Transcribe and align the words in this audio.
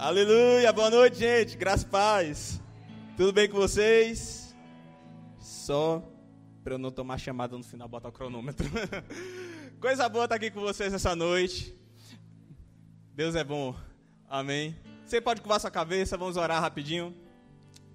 Aleluia, 0.00 0.72
boa 0.72 0.90
noite, 0.90 1.18
gente. 1.18 1.56
Graças 1.56 1.82
e 1.82 1.86
paz. 1.86 2.60
Tudo 3.16 3.32
bem 3.32 3.48
com 3.48 3.56
vocês? 3.56 4.54
Só 5.40 6.00
para 6.62 6.74
eu 6.74 6.78
não 6.78 6.92
tomar 6.92 7.18
chamada 7.18 7.56
no 7.56 7.64
final, 7.64 7.88
botar 7.88 8.08
o 8.08 8.12
cronômetro. 8.12 8.70
Coisa 9.80 10.08
boa 10.08 10.26
estar 10.26 10.36
aqui 10.36 10.52
com 10.52 10.60
vocês 10.60 10.94
essa 10.94 11.16
noite. 11.16 11.76
Deus 13.12 13.34
é 13.34 13.42
bom. 13.42 13.74
Amém. 14.28 14.76
Você 15.04 15.20
pode 15.20 15.40
curvar 15.40 15.58
sua 15.58 15.68
cabeça, 15.68 16.16
vamos 16.16 16.36
orar 16.36 16.60
rapidinho. 16.60 17.12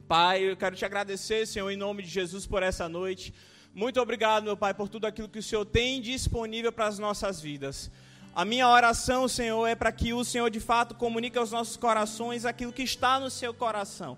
Pai, 0.05 0.43
eu 0.43 0.57
quero 0.57 0.75
te 0.75 0.83
agradecer, 0.83 1.47
Senhor, 1.47 1.69
em 1.69 1.77
nome 1.77 2.03
de 2.03 2.09
Jesus, 2.09 2.45
por 2.45 2.61
essa 2.63 2.89
noite. 2.89 3.33
Muito 3.73 4.01
obrigado, 4.01 4.43
meu 4.43 4.57
Pai, 4.57 4.73
por 4.73 4.89
tudo 4.89 5.07
aquilo 5.07 5.29
que 5.29 5.39
o 5.39 5.43
Senhor 5.43 5.63
tem 5.63 6.01
disponível 6.01 6.73
para 6.73 6.87
as 6.87 6.99
nossas 6.99 7.39
vidas. 7.39 7.89
A 8.35 8.43
minha 8.43 8.67
oração, 8.67 9.27
Senhor, 9.27 9.67
é 9.67 9.75
para 9.75 9.91
que 9.91 10.11
o 10.11 10.23
Senhor 10.23 10.49
de 10.49 10.59
fato 10.59 10.95
comunique 10.95 11.37
aos 11.37 11.51
nossos 11.51 11.77
corações 11.77 12.45
aquilo 12.45 12.73
que 12.73 12.81
está 12.81 13.19
no 13.19 13.29
seu 13.29 13.53
coração. 13.53 14.17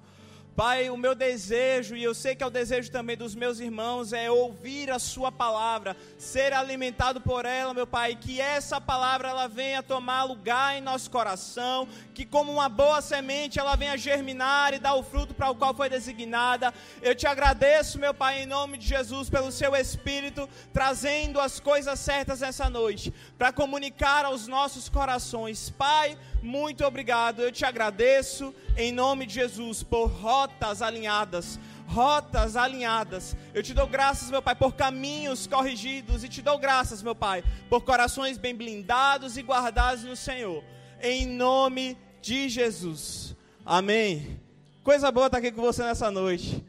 Pai, 0.56 0.90
o 0.90 0.96
meu 0.96 1.14
desejo, 1.14 1.98
e 1.98 2.04
eu 2.04 2.16
sei 2.16 2.34
que 2.34 2.42
é 2.42 2.48
o 2.48 2.50
desejo 2.50 2.90
também 2.90 3.18
dos 3.18 3.36
meus 3.36 3.60
irmãos, 3.60 4.14
é 4.14 4.32
ouvir 4.32 4.90
a 4.90 4.98
Sua 4.98 5.30
palavra, 5.30 5.98
ser 6.18 6.54
alimentado 6.54 7.20
por 7.20 7.44
ela, 7.44 7.74
meu 7.74 7.86
Pai, 7.86 8.16
que 8.16 8.40
essa 8.40 8.80
palavra 8.80 9.28
ela 9.28 9.50
venha 9.50 9.84
tomar 9.84 10.24
lugar 10.24 10.78
em 10.78 10.82
nosso 10.82 11.12
coração, 11.12 11.90
que 12.14 12.26
como 12.26 12.54
uma 12.54 12.70
boa 12.70 13.02
semente 13.02 13.60
ela 13.60 13.76
venha 13.76 13.98
germinar 13.98 14.74
e 14.74 14.80
dar 14.80 14.94
o 14.94 15.04
fruto 15.04 15.34
para 15.34 15.50
o 15.50 15.56
qual 15.56 15.76
foi 15.76 15.90
designada. 15.90 16.74
Eu 17.02 17.14
te 17.14 17.28
agradeço, 17.28 18.00
meu 18.00 18.14
Pai, 18.14 18.44
em 18.44 18.46
nome 18.46 18.78
de 18.78 18.88
Jesus, 18.88 19.30
pelo 19.30 19.52
Seu 19.52 19.76
Espírito, 19.76 20.48
trazendo 20.72 21.42
as 21.42 21.60
coisas 21.60 22.00
certas 22.00 22.40
nessa 22.40 22.70
noite, 22.70 23.14
para 23.38 23.52
comunicar 23.52 24.24
aos 24.24 24.48
nossos 24.48 24.88
corações. 24.88 25.70
Pai, 25.70 26.18
muito 26.46 26.86
obrigado, 26.86 27.42
eu 27.42 27.52
te 27.52 27.66
agradeço 27.66 28.54
em 28.78 28.92
nome 28.92 29.26
de 29.26 29.34
Jesus 29.34 29.82
por 29.84 30.06
rotas 30.06 30.82
alinhadas. 30.82 31.60
Rotas 31.88 32.56
alinhadas. 32.56 33.36
Eu 33.54 33.62
te 33.62 33.74
dou 33.74 33.88
graças, 33.88 34.30
meu 34.30 34.42
Pai, 34.42 34.56
por 34.56 34.74
caminhos 34.74 35.48
corrigidos. 35.48 36.24
E 36.24 36.30
te 36.30 36.42
dou 36.42 36.58
graças, 36.58 37.04
meu 37.04 37.16
Pai, 37.16 37.44
por 37.70 37.82
corações 37.82 38.38
bem 38.38 38.56
blindados 38.56 39.38
e 39.38 39.42
guardados 39.42 40.04
no 40.04 40.16
Senhor. 40.16 40.64
Em 41.02 41.26
nome 41.26 41.98
de 42.22 42.48
Jesus. 42.48 43.36
Amém. 43.66 44.40
Coisa 44.84 45.12
boa 45.12 45.26
estar 45.26 45.40
aqui 45.40 45.52
com 45.52 45.62
você 45.62 45.84
nessa 45.84 46.12
noite. 46.12 46.64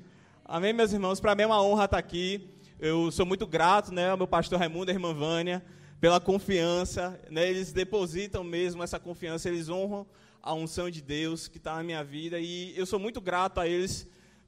Amém, 0.44 0.72
meus 0.72 0.92
irmãos. 0.92 1.20
Para 1.20 1.34
mim 1.34 1.42
é 1.42 1.46
uma 1.46 1.62
honra 1.62 1.84
estar 1.84 1.98
aqui. 1.98 2.48
Eu 2.78 3.10
sou 3.10 3.24
muito 3.24 3.46
grato, 3.46 3.92
né, 3.92 4.10
ao 4.10 4.16
meu 4.18 4.26
pastor 4.26 4.58
Raimundo 4.58 4.90
e 4.90 4.94
irmã 4.94 5.14
Vânia, 5.14 5.64
pela 6.00 6.20
confiança. 6.20 7.20
Né, 7.30 7.48
eles 7.48 7.72
depositam 7.72 8.44
mesmo 8.44 8.82
essa 8.82 8.98
confiança, 8.98 9.48
eles 9.48 9.68
honram 9.68 10.06
a 10.42 10.54
unção 10.54 10.90
de 10.90 11.02
Deus 11.02 11.48
que 11.48 11.58
está 11.58 11.74
na 11.74 11.82
minha 11.82 12.04
vida 12.04 12.38
e 12.38 12.76
eu 12.78 12.86
sou 12.86 13.00
muito 13.00 13.20
grato 13.20 13.58
a 13.58 13.66
eles 13.66 14.06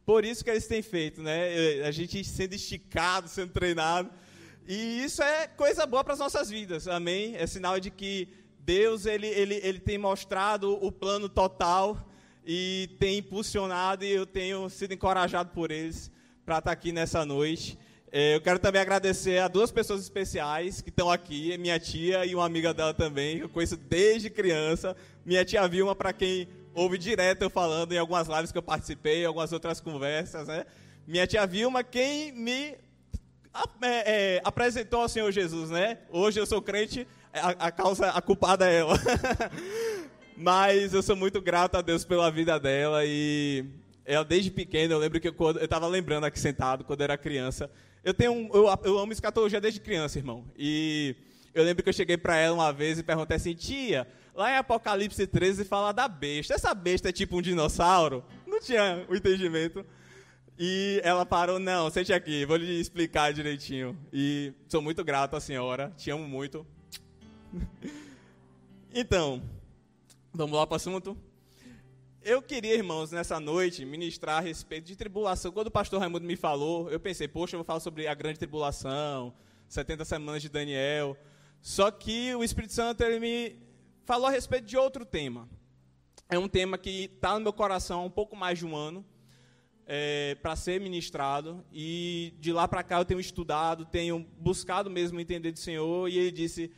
por 0.08 0.24
isso 0.24 0.42
que 0.42 0.48
eles 0.48 0.66
têm 0.66 0.80
feito, 0.80 1.20
né? 1.22 1.82
A 1.86 1.90
gente 1.90 2.24
sendo 2.24 2.54
esticado, 2.54 3.28
sendo 3.28 3.52
treinado. 3.52 4.08
E 4.66 5.04
isso 5.04 5.22
é 5.22 5.46
coisa 5.46 5.84
boa 5.84 6.02
para 6.02 6.14
as 6.14 6.18
nossas 6.18 6.48
vidas, 6.48 6.88
amém? 6.88 7.36
É 7.36 7.46
sinal 7.46 7.78
de 7.78 7.90
que 7.90 8.26
Deus 8.60 9.04
ele, 9.04 9.26
ele, 9.26 9.60
ele 9.62 9.78
tem 9.78 9.98
mostrado 9.98 10.82
o 10.82 10.90
plano 10.90 11.28
total 11.28 12.08
e 12.42 12.88
tem 12.98 13.18
impulsionado 13.18 14.02
e 14.02 14.10
eu 14.10 14.24
tenho 14.24 14.70
sido 14.70 14.94
encorajado 14.94 15.50
por 15.50 15.70
eles 15.70 16.10
para 16.42 16.56
estar 16.56 16.70
tá 16.70 16.72
aqui 16.72 16.90
nessa 16.90 17.26
noite. 17.26 17.78
É, 18.10 18.36
eu 18.36 18.40
quero 18.40 18.58
também 18.58 18.80
agradecer 18.80 19.38
a 19.38 19.48
duas 19.48 19.70
pessoas 19.70 20.00
especiais 20.00 20.80
que 20.80 20.88
estão 20.88 21.10
aqui, 21.10 21.56
minha 21.58 21.78
tia 21.78 22.24
e 22.24 22.34
uma 22.34 22.46
amiga 22.46 22.72
dela 22.72 22.94
também, 22.94 23.38
que 23.38 23.44
eu 23.44 23.48
conheço 23.48 23.76
desde 23.76 24.30
criança. 24.30 24.96
Minha 25.26 25.44
tia 25.44 25.68
Vilma, 25.68 25.94
para 25.94 26.12
quem 26.12 26.48
ouve 26.74 26.96
direto 26.96 27.42
eu 27.42 27.50
falando 27.50 27.92
em 27.92 27.98
algumas 27.98 28.26
lives 28.26 28.50
que 28.50 28.56
eu 28.56 28.62
participei, 28.62 29.24
algumas 29.24 29.52
outras 29.52 29.80
conversas, 29.80 30.48
né? 30.48 30.64
Minha 31.06 31.26
tia 31.26 31.46
Vilma, 31.46 31.84
quem 31.84 32.32
me 32.32 32.76
é, 33.82 34.36
é, 34.36 34.40
apresentou 34.42 35.02
ao 35.02 35.08
Senhor 35.08 35.30
Jesus, 35.30 35.68
né? 35.68 35.98
Hoje 36.10 36.40
eu 36.40 36.46
sou 36.46 36.62
crente, 36.62 37.06
a, 37.32 37.66
a 37.66 37.70
causa, 37.70 38.10
a 38.10 38.22
culpada 38.22 38.70
é 38.70 38.80
ela. 38.80 38.98
Mas 40.34 40.94
eu 40.94 41.02
sou 41.02 41.16
muito 41.16 41.42
grato 41.42 41.76
a 41.76 41.82
Deus 41.82 42.04
pela 42.04 42.30
vida 42.30 42.58
dela 42.58 43.04
e 43.04 43.66
ela 44.08 44.24
desde 44.24 44.50
pequena, 44.50 44.94
eu 44.94 44.98
lembro 44.98 45.20
que 45.20 45.28
eu, 45.28 45.34
eu 45.38 45.64
estava 45.64 45.86
lembrando 45.86 46.24
aqui 46.24 46.40
sentado, 46.40 46.82
quando 46.82 47.00
eu 47.00 47.04
era 47.04 47.18
criança, 47.18 47.70
eu 48.02 48.14
tenho 48.14 48.32
um, 48.32 48.48
eu, 48.54 48.66
eu 48.84 48.98
amo 48.98 49.12
escatologia 49.12 49.60
desde 49.60 49.80
criança, 49.80 50.18
irmão. 50.18 50.46
E 50.56 51.14
eu 51.52 51.62
lembro 51.62 51.82
que 51.82 51.90
eu 51.90 51.92
cheguei 51.92 52.16
para 52.16 52.34
ela 52.34 52.54
uma 52.54 52.72
vez 52.72 52.98
e 52.98 53.02
perguntei 53.02 53.36
assim, 53.36 53.54
tia, 53.54 54.08
lá 54.34 54.50
em 54.50 54.56
Apocalipse 54.56 55.26
13 55.26 55.66
fala 55.66 55.92
da 55.92 56.08
besta. 56.08 56.54
Essa 56.54 56.74
besta 56.74 57.10
é 57.10 57.12
tipo 57.12 57.36
um 57.36 57.42
dinossauro? 57.42 58.24
Não 58.46 58.58
tinha 58.58 59.04
o 59.10 59.14
entendimento. 59.14 59.84
E 60.58 61.02
ela 61.04 61.26
parou, 61.26 61.58
não, 61.58 61.90
sente 61.90 62.10
aqui, 62.10 62.46
vou 62.46 62.56
lhe 62.56 62.80
explicar 62.80 63.34
direitinho. 63.34 63.94
E 64.10 64.54
sou 64.68 64.80
muito 64.80 65.04
grato 65.04 65.36
à 65.36 65.40
senhora, 65.40 65.92
te 65.98 66.10
amo 66.10 66.26
muito. 66.26 66.66
então, 68.94 69.42
vamos 70.32 70.58
lá 70.58 70.66
para 70.66 70.74
o 70.74 70.76
assunto? 70.76 71.27
Eu 72.22 72.42
queria, 72.42 72.74
irmãos, 72.74 73.12
nessa 73.12 73.38
noite, 73.38 73.84
ministrar 73.84 74.38
a 74.38 74.40
respeito 74.40 74.86
de 74.86 74.96
tribulação. 74.96 75.52
Quando 75.52 75.68
o 75.68 75.70
pastor 75.70 76.00
Raimundo 76.00 76.26
me 76.26 76.36
falou, 76.36 76.90
eu 76.90 76.98
pensei, 76.98 77.28
poxa, 77.28 77.54
eu 77.54 77.58
vou 77.58 77.64
falar 77.64 77.80
sobre 77.80 78.08
a 78.08 78.14
grande 78.14 78.38
tribulação, 78.38 79.32
70 79.68 80.04
semanas 80.04 80.42
de 80.42 80.48
Daniel. 80.48 81.16
Só 81.62 81.90
que 81.90 82.34
o 82.34 82.42
Espírito 82.42 82.72
Santo 82.72 83.02
ele 83.02 83.20
me 83.20 83.56
falou 84.04 84.26
a 84.26 84.30
respeito 84.30 84.66
de 84.66 84.76
outro 84.76 85.04
tema. 85.06 85.48
É 86.28 86.38
um 86.38 86.48
tema 86.48 86.76
que 86.76 87.04
está 87.04 87.34
no 87.34 87.40
meu 87.40 87.52
coração 87.52 88.00
há 88.00 88.04
um 88.04 88.10
pouco 88.10 88.36
mais 88.36 88.58
de 88.58 88.66
um 88.66 88.74
ano 88.76 89.06
é, 89.86 90.36
para 90.42 90.56
ser 90.56 90.80
ministrado. 90.80 91.64
E 91.72 92.34
de 92.40 92.52
lá 92.52 92.66
para 92.66 92.82
cá 92.82 92.98
eu 92.98 93.04
tenho 93.04 93.20
estudado, 93.20 93.86
tenho 93.86 94.26
buscado 94.38 94.90
mesmo 94.90 95.20
entender 95.20 95.52
do 95.52 95.58
Senhor. 95.58 96.08
E 96.08 96.18
ele 96.18 96.32
disse: 96.32 96.70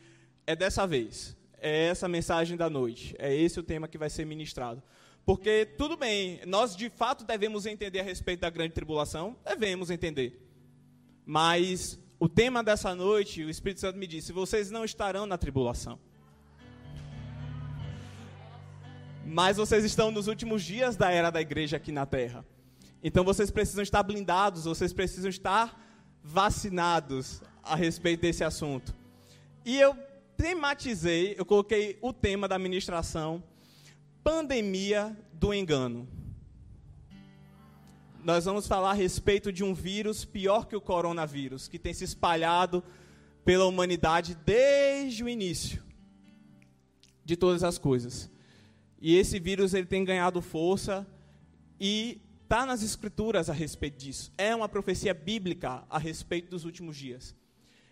é 0.45 0.55
dessa 0.55 0.85
vez, 0.85 1.35
é 1.57 1.87
essa 1.87 2.07
mensagem 2.07 2.55
da 2.55 2.69
noite, 2.69 3.15
é 3.17 3.35
esse 3.35 3.59
o 3.59 3.63
tema 3.63 3.87
que 3.87 3.97
vai 3.97 4.09
ser 4.09 4.23
ministrado. 4.23 4.81
Porque, 5.25 5.65
tudo 5.77 5.95
bem, 5.95 6.41
nós 6.45 6.75
de 6.75 6.89
fato 6.89 7.23
devemos 7.23 7.65
entender 7.65 7.99
a 7.99 8.03
respeito 8.03 8.41
da 8.41 8.49
grande 8.49 8.73
tribulação, 8.73 9.37
devemos 9.45 9.89
entender. 9.89 10.41
Mas 11.25 11.99
o 12.19 12.27
tema 12.27 12.63
dessa 12.63 12.93
noite, 12.95 13.43
o 13.43 13.49
Espírito 13.49 13.81
Santo 13.81 13.97
me 13.97 14.07
disse: 14.07 14.31
vocês 14.31 14.71
não 14.71 14.83
estarão 14.83 15.25
na 15.25 15.37
tribulação. 15.37 15.99
Mas 19.25 19.57
vocês 19.57 19.85
estão 19.85 20.11
nos 20.11 20.27
últimos 20.27 20.63
dias 20.63 20.97
da 20.97 21.11
era 21.11 21.29
da 21.29 21.39
igreja 21.39 21.77
aqui 21.77 21.91
na 21.91 22.05
terra. 22.05 22.45
Então 23.03 23.23
vocês 23.23 23.49
precisam 23.49 23.81
estar 23.81 24.03
blindados, 24.03 24.65
vocês 24.65 24.91
precisam 24.91 25.29
estar 25.29 25.79
vacinados 26.23 27.41
a 27.63 27.75
respeito 27.75 28.21
desse 28.21 28.43
assunto. 28.43 28.93
E 29.63 29.79
eu 29.79 29.95
tematizei, 30.35 31.35
eu 31.37 31.45
coloquei 31.45 31.97
o 32.01 32.11
tema 32.11 32.47
da 32.47 32.59
ministração 32.59 33.43
pandemia 34.23 35.17
do 35.33 35.53
engano. 35.53 36.07
Nós 38.23 38.45
vamos 38.45 38.67
falar 38.67 38.91
a 38.91 38.93
respeito 38.93 39.51
de 39.51 39.63
um 39.63 39.73
vírus 39.73 40.23
pior 40.23 40.65
que 40.65 40.75
o 40.75 40.81
coronavírus, 40.81 41.67
que 41.67 41.79
tem 41.79 41.93
se 41.93 42.03
espalhado 42.03 42.83
pela 43.43 43.65
humanidade 43.65 44.35
desde 44.35 45.23
o 45.23 45.29
início 45.29 45.83
de 47.25 47.35
todas 47.35 47.63
as 47.63 47.79
coisas. 47.79 48.29
E 48.99 49.15
esse 49.15 49.39
vírus 49.39 49.73
ele 49.73 49.87
tem 49.87 50.05
ganhado 50.05 50.39
força 50.41 51.07
e 51.79 52.21
está 52.43 52.63
nas 52.65 52.83
escrituras 52.83 53.49
a 53.49 53.53
respeito 53.53 53.97
disso. 53.97 54.31
É 54.37 54.55
uma 54.55 54.69
profecia 54.69 55.13
bíblica 55.13 55.83
a 55.89 55.97
respeito 55.97 56.51
dos 56.51 56.63
últimos 56.63 56.95
dias. 56.95 57.35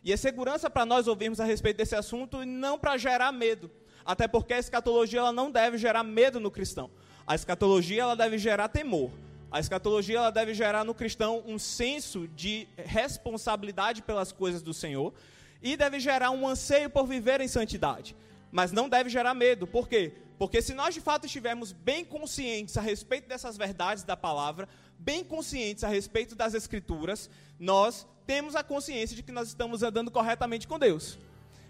E 0.03 0.13
é 0.13 0.18
segurança 0.18 0.69
para 0.69 0.85
nós 0.85 1.07
ouvirmos 1.07 1.39
a 1.39 1.45
respeito 1.45 1.78
desse 1.78 1.95
assunto 1.95 2.44
e 2.44 2.45
não 2.45 2.78
para 2.78 2.97
gerar 2.97 3.31
medo. 3.31 3.72
Até 4.09 4.28
porque 4.28 4.56
a 4.56 4.58
escatologia 4.58 5.20
ela 5.20 5.31
não 5.31 5.52
deve 5.52 5.78
gerar 5.78 6.02
medo 6.02 6.40
no 6.40 6.50
cristão. 6.50 6.90
A 7.28 7.36
escatologia 7.36 8.01
ela 8.01 8.16
deve 8.16 8.39
gerar 8.39 8.68
temor. 8.68 9.12
A 9.51 9.60
escatologia 9.60 10.18
ela 10.18 10.31
deve 10.31 10.56
gerar 10.56 10.83
no 10.83 10.95
cristão 10.95 11.44
um 11.45 11.60
senso 11.60 12.28
de 12.30 12.68
responsabilidade 12.75 14.01
pelas 14.01 14.31
coisas 14.31 14.63
do 14.63 14.74
Senhor 14.74 15.13
e 15.62 15.78
deve 15.78 16.00
gerar 16.00 16.31
um 16.31 16.48
anseio 16.48 16.89
por 16.89 17.06
viver 17.06 17.39
em 17.39 17.48
santidade. 17.48 18.16
Mas 18.51 18.72
não 18.72 18.89
deve 18.89 19.12
gerar 19.12 19.36
medo. 19.36 19.68
Por 19.68 19.88
quê? 19.88 20.12
Porque 20.39 20.60
se 20.60 20.74
nós 20.74 20.95
de 20.95 21.01
fato 21.01 21.28
estivermos 21.28 21.72
bem 21.72 22.04
conscientes 22.04 22.78
a 22.78 22.81
respeito 22.81 23.30
dessas 23.30 23.57
verdades 23.57 24.04
da 24.04 24.18
palavra, 24.18 24.68
bem 24.98 25.24
conscientes 25.24 25.83
a 25.83 25.88
respeito 25.88 26.33
das 26.33 26.56
escrituras, 26.56 27.30
nós 27.60 28.07
temos 28.25 28.56
a 28.56 28.63
consciência 28.63 29.16
de 29.16 29.22
que 29.22 29.31
nós 29.31 29.50
estamos 29.50 29.83
andando 29.83 30.10
corretamente 30.10 30.68
com 30.68 30.80
Deus. 30.80 31.19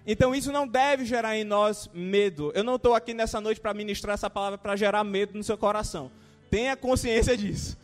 Então 0.05 0.33
isso 0.33 0.51
não 0.51 0.67
deve 0.67 1.05
gerar 1.05 1.37
em 1.37 1.43
nós 1.43 1.89
medo. 1.93 2.51
Eu 2.55 2.63
não 2.63 2.75
estou 2.75 2.93
aqui 2.93 3.13
nessa 3.13 3.39
noite 3.39 3.59
para 3.59 3.73
ministrar 3.73 4.13
essa 4.13 4.29
palavra 4.29 4.57
para 4.57 4.75
gerar 4.75 5.03
medo 5.03 5.37
no 5.37 5.43
seu 5.43 5.57
coração. 5.57 6.11
Tenha 6.49 6.75
consciência 6.75 7.35
disso. 7.37 7.77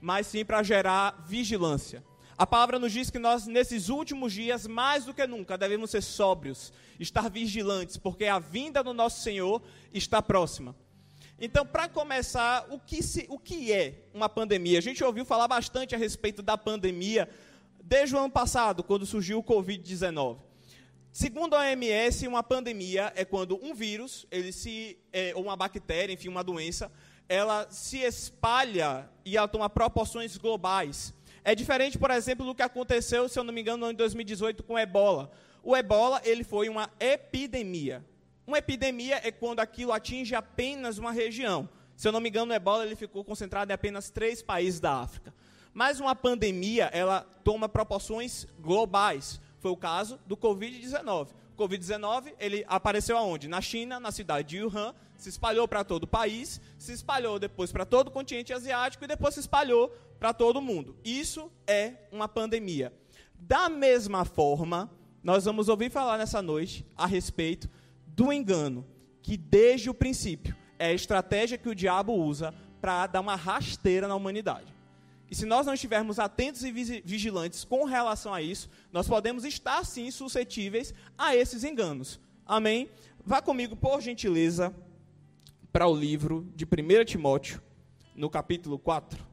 Mas 0.00 0.26
sim 0.26 0.44
para 0.44 0.62
gerar 0.62 1.24
vigilância. 1.26 2.02
A 2.36 2.46
palavra 2.46 2.78
nos 2.78 2.90
diz 2.90 3.10
que 3.10 3.18
nós, 3.18 3.46
nesses 3.46 3.90
últimos 3.90 4.32
dias, 4.32 4.66
mais 4.66 5.04
do 5.04 5.12
que 5.12 5.26
nunca, 5.26 5.58
devemos 5.58 5.90
ser 5.90 6.00
sóbrios, 6.00 6.72
estar 6.98 7.28
vigilantes, 7.28 7.98
porque 7.98 8.24
a 8.24 8.38
vinda 8.38 8.82
do 8.82 8.94
nosso 8.94 9.20
Senhor 9.20 9.60
está 9.92 10.22
próxima. 10.22 10.74
Então, 11.38 11.66
para 11.66 11.86
começar, 11.86 12.66
o 12.70 12.78
que, 12.78 13.02
se, 13.02 13.26
o 13.28 13.38
que 13.38 13.70
é 13.70 14.04
uma 14.14 14.26
pandemia? 14.26 14.78
A 14.78 14.82
gente 14.82 15.04
ouviu 15.04 15.24
falar 15.24 15.48
bastante 15.48 15.94
a 15.94 15.98
respeito 15.98 16.40
da 16.40 16.56
pandemia 16.56 17.28
desde 17.82 18.14
o 18.14 18.18
ano 18.18 18.30
passado, 18.30 18.82
quando 18.82 19.04
surgiu 19.04 19.38
o 19.38 19.44
Covid-19. 19.44 20.38
Segundo 21.12 21.54
a 21.54 21.60
OMS, 21.60 22.28
uma 22.28 22.42
pandemia 22.42 23.12
é 23.16 23.24
quando 23.24 23.58
um 23.60 23.74
vírus, 23.74 24.26
ele 24.30 24.52
se, 24.52 24.96
é, 25.12 25.32
ou 25.34 25.42
uma 25.42 25.56
bactéria, 25.56 26.12
enfim, 26.12 26.28
uma 26.28 26.44
doença, 26.44 26.90
ela 27.28 27.68
se 27.68 27.98
espalha 27.98 29.10
e 29.24 29.36
ela 29.36 29.48
toma 29.48 29.68
proporções 29.68 30.36
globais. 30.36 31.12
É 31.42 31.52
diferente, 31.52 31.98
por 31.98 32.12
exemplo, 32.12 32.46
do 32.46 32.54
que 32.54 32.62
aconteceu, 32.62 33.28
se 33.28 33.36
eu 33.36 33.42
não 33.42 33.52
me 33.52 33.60
engano, 33.60 33.78
no 33.78 33.84
ano 33.86 33.94
de 33.94 33.98
2018 33.98 34.62
com 34.62 34.74
o 34.74 34.78
ebola. 34.78 35.32
O 35.64 35.76
ebola 35.76 36.20
ele 36.24 36.44
foi 36.44 36.68
uma 36.68 36.88
epidemia. 37.00 38.04
Uma 38.46 38.58
epidemia 38.58 39.20
é 39.24 39.32
quando 39.32 39.58
aquilo 39.58 39.92
atinge 39.92 40.34
apenas 40.34 40.96
uma 40.96 41.10
região. 41.10 41.68
Se 41.96 42.06
eu 42.06 42.12
não 42.12 42.20
me 42.20 42.28
engano, 42.28 42.52
o 42.52 42.54
ebola 42.54 42.86
ele 42.86 42.94
ficou 42.96 43.24
concentrado 43.24 43.72
em 43.72 43.74
apenas 43.74 44.10
três 44.10 44.42
países 44.42 44.78
da 44.78 44.94
África. 44.94 45.34
Mas 45.74 45.98
uma 45.98 46.14
pandemia, 46.14 46.88
ela 46.92 47.22
toma 47.42 47.68
proporções 47.68 48.46
globais. 48.60 49.40
Foi 49.60 49.70
o 49.70 49.76
caso 49.76 50.18
do 50.26 50.36
Covid-19. 50.36 51.28
O 51.56 51.62
Covid-19, 51.62 52.32
ele 52.38 52.64
apareceu 52.66 53.16
aonde? 53.16 53.46
Na 53.46 53.60
China, 53.60 54.00
na 54.00 54.10
cidade 54.10 54.48
de 54.48 54.64
Wuhan, 54.64 54.94
se 55.18 55.28
espalhou 55.28 55.68
para 55.68 55.84
todo 55.84 56.04
o 56.04 56.08
país, 56.08 56.60
se 56.78 56.92
espalhou 56.92 57.38
depois 57.38 57.70
para 57.70 57.84
todo 57.84 58.08
o 58.08 58.10
continente 58.10 58.54
asiático 58.54 59.04
e 59.04 59.06
depois 59.06 59.34
se 59.34 59.40
espalhou 59.40 59.90
para 60.18 60.32
todo 60.32 60.58
o 60.58 60.62
mundo. 60.62 60.96
Isso 61.04 61.52
é 61.66 61.94
uma 62.10 62.26
pandemia. 62.26 62.92
Da 63.38 63.68
mesma 63.68 64.24
forma, 64.24 64.90
nós 65.22 65.44
vamos 65.44 65.68
ouvir 65.68 65.90
falar 65.90 66.16
nessa 66.16 66.40
noite 66.40 66.86
a 66.96 67.06
respeito 67.06 67.68
do 68.06 68.32
engano, 68.32 68.86
que 69.22 69.36
desde 69.36 69.90
o 69.90 69.94
princípio 69.94 70.56
é 70.78 70.86
a 70.86 70.94
estratégia 70.94 71.58
que 71.58 71.68
o 71.68 71.74
diabo 71.74 72.14
usa 72.14 72.54
para 72.80 73.06
dar 73.06 73.20
uma 73.20 73.36
rasteira 73.36 74.08
na 74.08 74.14
humanidade. 74.14 74.74
E 75.30 75.34
se 75.36 75.46
nós 75.46 75.64
não 75.64 75.74
estivermos 75.74 76.18
atentos 76.18 76.64
e 76.64 76.72
vigilantes 76.72 77.62
com 77.64 77.84
relação 77.84 78.34
a 78.34 78.42
isso, 78.42 78.68
nós 78.92 79.06
podemos 79.06 79.44
estar 79.44 79.84
sim 79.84 80.10
suscetíveis 80.10 80.92
a 81.16 81.36
esses 81.36 81.62
enganos. 81.62 82.18
Amém? 82.44 82.90
Vá 83.24 83.40
comigo, 83.40 83.76
por 83.76 84.00
gentileza, 84.00 84.74
para 85.72 85.86
o 85.86 85.94
livro 85.94 86.50
de 86.56 86.64
1 86.64 87.04
Timóteo, 87.04 87.62
no 88.16 88.28
capítulo 88.28 88.76
4. 88.76 89.24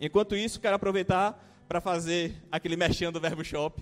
Enquanto 0.00 0.34
isso, 0.34 0.60
quero 0.60 0.74
aproveitar 0.74 1.64
para 1.68 1.80
fazer 1.80 2.34
aquele 2.50 2.74
mexendo 2.74 3.14
do 3.14 3.20
Verbo 3.20 3.44
Shop. 3.44 3.80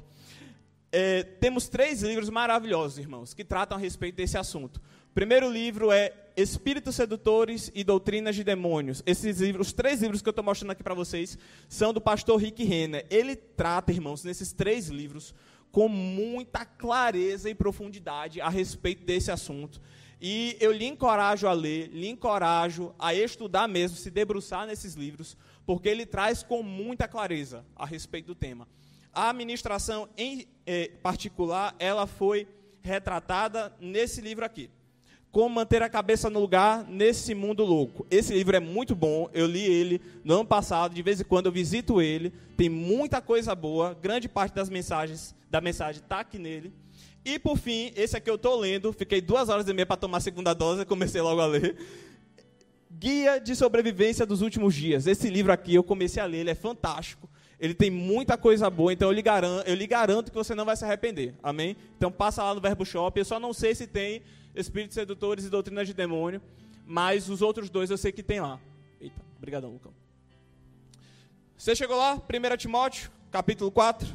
É, 0.93 1.23
temos 1.23 1.67
três 1.67 2.03
livros 2.03 2.29
maravilhosos, 2.29 2.99
irmãos, 2.99 3.33
que 3.33 3.43
tratam 3.43 3.79
a 3.79 3.81
respeito 3.81 4.17
desse 4.17 4.37
assunto. 4.37 4.83
Primeiro 5.13 5.51
livro 5.51 5.91
é 5.91 6.13
Espíritos 6.37 6.95
Sedutores 6.95 7.69
e 7.75 7.83
Doutrinas 7.83 8.37
de 8.37 8.45
Demônios. 8.45 9.03
Esses 9.05 9.41
livros, 9.41 9.67
os 9.67 9.73
três 9.73 10.01
livros 10.01 10.23
que 10.23 10.29
eu 10.29 10.31
estou 10.31 10.45
mostrando 10.45 10.71
aqui 10.71 10.85
para 10.85 10.95
vocês, 10.95 11.37
são 11.69 11.93
do 11.93 12.01
pastor 12.01 12.41
Rick 12.41 12.63
Renner. 12.63 13.05
Ele 13.11 13.35
trata, 13.35 13.91
irmãos, 13.91 14.23
nesses 14.23 14.53
três 14.53 14.87
livros, 14.87 15.35
com 15.73 15.89
muita 15.89 16.65
clareza 16.65 17.51
e 17.51 17.57
profundidade 17.57 18.41
a 18.41 18.49
respeito 18.49 19.05
desse 19.05 19.33
assunto. 19.33 19.81
E 20.21 20.57
eu 20.61 20.71
lhe 20.71 20.87
encorajo 20.87 21.49
a 21.49 21.53
ler, 21.53 21.89
lhe 21.89 22.09
encorajo 22.09 22.95
a 22.97 23.13
estudar 23.13 23.67
mesmo, 23.67 23.97
se 23.97 24.13
debruçar 24.13 24.65
nesses 24.65 24.95
livros, 24.95 25.37
porque 25.67 25.89
ele 25.89 26.07
traz 26.07 26.45
com 26.45 26.63
muita 26.63 27.09
clareza 27.09 27.67
a 27.75 27.85
respeito 27.85 28.27
do 28.27 28.35
tema. 28.37 28.69
A 29.13 29.31
administração 29.31 30.09
em 30.17 30.47
eh, 30.65 30.93
particular, 31.03 31.75
ela 31.81 32.07
foi 32.07 32.47
retratada 32.81 33.75
nesse 33.81 34.21
livro 34.21 34.45
aqui. 34.45 34.71
Como 35.31 35.49
manter 35.49 35.81
a 35.83 35.89
cabeça 35.89 36.29
no 36.29 36.41
lugar 36.41 36.85
nesse 36.89 37.35
mundo 37.35 37.65
louco. 37.65 38.07
Esse 38.11 38.33
livro 38.33 38.57
é 38.57 38.61
muito 38.61 38.95
bom, 38.97 39.29
eu 39.33 39.47
li 39.47 39.65
ele 39.65 40.01
no 40.25 40.35
ano 40.35 40.45
passado, 40.45 40.95
de 40.95 41.03
vez 41.03 41.21
em 41.21 41.25
quando 41.25 41.47
eu 41.47 41.53
visito 41.53 42.03
ele, 42.03 42.33
tem 42.57 42.69
muita 42.69 43.21
coisa 43.21 43.55
boa, 43.55 43.95
grande 43.95 44.29
parte 44.29 44.55
das 44.55 44.69
mensagens, 44.69 45.35
da 45.49 45.61
mensagem 45.61 46.03
está 46.03 46.21
aqui 46.21 46.39
nele. 46.39 46.73
E 47.25 47.39
por 47.39 47.59
fim, 47.59 47.93
esse 47.95 48.17
aqui 48.17 48.31
eu 48.31 48.35
estou 48.35 48.59
lendo, 48.59 48.93
fiquei 48.93 49.21
duas 49.21 49.49
horas 49.49 49.69
e 49.69 49.73
meia 49.73 49.87
para 49.87 49.97
tomar 49.97 50.19
a 50.19 50.21
segunda 50.21 50.55
dose, 50.55 50.85
comecei 50.85 51.21
logo 51.21 51.41
a 51.41 51.47
ler. 51.47 51.77
Guia 52.91 53.39
de 53.39 53.55
Sobrevivência 53.55 54.27
dos 54.27 54.43
Últimos 54.43 54.75
Dias. 54.75 55.07
Esse 55.07 55.31
livro 55.31 55.53
aqui 55.53 55.75
eu 55.75 55.85
comecei 55.85 56.23
a 56.23 56.27
ler, 56.27 56.39
ele 56.39 56.51
é 56.51 56.55
fantástico. 56.55 57.31
Ele 57.61 57.75
tem 57.75 57.91
muita 57.91 58.39
coisa 58.39 58.71
boa, 58.71 58.93
então 58.93 59.09
eu 59.09 59.13
lhe, 59.13 59.21
garanto, 59.21 59.69
eu 59.69 59.75
lhe 59.75 59.87
garanto 59.87 60.31
que 60.31 60.37
você 60.37 60.55
não 60.55 60.65
vai 60.65 60.77
se 60.77 60.85
arrepender. 60.85 61.35
Amém? 61.43 61.77
Então 61.97 62.11
passa 62.11 62.43
lá 62.43 62.55
no 62.55 62.61
Verbo 62.61 62.87
Shop. 62.87 63.17
Eu 63.19 63.25
só 63.25 63.39
não 63.39 63.53
sei 63.53 63.75
se 63.75 63.87
tem 63.87 64.23
Espíritos 64.55 64.95
Sedutores 64.95 65.45
e 65.45 65.51
Doutrinas 65.51 65.87
de 65.87 65.95
Demônio, 65.95 66.43
mas 66.85 67.29
os 67.29 67.41
outros 67.41 67.71
dois 67.71 67.91
eu 67.91 67.97
sei 67.97 68.13
que 68.13 68.23
tem 68.23 68.41
lá. 68.41 68.61
Eita, 69.01 69.21
obrigadão, 69.39 69.71
Lucão. 69.71 69.95
Você 71.57 71.77
chegou 71.77 71.97
lá? 71.97 72.17
1 72.17 72.57
Timóteo, 72.57 73.11
capítulo 73.31 73.71
4. 73.71 74.09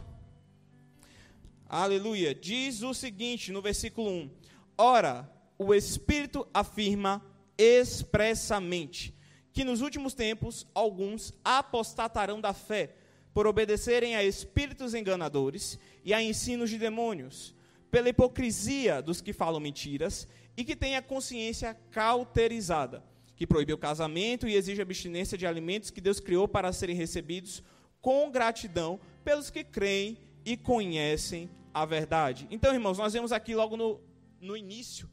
Aleluia. 1.67 2.35
Diz 2.35 2.83
o 2.83 2.93
seguinte 2.93 3.51
no 3.51 3.61
versículo 3.61 4.09
1: 4.09 4.29
Ora, 4.77 5.29
o 5.57 5.73
Espírito 5.73 6.47
afirma 6.53 7.23
expressamente 7.57 9.15
que 9.53 9.63
nos 9.63 9.79
últimos 9.79 10.13
tempos 10.13 10.67
alguns 10.75 11.33
apostatarão 11.43 12.41
da 12.41 12.53
fé 12.53 12.93
por 13.33 13.47
obedecerem 13.47 14.15
a 14.15 14.23
espíritos 14.23 14.93
enganadores 14.93 15.79
e 16.03 16.13
a 16.13 16.21
ensinos 16.21 16.69
de 16.69 16.77
demônios, 16.77 17.54
pela 17.95 18.09
hipocrisia 18.09 19.01
dos 19.01 19.21
que 19.21 19.31
falam 19.31 19.57
mentiras 19.57 20.27
e 20.57 20.65
que 20.65 20.75
têm 20.75 20.97
a 20.97 21.01
consciência 21.01 21.73
cauterizada, 21.91 23.01
que 23.37 23.47
proíbe 23.47 23.71
o 23.71 23.77
casamento 23.77 24.49
e 24.49 24.53
exige 24.53 24.81
abstinência 24.81 25.37
de 25.37 25.47
alimentos 25.47 25.91
que 25.91 26.01
Deus 26.01 26.19
criou 26.19 26.45
para 26.45 26.73
serem 26.73 26.93
recebidos 26.93 27.63
com 28.01 28.29
gratidão 28.29 28.99
pelos 29.23 29.49
que 29.49 29.63
creem 29.63 30.17
e 30.43 30.57
conhecem 30.57 31.49
a 31.73 31.85
verdade. 31.85 32.45
Então, 32.51 32.73
irmãos, 32.73 32.97
nós 32.97 33.13
vemos 33.13 33.31
aqui 33.31 33.55
logo 33.55 33.77
no, 33.77 34.01
no 34.41 34.57
início 34.57 35.09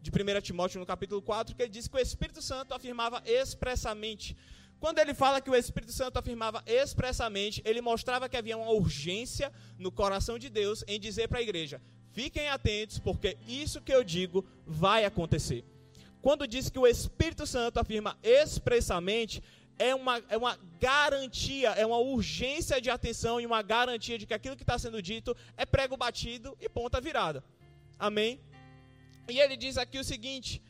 de 0.00 0.10
1 0.10 0.40
Timóteo, 0.40 0.80
no 0.80 0.86
capítulo 0.86 1.20
4, 1.20 1.54
que 1.54 1.62
ele 1.62 1.70
diz 1.70 1.86
que 1.86 1.96
o 1.98 2.00
Espírito 2.00 2.40
Santo 2.40 2.72
afirmava 2.72 3.22
expressamente. 3.26 4.34
Quando 4.80 5.00
ele 5.00 5.12
fala 5.12 5.38
que 5.42 5.50
o 5.50 5.54
Espírito 5.54 5.92
Santo 5.92 6.16
afirmava 6.16 6.64
expressamente, 6.66 7.60
ele 7.62 7.82
mostrava 7.82 8.26
que 8.26 8.38
havia 8.38 8.56
uma 8.56 8.70
urgência 8.70 9.52
no 9.78 9.92
coração 9.92 10.38
de 10.38 10.48
Deus 10.48 10.82
em 10.88 10.98
dizer 10.98 11.28
para 11.28 11.38
a 11.38 11.42
igreja: 11.42 11.78
fiquem 12.12 12.48
atentos, 12.48 12.98
porque 12.98 13.36
isso 13.46 13.80
que 13.80 13.92
eu 13.92 14.04
digo 14.04 14.44
vai 14.66 15.04
acontecer. 15.04 15.64
Quando 16.20 16.46
diz 16.46 16.70
que 16.70 16.78
o 16.78 16.86
Espírito 16.86 17.46
Santo 17.46 17.80
afirma 17.80 18.16
expressamente, 18.22 19.42
é 19.78 19.94
uma, 19.94 20.22
é 20.28 20.36
uma 20.36 20.58
garantia, 20.78 21.70
é 21.70 21.84
uma 21.84 21.98
urgência 21.98 22.80
de 22.80 22.90
atenção 22.90 23.40
e 23.40 23.46
uma 23.46 23.62
garantia 23.62 24.18
de 24.18 24.26
que 24.26 24.34
aquilo 24.34 24.56
que 24.56 24.62
está 24.62 24.78
sendo 24.78 25.02
dito 25.02 25.36
é 25.56 25.66
prego 25.66 25.96
batido 25.96 26.56
e 26.60 26.68
ponta 26.68 27.00
virada. 27.00 27.42
Amém? 27.98 28.40
E 29.28 29.40
ele 29.40 29.56
diz 29.56 29.76
aqui 29.78 29.98
o 29.98 30.04
seguinte: 30.04 30.62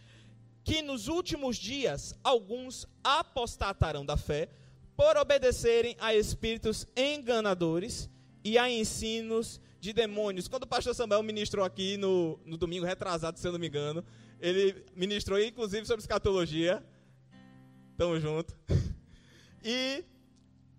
que 0.65 0.81
nos 0.81 1.09
últimos 1.09 1.57
dias 1.57 2.15
alguns 2.23 2.87
apostatarão 3.03 4.05
da 4.07 4.17
fé 4.17 4.49
por 4.97 5.17
obedecerem 5.17 5.97
a 5.99 6.15
espíritos 6.15 6.87
enganadores 6.97 8.09
e 8.45 8.57
a 8.57 8.71
ensinos 8.71 9.61
de 9.83 9.93
demônios. 9.93 10.47
Quando 10.47 10.63
o 10.63 10.67
pastor 10.69 10.95
Samuel 10.95 11.25
ministrou 11.25 11.65
aqui 11.65 11.97
no, 11.97 12.39
no 12.47 12.57
domingo 12.57 12.87
retrasado, 12.87 13.37
se 13.37 13.49
eu 13.49 13.51
não 13.51 13.59
me 13.59 13.67
engano, 13.67 14.05
ele 14.39 14.87
ministrou 14.95 15.43
inclusive 15.43 15.85
sobre 15.85 16.01
escatologia. 16.01 16.81
Tamo 17.99 18.19
junto. 18.21 18.57
E 19.65 20.05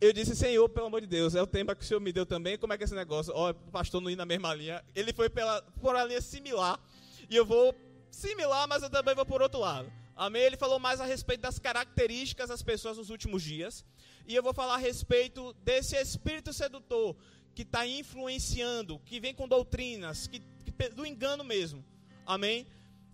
eu 0.01 0.11
disse, 0.11 0.35
Senhor, 0.35 0.67
pelo 0.67 0.87
amor 0.87 0.99
de 0.99 1.07
Deus, 1.07 1.35
é 1.35 1.41
o 1.41 1.47
tema 1.47 1.73
que 1.73 1.85
o 1.85 1.87
Senhor 1.87 2.01
me 2.01 2.11
deu 2.11 2.25
também. 2.25 2.57
Como 2.57 2.73
é 2.73 2.77
que 2.77 2.83
é 2.83 2.85
esse 2.85 2.93
negócio? 2.93 3.31
Ó, 3.33 3.47
oh, 3.47 3.51
o 3.51 3.71
pastor 3.71 4.01
não 4.01 4.09
ir 4.09 4.17
na 4.17 4.25
mesma 4.25 4.53
linha. 4.53 4.83
Ele 4.93 5.13
foi 5.13 5.29
pela, 5.29 5.61
por 5.79 5.95
uma 5.95 6.03
linha 6.03 6.19
similar. 6.19 6.77
E 7.29 7.35
eu 7.37 7.45
vou 7.45 7.73
similar, 8.11 8.67
mas 8.67 8.83
eu 8.83 8.89
também 8.89 9.15
vou 9.15 9.25
por 9.25 9.41
outro 9.41 9.61
lado. 9.61 9.89
Amém? 10.17 10.41
Ele 10.41 10.57
falou 10.57 10.79
mais 10.79 10.99
a 10.99 11.05
respeito 11.05 11.39
das 11.39 11.59
características 11.59 12.49
das 12.49 12.61
pessoas 12.61 12.97
nos 12.97 13.09
últimos 13.09 13.41
dias. 13.41 13.85
E 14.27 14.35
eu 14.35 14.43
vou 14.43 14.53
falar 14.53 14.73
a 14.73 14.77
respeito 14.77 15.53
desse 15.63 15.95
espírito 15.95 16.51
sedutor 16.51 17.15
que 17.53 17.61
está 17.61 17.85
influenciando, 17.85 18.99
que 19.05 19.19
vem 19.19 19.33
com 19.33 19.47
doutrinas, 19.47 20.27
que, 20.27 20.39
que, 20.39 20.89
do 20.89 21.05
engano 21.05 21.43
mesmo. 21.43 21.83
Amém? 22.25 22.65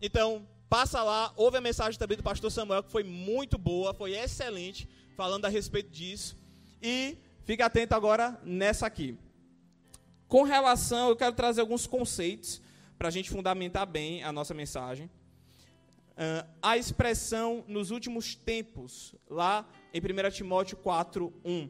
Então, 0.02 0.48
passa 0.70 1.04
lá, 1.04 1.34
ouve 1.36 1.58
a 1.58 1.62
mensagem 1.62 2.00
também 2.00 2.18
do 2.18 2.24
pastor 2.24 2.52
Samuel, 2.52 2.84
que 2.84 2.92
foi 2.92 3.04
muito 3.04 3.58
boa, 3.58 3.94
foi 3.94 4.14
excelente 4.14 4.88
falando 5.16 5.46
a 5.46 5.50
respeito 5.50 5.90
disso. 5.90 6.38
E 6.82 7.18
fique 7.44 7.62
atento 7.62 7.94
agora 7.94 8.40
nessa 8.44 8.88
aqui. 8.88 9.18
Com 10.28 10.44
relação, 10.44 11.10
eu 11.10 11.16
quero 11.16 11.36
trazer 11.36 11.60
alguns 11.60 11.88
conceitos 11.88 12.62
para 12.98 13.08
a 13.08 13.12
gente 13.12 13.30
fundamentar 13.30 13.86
bem 13.86 14.24
a 14.24 14.32
nossa 14.32 14.54
mensagem. 14.54 15.10
Uh, 16.20 16.48
a 16.62 16.78
expressão 16.78 17.64
nos 17.68 17.92
últimos 17.92 18.36
tempos, 18.36 19.16
lá 19.30 19.66
em 19.94 20.00
1 20.00 20.30
Timóteo 20.32 20.78
4, 20.78 21.34
1. 21.44 21.70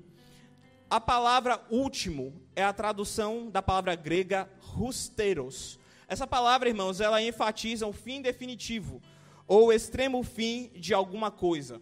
A 0.90 1.00
palavra 1.00 1.62
último 1.70 2.34
é 2.56 2.64
a 2.64 2.74
tradução 2.74 3.48
da 3.52 3.62
palavra 3.62 3.94
grega 3.94 4.50
rusteros. 4.60 5.78
Essa 6.08 6.26
palavra, 6.26 6.68
irmãos, 6.68 7.00
ela 7.00 7.22
enfatiza 7.22 7.86
o 7.86 7.94
fim 7.94 8.24
definitivo, 8.24 9.00
ou 9.46 9.72
extremo 9.72 10.24
fim 10.24 10.72
de 10.74 10.92
alguma 10.92 11.30
coisa. 11.30 11.80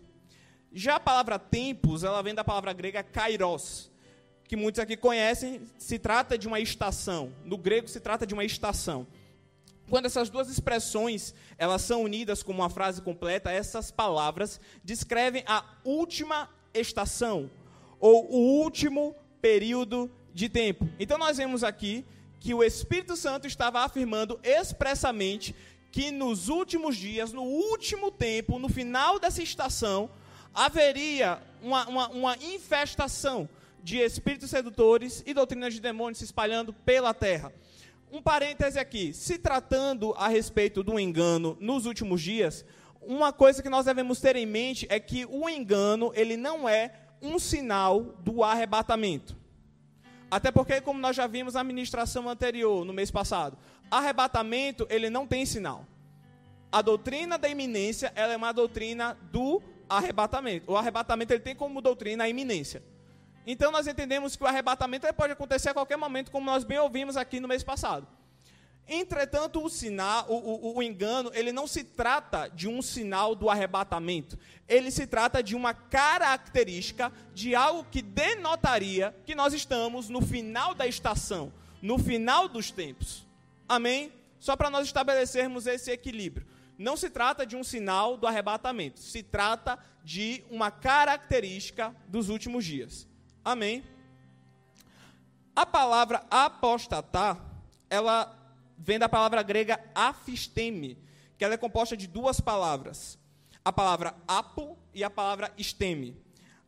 Já 0.73 0.95
a 0.95 0.99
palavra 0.99 1.39
tempos, 1.39 2.03
ela 2.03 2.21
vem 2.21 2.35
da 2.35 2.43
palavra 2.43 2.73
grega 2.73 3.01
kairos, 3.01 3.89
que 4.43 4.57
muitos 4.57 4.79
aqui 4.79 4.97
conhecem, 4.97 5.61
se 5.77 5.97
trata 5.97 6.37
de 6.37 6.45
uma 6.45 6.59
estação. 6.59 7.31
No 7.45 7.57
grego 7.57 7.87
se 7.87 8.01
trata 8.01 8.27
de 8.27 8.33
uma 8.33 8.43
estação. 8.43 9.07
Quando 9.89 10.07
essas 10.07 10.29
duas 10.29 10.49
expressões 10.49 11.33
elas 11.57 11.81
são 11.81 12.03
unidas 12.03 12.43
como 12.43 12.59
uma 12.59 12.69
frase 12.69 13.01
completa, 13.01 13.51
essas 13.51 13.89
palavras 13.89 14.59
descrevem 14.83 15.45
a 15.47 15.63
última 15.85 16.49
estação 16.73 17.49
ou 17.99 18.29
o 18.31 18.61
último 18.61 19.15
período 19.41 20.11
de 20.33 20.49
tempo. 20.49 20.87
Então 20.99 21.17
nós 21.17 21.37
vemos 21.37 21.63
aqui 21.63 22.05
que 22.39 22.53
o 22.53 22.63
Espírito 22.63 23.15
Santo 23.15 23.47
estava 23.47 23.81
afirmando 23.81 24.39
expressamente 24.43 25.55
que 25.91 26.11
nos 26.11 26.49
últimos 26.49 26.95
dias, 26.95 27.33
no 27.33 27.43
último 27.43 28.11
tempo, 28.11 28.59
no 28.59 28.69
final 28.69 29.19
dessa 29.19 29.41
estação, 29.41 30.09
haveria 30.53 31.41
uma, 31.61 31.87
uma, 31.87 32.09
uma 32.09 32.37
infestação 32.37 33.49
de 33.83 33.97
espíritos 33.97 34.49
sedutores 34.49 35.23
e 35.25 35.33
doutrinas 35.33 35.73
de 35.73 35.79
demônios 35.79 36.19
se 36.19 36.25
espalhando 36.25 36.73
pela 36.73 37.13
terra. 37.13 37.51
Um 38.11 38.21
parêntese 38.21 38.79
aqui, 38.79 39.13
se 39.13 39.37
tratando 39.37 40.13
a 40.17 40.27
respeito 40.27 40.83
do 40.83 40.99
engano 40.99 41.57
nos 41.59 41.85
últimos 41.85 42.21
dias, 42.21 42.65
uma 43.01 43.31
coisa 43.31 43.63
que 43.63 43.69
nós 43.69 43.85
devemos 43.85 44.19
ter 44.19 44.35
em 44.35 44.45
mente 44.45 44.85
é 44.89 44.99
que 44.99 45.25
o 45.25 45.49
engano, 45.49 46.11
ele 46.13 46.35
não 46.35 46.67
é 46.67 46.91
um 47.21 47.39
sinal 47.39 48.01
do 48.01 48.43
arrebatamento. 48.43 49.35
Até 50.29 50.51
porque, 50.51 50.81
como 50.81 50.99
nós 50.99 51.15
já 51.15 51.25
vimos 51.25 51.53
na 51.53 51.63
ministração 51.63 52.27
anterior, 52.27 52.83
no 52.83 52.93
mês 52.93 53.09
passado, 53.09 53.57
arrebatamento, 53.89 54.85
ele 54.89 55.09
não 55.09 55.25
tem 55.25 55.45
sinal. 55.45 55.85
A 56.71 56.81
doutrina 56.81 57.37
da 57.37 57.47
iminência, 57.47 58.11
ela 58.13 58.33
é 58.33 58.37
uma 58.37 58.51
doutrina 58.51 59.17
do 59.31 59.61
arrebatamento. 59.89 60.71
O 60.71 60.75
arrebatamento, 60.75 61.31
ele 61.31 61.39
tem 61.39 61.55
como 61.55 61.81
doutrina 61.81 62.25
a 62.25 62.29
iminência. 62.29 62.83
Então, 63.45 63.71
nós 63.71 63.87
entendemos 63.87 64.35
que 64.35 64.43
o 64.43 64.47
arrebatamento 64.47 65.07
pode 65.13 65.31
acontecer 65.31 65.69
a 65.69 65.73
qualquer 65.73 65.95
momento, 65.95 66.29
como 66.29 66.45
nós 66.45 66.65
bem 66.65 66.77
ouvimos 66.77 67.15
aqui 67.15 67.39
no 67.39 67.47
mês 67.47 67.63
passado. 67.63 68.05
Entretanto, 68.89 69.61
o 69.61 69.69
sinal, 69.69 70.25
o, 70.29 70.35
o, 70.35 70.77
o, 70.77 70.83
engano, 70.83 71.29
ele 71.33 71.51
não 71.51 71.67
se 71.67 71.83
trata 71.83 72.47
de 72.47 72.69
um 72.69 72.81
sinal 72.81 73.35
do 73.35 73.49
arrebatamento. 73.49 74.39
Ele 74.65 74.89
se 74.91 75.05
trata 75.05 75.43
de 75.43 75.55
uma 75.55 75.73
característica 75.73 77.11
de 77.33 77.53
algo 77.53 77.85
que 77.91 78.01
denotaria 78.01 79.13
que 79.25 79.35
nós 79.35 79.53
estamos 79.53 80.07
no 80.07 80.21
final 80.21 80.73
da 80.73 80.87
estação, 80.87 81.51
no 81.81 81.99
final 81.99 82.47
dos 82.47 82.71
tempos. 82.71 83.27
Amém? 83.67 84.13
Só 84.39 84.55
para 84.55 84.69
nós 84.69 84.87
estabelecermos 84.87 85.67
esse 85.67 85.91
equilíbrio. 85.91 86.47
Não 86.77 86.95
se 86.95 87.09
trata 87.09 87.45
de 87.45 87.57
um 87.57 87.63
sinal 87.63 88.15
do 88.15 88.25
arrebatamento, 88.25 88.99
se 89.01 89.21
trata 89.21 89.77
de 90.01 90.45
uma 90.49 90.71
característica 90.71 91.93
dos 92.07 92.29
últimos 92.29 92.63
dias. 92.63 93.05
Amém? 93.43 93.83
A 95.53 95.65
palavra 95.65 96.23
apostatar, 96.29 97.43
ela 97.89 98.36
vem 98.77 98.99
da 98.99 99.09
palavra 99.09 99.41
grega 99.41 99.79
afisteme, 99.93 100.97
que 101.37 101.43
ela 101.43 101.53
é 101.53 101.57
composta 101.57 101.95
de 101.95 102.07
duas 102.07 102.39
palavras. 102.39 103.17
A 103.63 103.71
palavra 103.73 104.15
apo 104.27 104.77
e 104.93 105.03
a 105.03 105.09
palavra 105.09 105.51
esteme. 105.57 106.15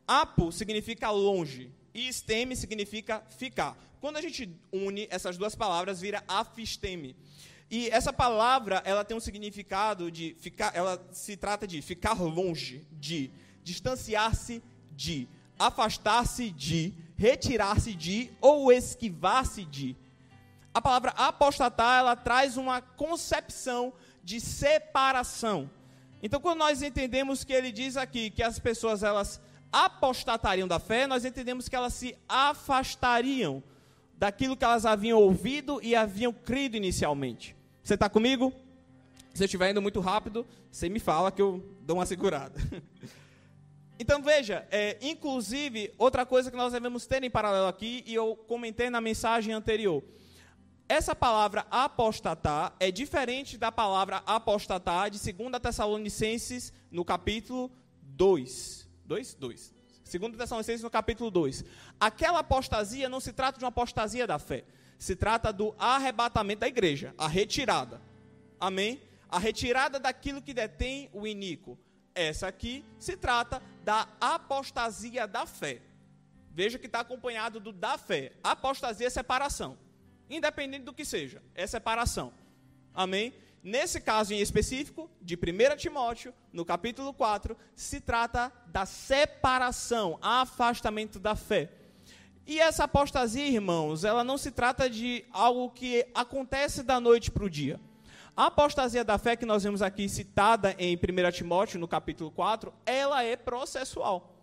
Apo 0.06 0.52
significa 0.52 1.10
longe 1.10 1.72
e 1.94 2.08
esteme 2.08 2.56
significa 2.56 3.22
ficar. 3.38 3.76
Quando 4.00 4.16
a 4.16 4.20
gente 4.20 4.50
une 4.72 5.06
essas 5.10 5.36
duas 5.36 5.54
palavras, 5.54 6.00
vira 6.00 6.22
afisteme. 6.26 7.16
E 7.70 7.88
essa 7.88 8.12
palavra, 8.12 8.82
ela 8.84 9.04
tem 9.04 9.16
um 9.16 9.20
significado 9.20 10.10
de 10.10 10.34
ficar, 10.40 10.74
ela 10.74 11.00
se 11.12 11.36
trata 11.36 11.66
de 11.66 11.80
ficar 11.80 12.20
longe, 12.20 12.84
de 12.92 13.30
distanciar-se 13.62 14.62
de, 15.00 15.26
afastar-se 15.58 16.50
de, 16.50 16.92
retirar-se 17.16 17.94
de 17.94 18.30
ou 18.40 18.72
esquivar-se 18.72 19.64
de. 19.64 19.96
A 20.80 20.82
palavra 20.82 21.10
apostatar, 21.10 21.98
ela 21.98 22.16
traz 22.16 22.56
uma 22.56 22.80
concepção 22.80 23.92
de 24.24 24.40
separação. 24.40 25.70
Então, 26.22 26.40
quando 26.40 26.60
nós 26.60 26.80
entendemos 26.80 27.44
que 27.44 27.52
ele 27.52 27.70
diz 27.70 27.98
aqui 27.98 28.30
que 28.30 28.42
as 28.42 28.58
pessoas 28.58 29.02
elas 29.02 29.38
apostatariam 29.70 30.66
da 30.66 30.78
fé, 30.78 31.06
nós 31.06 31.26
entendemos 31.26 31.68
que 31.68 31.76
elas 31.76 31.92
se 31.92 32.16
afastariam 32.26 33.62
daquilo 34.16 34.56
que 34.56 34.64
elas 34.64 34.86
haviam 34.86 35.20
ouvido 35.20 35.80
e 35.82 35.94
haviam 35.94 36.32
crido 36.32 36.78
inicialmente. 36.78 37.54
Você 37.82 37.92
está 37.92 38.08
comigo? 38.08 38.50
Se 39.34 39.42
eu 39.42 39.44
estiver 39.44 39.70
indo 39.70 39.82
muito 39.82 40.00
rápido, 40.00 40.46
você 40.72 40.88
me 40.88 40.98
fala 40.98 41.30
que 41.30 41.42
eu 41.42 41.62
dou 41.82 41.98
uma 41.98 42.06
segurada. 42.06 42.58
Então 44.02 44.22
veja, 44.22 44.66
é, 44.70 44.96
inclusive, 45.02 45.92
outra 45.98 46.24
coisa 46.24 46.50
que 46.50 46.56
nós 46.56 46.72
devemos 46.72 47.04
ter 47.04 47.22
em 47.22 47.28
paralelo 47.28 47.66
aqui, 47.66 48.02
e 48.06 48.14
eu 48.14 48.34
comentei 48.34 48.88
na 48.88 48.98
mensagem 48.98 49.52
anterior. 49.52 50.02
Essa 50.90 51.14
palavra 51.14 51.64
apostatar 51.70 52.74
é 52.80 52.90
diferente 52.90 53.56
da 53.56 53.70
palavra 53.70 54.24
apostatar 54.26 55.08
de 55.08 55.20
2 55.32 55.52
Tessalonicenses 55.62 56.72
no 56.90 57.04
capítulo 57.04 57.70
2. 58.02 58.88
2? 59.04 59.34
2. 59.34 59.74
2 60.10 60.36
Tessalonicenses 60.36 60.82
no 60.82 60.90
capítulo 60.90 61.30
2. 61.30 61.64
Aquela 62.00 62.40
apostasia 62.40 63.08
não 63.08 63.20
se 63.20 63.32
trata 63.32 63.56
de 63.56 63.64
uma 63.64 63.68
apostasia 63.68 64.26
da 64.26 64.40
fé. 64.40 64.64
Se 64.98 65.14
trata 65.14 65.52
do 65.52 65.76
arrebatamento 65.78 66.62
da 66.62 66.66
igreja, 66.66 67.14
a 67.16 67.28
retirada. 67.28 68.02
Amém? 68.58 69.00
A 69.28 69.38
retirada 69.38 70.00
daquilo 70.00 70.42
que 70.42 70.52
detém 70.52 71.08
o 71.12 71.24
iníquo. 71.24 71.78
Essa 72.16 72.48
aqui 72.48 72.84
se 72.98 73.16
trata 73.16 73.62
da 73.84 74.08
apostasia 74.20 75.28
da 75.28 75.46
fé. 75.46 75.82
Veja 76.50 76.80
que 76.80 76.86
está 76.86 76.98
acompanhado 76.98 77.60
do 77.60 77.70
da 77.70 77.96
fé. 77.96 78.32
Apostasia 78.42 79.06
é 79.06 79.10
separação 79.10 79.78
independente 80.30 80.84
do 80.84 80.94
que 80.94 81.04
seja, 81.04 81.42
é 81.54 81.66
separação. 81.66 82.32
Amém? 82.94 83.34
Nesse 83.62 84.00
caso 84.00 84.32
em 84.32 84.40
específico, 84.40 85.10
de 85.20 85.34
1 85.34 85.76
Timóteo, 85.76 86.32
no 86.50 86.64
capítulo 86.64 87.12
4, 87.12 87.56
se 87.74 88.00
trata 88.00 88.50
da 88.66 88.86
separação, 88.86 90.18
afastamento 90.22 91.18
da 91.18 91.36
fé. 91.36 91.70
E 92.46 92.58
essa 92.58 92.84
apostasia, 92.84 93.46
irmãos, 93.46 94.02
ela 94.02 94.24
não 94.24 94.38
se 94.38 94.50
trata 94.50 94.88
de 94.88 95.24
algo 95.30 95.70
que 95.70 96.06
acontece 96.14 96.82
da 96.82 96.98
noite 96.98 97.30
para 97.30 97.44
o 97.44 97.50
dia. 97.50 97.78
A 98.34 98.46
apostasia 98.46 99.04
da 99.04 99.18
fé 99.18 99.36
que 99.36 99.44
nós 99.44 99.62
vemos 99.62 99.82
aqui 99.82 100.08
citada 100.08 100.74
em 100.78 100.96
1 100.96 101.30
Timóteo, 101.30 101.78
no 101.78 101.86
capítulo 101.86 102.30
4, 102.30 102.72
ela 102.86 103.22
é 103.22 103.36
processual. 103.36 104.38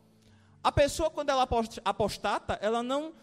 A 0.63 0.71
pessoa, 0.71 1.09
quando 1.09 1.29
ela 1.29 1.47
apostata, 1.83 2.59
ela 2.61 2.83
não 2.83 3.13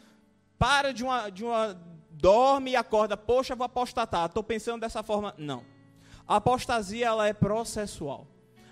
para 0.58 0.92
de 0.92 1.04
uma, 1.04 1.30
de 1.30 1.44
uma 1.44 1.78
dorme 2.24 2.70
e 2.70 2.76
acorda, 2.76 3.18
poxa, 3.18 3.54
vou 3.54 3.66
apostatar, 3.66 4.24
estou 4.24 4.42
pensando 4.42 4.80
dessa 4.80 5.02
forma. 5.02 5.34
Não. 5.36 5.62
A 6.26 6.36
apostasia 6.36 7.04
ela 7.04 7.28
é 7.28 7.34
processual. 7.34 8.26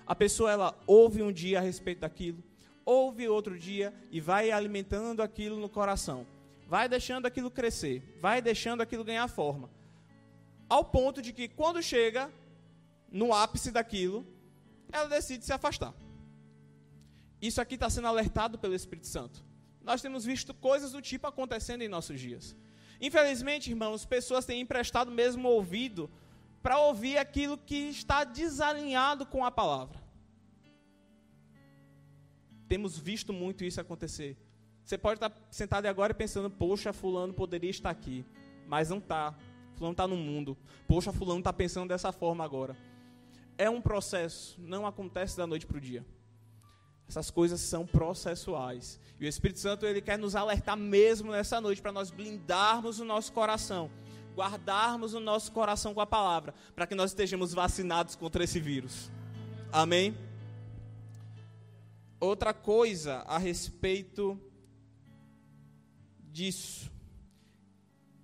A 0.06 0.14
pessoa 0.14 0.50
ela 0.50 0.74
ouve 0.86 1.22
um 1.22 1.30
dia 1.30 1.58
a 1.58 1.60
respeito 1.60 2.00
daquilo, 2.00 2.42
ouve 2.82 3.28
outro 3.28 3.58
dia 3.58 3.92
e 4.10 4.22
vai 4.22 4.50
alimentando 4.50 5.20
aquilo 5.20 5.60
no 5.60 5.68
coração. 5.68 6.26
Vai 6.66 6.88
deixando 6.88 7.26
aquilo 7.26 7.50
crescer, 7.50 8.16
vai 8.22 8.40
deixando 8.40 8.80
aquilo 8.80 9.04
ganhar 9.04 9.28
forma. 9.28 9.68
Ao 10.66 10.82
ponto 10.82 11.20
de 11.20 11.30
que 11.30 11.46
quando 11.46 11.82
chega 11.82 12.32
no 13.10 13.34
ápice 13.34 13.70
daquilo, 13.70 14.26
ela 14.90 15.08
decide 15.08 15.44
se 15.44 15.52
afastar. 15.52 15.92
Isso 17.38 17.60
aqui 17.60 17.74
está 17.74 17.90
sendo 17.90 18.08
alertado 18.08 18.58
pelo 18.58 18.74
Espírito 18.74 19.08
Santo. 19.08 19.44
Nós 19.82 20.00
temos 20.00 20.24
visto 20.24 20.54
coisas 20.54 20.92
do 20.92 21.02
tipo 21.02 21.26
acontecendo 21.26 21.82
em 21.82 21.88
nossos 21.88 22.18
dias. 22.18 22.56
Infelizmente, 23.02 23.68
irmãos, 23.68 24.04
pessoas 24.06 24.46
têm 24.46 24.60
emprestado 24.60 25.10
mesmo 25.10 25.48
ouvido 25.48 26.08
para 26.62 26.78
ouvir 26.78 27.18
aquilo 27.18 27.58
que 27.58 27.74
está 27.74 28.22
desalinhado 28.22 29.26
com 29.26 29.44
a 29.44 29.50
palavra. 29.50 30.00
Temos 32.68 32.96
visto 32.96 33.32
muito 33.32 33.64
isso 33.64 33.80
acontecer. 33.80 34.36
Você 34.84 34.96
pode 34.96 35.16
estar 35.16 35.32
sentado 35.50 35.86
agora 35.86 36.14
pensando, 36.14 36.48
poxa, 36.48 36.92
fulano 36.92 37.34
poderia 37.34 37.70
estar 37.70 37.90
aqui, 37.90 38.24
mas 38.68 38.88
não 38.88 38.98
está. 38.98 39.34
Fulano 39.74 39.94
está 39.94 40.06
no 40.06 40.16
mundo. 40.16 40.56
Poxa, 40.86 41.12
fulano 41.12 41.40
está 41.40 41.52
pensando 41.52 41.88
dessa 41.88 42.12
forma 42.12 42.44
agora. 42.44 42.76
É 43.58 43.68
um 43.68 43.80
processo, 43.80 44.60
não 44.60 44.86
acontece 44.86 45.36
da 45.36 45.46
noite 45.46 45.66
para 45.66 45.76
o 45.76 45.80
dia. 45.80 46.06
Essas 47.12 47.30
coisas 47.30 47.60
são 47.60 47.86
processuais. 47.86 48.98
E 49.20 49.26
o 49.26 49.28
Espírito 49.28 49.60
Santo 49.60 49.84
ele 49.84 50.00
quer 50.00 50.18
nos 50.18 50.34
alertar 50.34 50.78
mesmo 50.78 51.30
nessa 51.30 51.60
noite 51.60 51.82
para 51.82 51.92
nós 51.92 52.10
blindarmos 52.10 53.00
o 53.00 53.04
nosso 53.04 53.34
coração, 53.34 53.90
guardarmos 54.34 55.12
o 55.12 55.20
nosso 55.20 55.52
coração 55.52 55.92
com 55.92 56.00
a 56.00 56.06
palavra, 56.06 56.54
para 56.74 56.86
que 56.86 56.94
nós 56.94 57.10
estejamos 57.10 57.52
vacinados 57.52 58.16
contra 58.16 58.42
esse 58.42 58.58
vírus. 58.58 59.10
Amém? 59.70 60.16
Outra 62.18 62.54
coisa 62.54 63.16
a 63.26 63.36
respeito 63.36 64.40
disso 66.30 66.90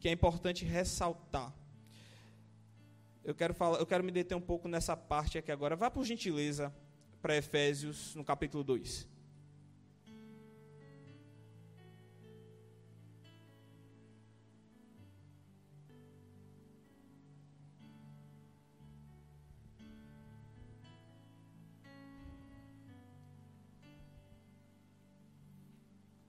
que 0.00 0.08
é 0.08 0.12
importante 0.12 0.64
ressaltar. 0.64 1.52
eu 3.22 3.34
quero, 3.34 3.52
falar, 3.52 3.80
eu 3.80 3.86
quero 3.86 4.02
me 4.02 4.12
deter 4.12 4.34
um 4.34 4.40
pouco 4.40 4.66
nessa 4.66 4.96
parte 4.96 5.36
aqui 5.36 5.52
agora. 5.52 5.76
Vá 5.76 5.90
por 5.90 6.06
gentileza 6.06 6.72
para 7.20 7.36
Efésios, 7.36 8.14
no 8.14 8.24
capítulo 8.24 8.62
2. 8.64 9.08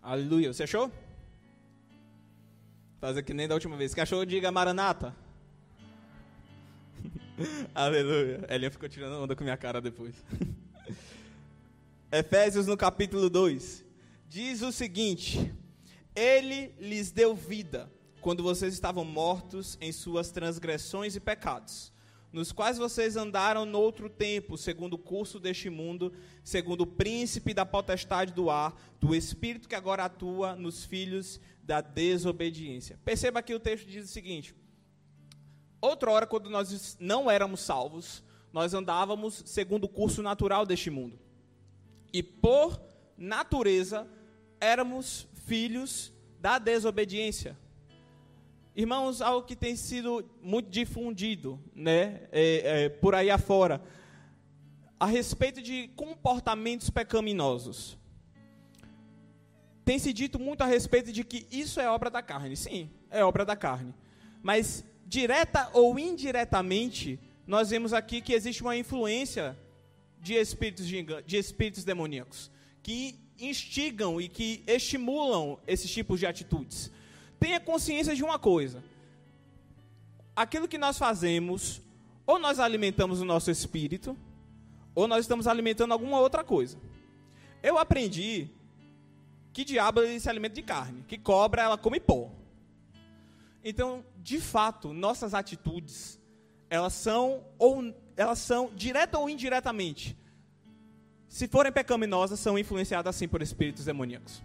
Aleluia. 0.02 0.52
Você 0.52 0.64
achou? 0.64 0.92
Fazer 3.00 3.22
que 3.22 3.32
nem 3.32 3.48
da 3.48 3.54
última 3.54 3.78
vez. 3.78 3.94
Que 3.94 4.02
achou? 4.02 4.26
Diga 4.26 4.52
Maranata. 4.52 5.16
Aleluia. 7.76 8.44
Elinha 8.50 8.72
ficou 8.72 8.90
tirando 8.90 9.22
onda 9.22 9.36
com 9.36 9.44
minha 9.44 9.56
cara 9.56 9.80
depois. 9.80 10.16
Efésios 12.12 12.66
no 12.66 12.76
capítulo 12.76 13.30
2. 13.30 13.86
Diz 14.28 14.62
o 14.62 14.72
seguinte: 14.72 15.54
Ele 16.16 16.74
lhes 16.80 17.12
deu 17.12 17.36
vida 17.36 17.92
quando 18.22 18.44
vocês 18.44 18.74
estavam 18.74 19.06
mortos 19.06 19.78
em 19.80 19.92
suas 19.92 20.32
transgressões 20.32 21.16
e 21.16 21.20
pecados 21.20 21.92
nos 22.32 22.52
quais 22.52 22.78
vocês 22.78 23.16
andaram 23.16 23.66
no 23.66 23.80
outro 23.80 24.10
tempo, 24.10 24.58
segundo 24.58 24.94
o 24.94 25.00
curso 25.00 25.40
deste 25.40 25.70
mundo, 25.70 26.14
segundo 26.44 26.82
o 26.82 26.88
príncipe 26.88 27.54
da 27.54 27.66
potestade 27.66 28.34
do 28.34 28.50
ar, 28.50 28.80
do 29.00 29.16
espírito 29.16 29.68
que 29.68 29.76
agora 29.76 30.06
atua 30.06 30.56
nos 30.56 30.86
filhos 30.86 31.40
da 31.64 31.82
desobediência. 31.82 33.00
Perceba 33.04 33.42
que 33.42 33.54
o 33.54 33.60
texto 33.60 33.88
diz 33.88 34.06
o 34.06 34.14
seguinte: 34.14 34.56
Outra 35.82 36.12
hora, 36.12 36.28
quando 36.28 36.50
nós 36.50 36.98
não 37.00 37.30
éramos 37.30 37.62
salvos, 37.62 38.24
nós 38.54 38.74
andávamos 38.74 39.42
segundo 39.46 39.86
o 39.86 39.90
curso 39.90 40.22
natural 40.22 40.66
deste 40.66 40.90
mundo. 40.90 41.20
E 42.12 42.24
por 42.24 42.82
natureza, 43.18 44.08
éramos 44.60 45.28
filhos 45.46 46.12
da 46.40 46.58
desobediência. 46.58 47.58
Irmãos, 48.76 49.22
algo 49.22 49.46
que 49.46 49.56
tem 49.56 49.76
sido 49.76 50.24
muito 50.42 50.70
difundido 50.70 51.60
né, 51.76 52.22
é, 52.32 52.84
é, 52.86 52.90
por 52.90 53.14
aí 53.14 53.30
afora, 53.30 53.82
a 55.00 55.06
respeito 55.06 55.62
de 55.62 55.90
comportamentos 55.96 56.90
pecaminosos. 56.90 57.98
Tem 59.84 59.98
se 59.98 60.14
dito 60.14 60.38
muito 60.38 60.62
a 60.62 60.66
respeito 60.66 61.12
de 61.12 61.24
que 61.24 61.48
isso 61.52 61.80
é 61.80 61.90
obra 61.90 62.10
da 62.10 62.22
carne. 62.22 62.56
Sim, 62.56 62.90
é 63.10 63.24
obra 63.24 63.44
da 63.44 63.56
carne. 63.56 63.94
Mas, 64.42 64.86
direta 65.06 65.70
ou 65.74 65.98
indiretamente, 65.98 67.20
nós 67.48 67.72
vemos 67.72 67.92
aqui 67.92 68.22
que 68.22 68.34
existe 68.34 68.62
uma 68.62 68.78
influência 68.78 69.58
de 70.20 70.34
espíritos, 70.36 70.88
de, 70.88 71.04
de 71.26 71.38
espíritos 71.38 71.84
demoníacos 71.84 72.52
que 72.84 73.20
instigam 73.40 74.20
e 74.20 74.28
que 74.28 74.64
estimulam 74.68 75.58
esses 75.66 75.90
tipos 75.90 76.20
de 76.20 76.26
atitudes 76.26 76.92
tenha 77.40 77.60
consciência 77.60 78.16
de 78.16 78.24
uma 78.24 78.38
coisa: 78.38 78.84
aquilo 80.36 80.68
que 80.68 80.78
nós 80.78 80.98
fazemos, 80.98 81.82
ou 82.28 82.38
nós 82.38 82.60
alimentamos 82.60 83.22
o 83.22 83.26
nosso 83.26 83.50
espírito, 83.50 84.18
ou 84.94 85.08
nós 85.08 85.22
estamos 85.22 85.48
alimentando 85.48 85.94
alguma 85.94 86.20
outra 86.20 86.44
coisa. 86.44 86.78
Eu 87.64 87.78
aprendi 87.78 88.50
que 89.54 89.64
diabo 89.64 90.02
ele 90.02 90.20
se 90.20 90.30
alimenta 90.30 90.56
de 90.56 90.62
carne, 90.62 91.04
que 91.08 91.18
cobra 91.18 91.64
ela 91.64 91.78
come 91.78 92.00
pó. 92.00 92.32
Então, 93.64 94.06
de 94.18 94.40
fato, 94.40 94.94
nossas 94.94 95.34
atitudes, 95.34 96.20
elas 96.70 96.94
são 96.94 97.44
ou 97.58 97.94
elas 98.20 98.40
são 98.40 98.70
direta 98.76 99.18
ou 99.18 99.30
indiretamente, 99.30 100.18
se 101.30 101.48
forem 101.48 101.72
pecaminosas, 101.72 102.38
são 102.38 102.60
influenciadas 102.60 103.16
assim 103.16 103.30
por 103.30 103.42
espíritos 103.42 103.86
demoníacos. 103.86 104.44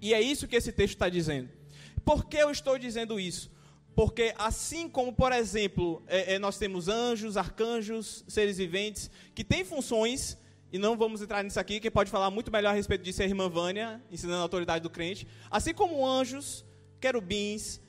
E 0.00 0.14
é 0.14 0.22
isso 0.22 0.48
que 0.48 0.56
esse 0.56 0.72
texto 0.72 0.94
está 0.94 1.10
dizendo. 1.10 1.50
Por 2.02 2.24
que 2.24 2.38
eu 2.38 2.50
estou 2.50 2.78
dizendo 2.78 3.20
isso? 3.20 3.50
Porque 3.94 4.34
assim 4.38 4.88
como, 4.88 5.12
por 5.12 5.32
exemplo, 5.32 6.02
é, 6.06 6.34
é, 6.34 6.38
nós 6.38 6.56
temos 6.56 6.88
anjos, 6.88 7.36
arcanjos, 7.36 8.24
seres 8.26 8.56
viventes, 8.56 9.10
que 9.34 9.44
têm 9.44 9.62
funções, 9.62 10.38
e 10.72 10.78
não 10.78 10.96
vamos 10.96 11.20
entrar 11.20 11.42
nisso 11.42 11.60
aqui, 11.60 11.78
quem 11.78 11.90
pode 11.90 12.10
falar 12.10 12.30
muito 12.30 12.50
melhor 12.50 12.70
a 12.70 12.74
respeito 12.74 13.02
disso 13.02 13.20
é 13.20 13.26
a 13.26 13.28
irmã 13.28 13.50
Vânia, 13.50 14.00
ensinando 14.10 14.38
a 14.38 14.42
autoridade 14.42 14.82
do 14.82 14.88
crente. 14.88 15.26
Assim 15.50 15.74
como 15.74 16.06
anjos, 16.06 16.64
querubins, 17.00 17.82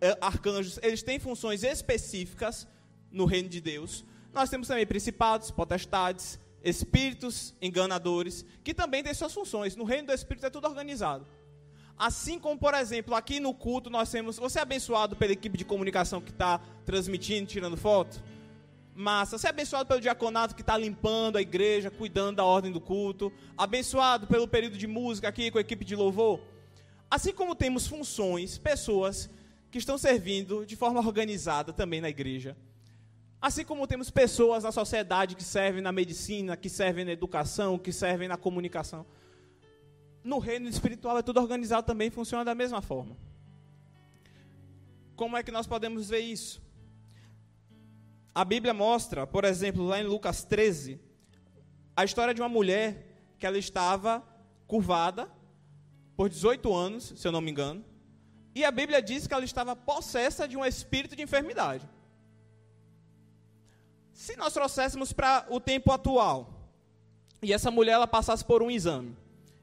é, 0.00 0.16
arcanjos, 0.18 0.78
eles 0.82 1.02
têm 1.02 1.18
funções 1.18 1.62
específicas 1.62 2.66
no 3.10 3.26
reino 3.26 3.48
de 3.48 3.60
Deus. 3.60 4.04
Nós 4.34 4.50
temos 4.50 4.66
também 4.66 4.84
principados, 4.84 5.52
potestades, 5.52 6.40
espíritos 6.62 7.54
enganadores, 7.62 8.44
que 8.64 8.74
também 8.74 9.02
têm 9.02 9.14
suas 9.14 9.32
funções. 9.32 9.76
No 9.76 9.84
reino 9.84 10.08
do 10.08 10.12
Espírito 10.12 10.46
é 10.46 10.50
tudo 10.50 10.66
organizado. 10.66 11.24
Assim 11.96 12.40
como, 12.40 12.58
por 12.58 12.74
exemplo, 12.74 13.14
aqui 13.14 13.38
no 13.38 13.54
culto 13.54 13.88
nós 13.88 14.10
temos. 14.10 14.36
Você 14.36 14.58
é 14.58 14.62
abençoado 14.62 15.14
pela 15.14 15.32
equipe 15.32 15.56
de 15.56 15.64
comunicação 15.64 16.20
que 16.20 16.32
está 16.32 16.58
transmitindo, 16.84 17.46
tirando 17.46 17.76
foto? 17.76 18.20
Massa. 18.92 19.38
Você 19.38 19.46
é 19.46 19.50
abençoado 19.50 19.86
pelo 19.86 20.00
diaconato 20.00 20.56
que 20.56 20.62
está 20.62 20.76
limpando 20.76 21.36
a 21.36 21.42
igreja, 21.42 21.88
cuidando 21.88 22.36
da 22.36 22.44
ordem 22.44 22.72
do 22.72 22.80
culto. 22.80 23.32
Abençoado 23.56 24.26
pelo 24.26 24.48
período 24.48 24.76
de 24.76 24.88
música 24.88 25.28
aqui 25.28 25.52
com 25.52 25.58
a 25.58 25.60
equipe 25.60 25.84
de 25.84 25.94
louvor. 25.94 26.40
Assim 27.08 27.32
como 27.32 27.54
temos 27.54 27.86
funções, 27.86 28.58
pessoas 28.58 29.30
que 29.70 29.78
estão 29.78 29.96
servindo 29.96 30.66
de 30.66 30.74
forma 30.74 30.98
organizada 30.98 31.72
também 31.72 32.00
na 32.00 32.08
igreja. 32.08 32.56
Assim 33.46 33.64
como 33.64 33.86
temos 33.86 34.10
pessoas 34.10 34.64
na 34.64 34.72
sociedade 34.72 35.36
que 35.36 35.44
servem 35.44 35.82
na 35.82 35.92
medicina, 35.92 36.56
que 36.56 36.70
servem 36.70 37.04
na 37.04 37.12
educação, 37.12 37.78
que 37.78 37.92
servem 37.92 38.28
na 38.28 38.38
comunicação 38.38 39.04
no 40.24 40.38
reino 40.38 40.66
espiritual 40.68 41.18
é 41.18 41.22
tudo 41.22 41.38
organizado 41.38 41.86
também, 41.86 42.08
funciona 42.08 42.42
da 42.44 42.54
mesma 42.54 42.80
forma. 42.80 43.14
Como 45.14 45.36
é 45.36 45.42
que 45.42 45.52
nós 45.52 45.66
podemos 45.66 46.08
ver 46.08 46.20
isso? 46.20 46.62
A 48.34 48.44
Bíblia 48.44 48.72
mostra, 48.72 49.26
por 49.26 49.44
exemplo, 49.44 49.84
lá 49.84 50.00
em 50.00 50.04
Lucas 50.04 50.42
13, 50.42 50.98
a 51.94 52.04
história 52.04 52.32
de 52.32 52.40
uma 52.40 52.48
mulher 52.48 53.06
que 53.38 53.46
ela 53.46 53.58
estava 53.58 54.26
curvada 54.66 55.30
por 56.16 56.28
18 56.28 56.74
anos, 56.74 57.12
se 57.16 57.28
eu 57.28 57.30
não 57.30 57.42
me 57.42 57.50
engano, 57.50 57.84
e 58.54 58.64
a 58.64 58.70
Bíblia 58.70 59.02
diz 59.02 59.26
que 59.26 59.34
ela 59.34 59.44
estava 59.44 59.76
possessa 59.76 60.48
de 60.48 60.56
um 60.56 60.64
espírito 60.64 61.14
de 61.14 61.22
enfermidade. 61.22 61.86
Se 64.14 64.36
nós 64.36 64.52
trouxéssemos 64.52 65.12
para 65.12 65.44
o 65.50 65.58
tempo 65.58 65.90
atual, 65.90 66.70
e 67.42 67.52
essa 67.52 67.68
mulher 67.68 67.94
ela 67.94 68.06
passasse 68.06 68.44
por 68.44 68.62
um 68.62 68.70
exame, 68.70 69.16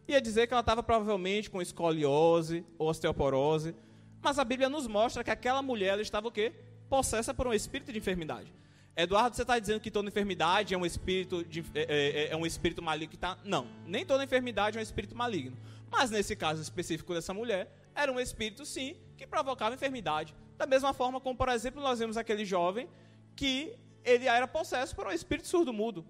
ia 0.05 0.19
dizer 0.19 0.45
que 0.45 0.53
ela 0.53 0.59
estava 0.59 0.83
provavelmente 0.83 1.49
com 1.49 1.61
escoliose, 1.61 2.65
osteoporose, 2.77 3.73
mas 4.21 4.37
a 4.37 4.43
Bíblia 4.43 4.67
nos 4.67 4.87
mostra 4.87 5.23
que 5.23 5.31
aquela 5.31 5.61
mulher 5.61 5.97
estava 5.99 6.27
o 6.27 6.31
quê? 6.31 6.53
Possessa 6.89 7.33
por 7.33 7.47
um 7.47 7.53
espírito 7.53 7.93
de 7.93 7.99
enfermidade. 7.99 8.53
Eduardo, 8.93 9.37
você 9.37 9.43
está 9.43 9.57
dizendo 9.57 9.79
que 9.79 9.89
toda 9.89 10.09
enfermidade 10.09 10.73
é 10.73 10.77
um 10.77 10.85
espírito, 10.85 11.45
de, 11.45 11.61
é, 11.73 11.83
é, 11.83 12.23
é, 12.23 12.31
é 12.33 12.35
um 12.35 12.45
espírito 12.45 12.81
maligno 12.81 13.09
que 13.09 13.15
está. 13.15 13.37
Não, 13.45 13.65
nem 13.87 14.05
toda 14.05 14.21
enfermidade 14.21 14.77
é 14.77 14.81
um 14.81 14.83
espírito 14.83 15.15
maligno. 15.15 15.57
Mas 15.89 16.11
nesse 16.11 16.35
caso 16.35 16.61
específico 16.61 17.13
dessa 17.13 17.33
mulher, 17.33 17.73
era 17.95 18.11
um 18.11 18.19
espírito, 18.19 18.65
sim, 18.65 18.97
que 19.15 19.25
provocava 19.25 19.75
enfermidade. 19.75 20.35
Da 20.57 20.65
mesma 20.65 20.93
forma 20.93 21.21
como, 21.21 21.37
por 21.37 21.47
exemplo, 21.47 21.81
nós 21.81 21.99
vemos 21.99 22.17
aquele 22.17 22.43
jovem 22.43 22.89
que 23.33 23.73
ele 24.03 24.27
era 24.27 24.47
possesso 24.47 24.95
por 24.95 25.07
um 25.07 25.11
espírito 25.11 25.47
surdo-mudo. 25.47 26.05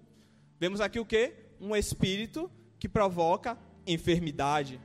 Vemos 0.58 0.80
aqui 0.80 1.00
o 1.00 1.06
quê? 1.06 1.34
Um 1.60 1.74
espírito 1.74 2.50
que 2.78 2.88
provoca 2.88 3.58
enfermidade. 3.86 4.80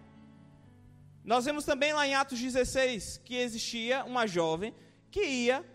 Nós 1.24 1.46
vemos 1.46 1.65
também 1.65 1.93
lá 1.93 2.08
em 2.08 2.15
Atos 2.15 2.39
16 2.39 3.22
que 3.24 3.36
existia 3.36 4.04
uma 4.06 4.26
jovem 4.26 4.74
que 5.12 5.24
ia 5.24 5.65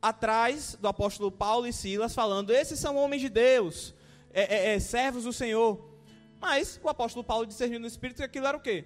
atrás 0.00 0.76
do 0.80 0.88
apóstolo 0.88 1.30
Paulo 1.30 1.66
e 1.66 1.72
Silas, 1.72 2.14
falando: 2.14 2.50
Esses 2.50 2.78
são 2.78 2.96
homens 2.96 3.22
de 3.22 3.28
Deus, 3.28 3.94
é, 4.32 4.42
é, 4.42 4.74
é, 4.74 4.78
servos 4.78 5.24
do 5.24 5.32
Senhor. 5.32 5.92
Mas 6.40 6.78
o 6.82 6.88
apóstolo 6.88 7.24
Paulo 7.24 7.46
discerniu 7.46 7.80
no 7.80 7.86
espírito 7.86 8.18
que 8.18 8.22
aquilo 8.22 8.46
era 8.46 8.56
o 8.56 8.60
quê? 8.60 8.84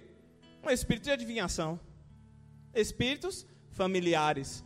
Um 0.63 0.69
espírito 0.69 1.05
de 1.05 1.11
adivinhação. 1.11 1.79
Espíritos 2.73 3.45
familiares. 3.71 4.63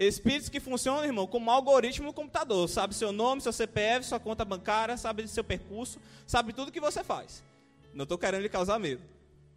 Espíritos 0.00 0.48
que 0.48 0.58
funcionam, 0.58 1.04
irmão, 1.04 1.26
como 1.26 1.50
algoritmo 1.50 2.06
no 2.06 2.12
computador. 2.14 2.66
Sabe 2.70 2.94
seu 2.94 3.12
nome, 3.12 3.42
seu 3.42 3.52
CPF, 3.52 4.06
sua 4.06 4.18
conta 4.18 4.46
bancária, 4.46 4.96
sabe 4.96 5.28
seu 5.28 5.44
percurso, 5.44 6.00
sabe 6.26 6.54
tudo 6.54 6.72
que 6.72 6.80
você 6.80 7.04
faz. 7.04 7.44
Não 7.92 8.04
estou 8.04 8.16
querendo 8.16 8.40
lhe 8.40 8.48
causar 8.48 8.78
medo. 8.78 9.02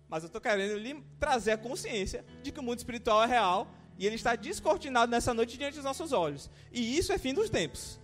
Mas 0.10 0.22
eu 0.22 0.28
estou 0.28 0.42
querendo 0.42 0.78
lhe 0.78 1.02
trazer 1.18 1.52
a 1.52 1.58
consciência 1.58 2.26
de 2.44 2.52
que 2.52 2.60
o 2.60 2.64
mundo 2.64 2.78
espiritual 2.78 3.24
é 3.24 3.26
real 3.26 3.70
e 3.98 4.06
ele 4.06 4.16
está 4.16 4.36
descortinado 4.36 5.10
nessa 5.10 5.34
noite 5.34 5.58
diante 5.58 5.76
dos 5.76 5.86
nossos 5.86 6.12
olhos. 6.12 6.50
E 6.74 6.98
isso 6.98 7.14
é 7.14 7.18
fim 7.18 7.34
dos 7.34 7.50
tempos. 7.50 7.98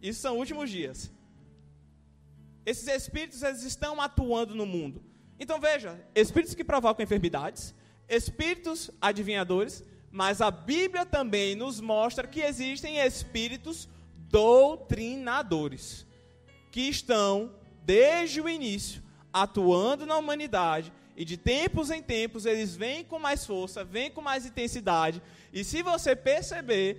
Isso 0.00 0.20
são 0.20 0.38
últimos 0.38 0.70
dias. 0.70 1.10
Esses 2.64 2.86
espíritos 2.86 3.42
eles 3.42 3.64
estão 3.64 4.00
atuando 4.00 4.54
no 4.54 4.66
mundo. 4.66 5.02
Então 5.36 5.60
veja, 5.60 6.00
espíritos 6.14 6.54
que 6.54 6.62
provocam 6.62 7.02
enfermidades, 7.02 7.74
espíritos 8.08 8.88
adivinhadores, 9.00 9.82
Mas 10.16 10.40
a 10.40 10.50
Bíblia 10.50 11.04
também 11.04 11.54
nos 11.54 11.78
mostra 11.78 12.26
que 12.26 12.40
existem 12.40 12.96
espíritos 13.00 13.86
doutrinadores 14.30 16.06
que 16.70 16.88
estão 16.88 17.52
desde 17.82 18.40
o 18.40 18.48
início 18.48 19.02
atuando 19.30 20.06
na 20.06 20.16
humanidade 20.16 20.90
e 21.14 21.22
de 21.22 21.36
tempos 21.36 21.90
em 21.90 22.02
tempos 22.02 22.46
eles 22.46 22.74
vêm 22.74 23.04
com 23.04 23.18
mais 23.18 23.44
força, 23.44 23.84
vêm 23.84 24.10
com 24.10 24.22
mais 24.22 24.46
intensidade. 24.46 25.20
E 25.52 25.62
se 25.62 25.82
você 25.82 26.16
perceber, 26.16 26.98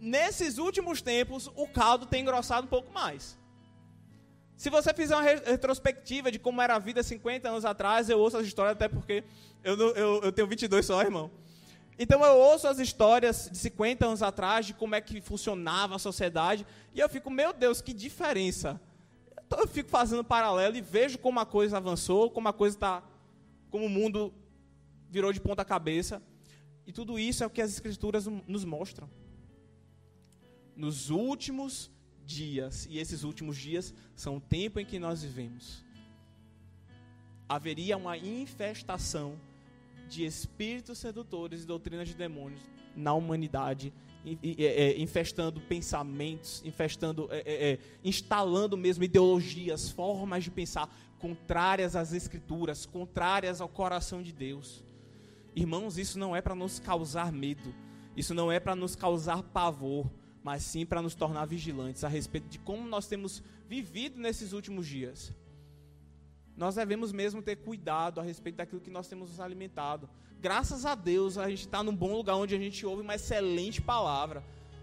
nesses 0.00 0.58
últimos 0.58 1.00
tempos 1.00 1.48
o 1.54 1.68
caldo 1.68 2.06
tem 2.06 2.22
engrossado 2.22 2.66
um 2.66 2.70
pouco 2.70 2.92
mais. 2.92 3.38
Se 4.56 4.68
você 4.68 4.92
fizer 4.92 5.14
uma 5.14 5.22
retrospectiva 5.22 6.32
de 6.32 6.40
como 6.40 6.60
era 6.60 6.74
a 6.74 6.80
vida 6.80 7.04
50 7.04 7.48
anos 7.48 7.64
atrás, 7.64 8.10
eu 8.10 8.18
ouço 8.18 8.36
as 8.36 8.44
histórias 8.48 8.72
até 8.72 8.88
porque 8.88 9.22
eu, 9.62 9.78
eu, 9.94 10.22
eu 10.24 10.32
tenho 10.32 10.48
22 10.48 10.84
só, 10.84 11.00
irmão. 11.00 11.30
Então 11.98 12.24
eu 12.24 12.36
ouço 12.36 12.68
as 12.68 12.78
histórias 12.78 13.48
de 13.50 13.58
50 13.58 14.06
anos 14.06 14.22
atrás, 14.22 14.66
de 14.66 14.72
como 14.72 14.94
é 14.94 15.00
que 15.00 15.20
funcionava 15.20 15.96
a 15.96 15.98
sociedade, 15.98 16.64
e 16.94 17.00
eu 17.00 17.08
fico, 17.08 17.28
meu 17.28 17.52
Deus, 17.52 17.80
que 17.80 17.92
diferença. 17.92 18.80
Então 19.44 19.58
eu 19.58 19.66
fico 19.66 19.90
fazendo 19.90 20.22
paralelo 20.22 20.76
e 20.76 20.80
vejo 20.80 21.18
como 21.18 21.40
a 21.40 21.46
coisa 21.46 21.78
avançou, 21.78 22.30
como 22.30 22.48
a 22.48 22.52
coisa 22.52 22.76
está, 22.76 23.02
como 23.70 23.86
o 23.86 23.88
mundo 23.88 24.32
virou 25.10 25.32
de 25.32 25.40
ponta 25.40 25.64
cabeça. 25.64 26.22
E 26.86 26.92
tudo 26.92 27.18
isso 27.18 27.42
é 27.42 27.46
o 27.46 27.50
que 27.50 27.60
as 27.60 27.72
escrituras 27.72 28.26
nos 28.26 28.64
mostram. 28.64 29.10
Nos 30.76 31.10
últimos 31.10 31.90
dias, 32.24 32.86
e 32.88 32.98
esses 32.98 33.24
últimos 33.24 33.56
dias 33.56 33.92
são 34.14 34.36
o 34.36 34.40
tempo 34.40 34.78
em 34.78 34.84
que 34.84 34.98
nós 34.98 35.22
vivemos, 35.22 35.84
haveria 37.48 37.96
uma 37.96 38.16
infestação 38.16 39.36
de 40.08 40.24
espíritos 40.24 40.98
sedutores 40.98 41.62
e 41.62 41.66
doutrinas 41.66 42.08
de 42.08 42.14
demônios 42.14 42.60
na 42.96 43.12
humanidade, 43.12 43.92
é, 44.26 44.62
é, 44.62 45.00
infestando 45.00 45.60
pensamentos, 45.60 46.62
infestando, 46.64 47.28
é, 47.30 47.42
é, 47.72 47.78
instalando 48.02 48.76
mesmo 48.76 49.04
ideologias, 49.04 49.90
formas 49.90 50.44
de 50.44 50.50
pensar 50.50 50.92
contrárias 51.18 51.94
às 51.94 52.12
escrituras, 52.12 52.86
contrárias 52.86 53.60
ao 53.60 53.68
coração 53.68 54.22
de 54.22 54.32
Deus. 54.32 54.84
Irmãos, 55.54 55.98
isso 55.98 56.18
não 56.18 56.34
é 56.34 56.40
para 56.40 56.54
nos 56.54 56.78
causar 56.78 57.32
medo, 57.32 57.74
isso 58.16 58.34
não 58.34 58.50
é 58.50 58.58
para 58.58 58.74
nos 58.74 58.96
causar 58.96 59.42
pavor, 59.42 60.10
mas 60.42 60.62
sim 60.62 60.84
para 60.84 61.02
nos 61.02 61.14
tornar 61.14 61.46
vigilantes 61.46 62.04
a 62.04 62.08
respeito 62.08 62.48
de 62.48 62.58
como 62.58 62.86
nós 62.88 63.06
temos 63.06 63.42
vivido 63.68 64.20
nesses 64.20 64.52
últimos 64.52 64.86
dias 64.86 65.32
nós 66.58 66.74
devemos 66.74 67.12
mesmo 67.12 67.40
ter 67.40 67.54
cuidado 67.54 68.18
a 68.18 68.22
respeito 68.22 68.56
daquilo 68.56 68.80
que 68.80 68.90
nós 68.90 69.06
temos 69.06 69.30
nos 69.30 69.38
alimentado. 69.38 70.10
Graças 70.40 70.84
a 70.84 70.96
Deus, 70.96 71.38
a 71.38 71.48
gente 71.48 71.60
está 71.60 71.84
num 71.84 71.94
bom 71.94 72.12
lugar 72.12 72.34
onde 72.34 72.52
a 72.52 72.58
gente 72.58 72.84
ouve 72.84 73.00
uma 73.00 73.14
excelente 73.14 73.80
palavra. 73.80 74.42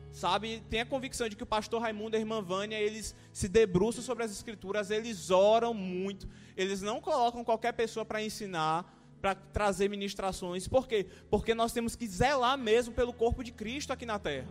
Sabe, 0.10 0.64
tem 0.70 0.80
a 0.80 0.86
convicção 0.86 1.28
de 1.28 1.36
que 1.36 1.44
o 1.44 1.46
pastor 1.46 1.82
Raimundo 1.82 2.16
e 2.16 2.18
a 2.18 2.20
irmã 2.22 2.42
Vânia, 2.42 2.80
eles 2.80 3.14
se 3.34 3.50
debruçam 3.50 4.02
sobre 4.02 4.24
as 4.24 4.32
escrituras, 4.32 4.90
eles 4.90 5.30
oram 5.30 5.74
muito, 5.74 6.30
eles 6.56 6.82
não 6.82 7.02
colocam 7.02 7.44
qualquer 7.44 7.74
pessoa 7.74 8.06
para 8.06 8.24
ensinar, 8.24 8.90
para 9.20 9.36
trazer 9.36 9.90
ministrações. 9.90 10.70
Por 10.70 10.88
quê? 10.88 11.08
Porque 11.30 11.54
nós 11.54 11.74
temos 11.74 11.94
que 11.94 12.08
zelar 12.08 12.58
mesmo 12.58 12.94
pelo 12.94 13.12
corpo 13.12 13.44
de 13.44 13.52
Cristo 13.52 13.92
aqui 13.92 14.06
na 14.06 14.18
terra. 14.18 14.48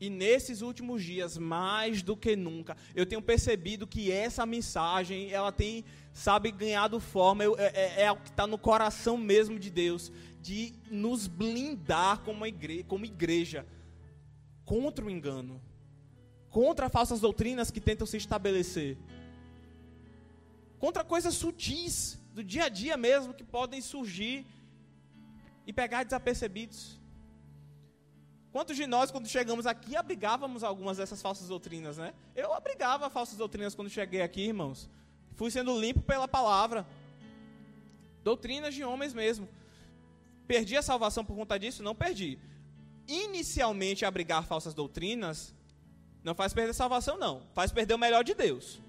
E 0.00 0.08
nesses 0.08 0.62
últimos 0.62 1.04
dias, 1.04 1.36
mais 1.36 2.02
do 2.02 2.16
que 2.16 2.34
nunca, 2.34 2.74
eu 2.94 3.04
tenho 3.04 3.20
percebido 3.20 3.86
que 3.86 4.10
essa 4.10 4.46
mensagem, 4.46 5.30
ela 5.30 5.52
tem, 5.52 5.84
sabe, 6.10 6.50
ganhado 6.50 6.98
forma, 6.98 7.44
é, 7.44 7.50
é, 7.58 8.02
é 8.04 8.12
o 8.12 8.16
que 8.16 8.30
está 8.30 8.46
no 8.46 8.56
coração 8.56 9.18
mesmo 9.18 9.58
de 9.58 9.68
Deus, 9.70 10.10
de 10.40 10.72
nos 10.90 11.26
blindar 11.26 12.20
como 12.20 12.46
igreja, 12.46 12.84
como 12.84 13.04
igreja 13.04 13.66
contra 14.64 15.04
o 15.04 15.10
engano, 15.10 15.60
contra 16.48 16.88
falsas 16.88 17.20
doutrinas 17.20 17.70
que 17.70 17.80
tentam 17.80 18.06
se 18.06 18.16
estabelecer, 18.16 18.96
contra 20.78 21.04
coisas 21.04 21.34
sutis 21.34 22.18
do 22.32 22.42
dia 22.42 22.64
a 22.64 22.68
dia 22.68 22.96
mesmo 22.96 23.34
que 23.34 23.44
podem 23.44 23.82
surgir 23.82 24.46
e 25.66 25.72
pegar 25.72 26.04
desapercebidos. 26.04 26.99
Quantos 28.52 28.76
de 28.76 28.86
nós, 28.86 29.10
quando 29.10 29.28
chegamos 29.28 29.66
aqui, 29.66 29.94
abrigávamos 29.94 30.64
algumas 30.64 30.96
dessas 30.96 31.22
falsas 31.22 31.48
doutrinas, 31.48 31.98
né? 31.98 32.12
Eu 32.34 32.52
abrigava 32.52 33.08
falsas 33.08 33.36
doutrinas 33.36 33.74
quando 33.74 33.88
cheguei 33.88 34.22
aqui, 34.22 34.42
irmãos. 34.42 34.88
Fui 35.36 35.50
sendo 35.50 35.78
limpo 35.78 36.00
pela 36.02 36.26
palavra. 36.26 36.84
Doutrinas 38.24 38.74
de 38.74 38.82
homens 38.82 39.14
mesmo. 39.14 39.48
Perdi 40.48 40.76
a 40.76 40.82
salvação 40.82 41.24
por 41.24 41.36
conta 41.36 41.58
disso? 41.58 41.82
Não 41.82 41.94
perdi. 41.94 42.38
Inicialmente, 43.06 44.04
abrigar 44.04 44.44
falsas 44.44 44.74
doutrinas 44.74 45.54
não 46.22 46.34
faz 46.34 46.52
perder 46.52 46.70
a 46.70 46.74
salvação, 46.74 47.16
não. 47.16 47.42
Faz 47.54 47.72
perder 47.72 47.94
o 47.94 47.98
melhor 47.98 48.24
de 48.24 48.34
Deus. 48.34 48.80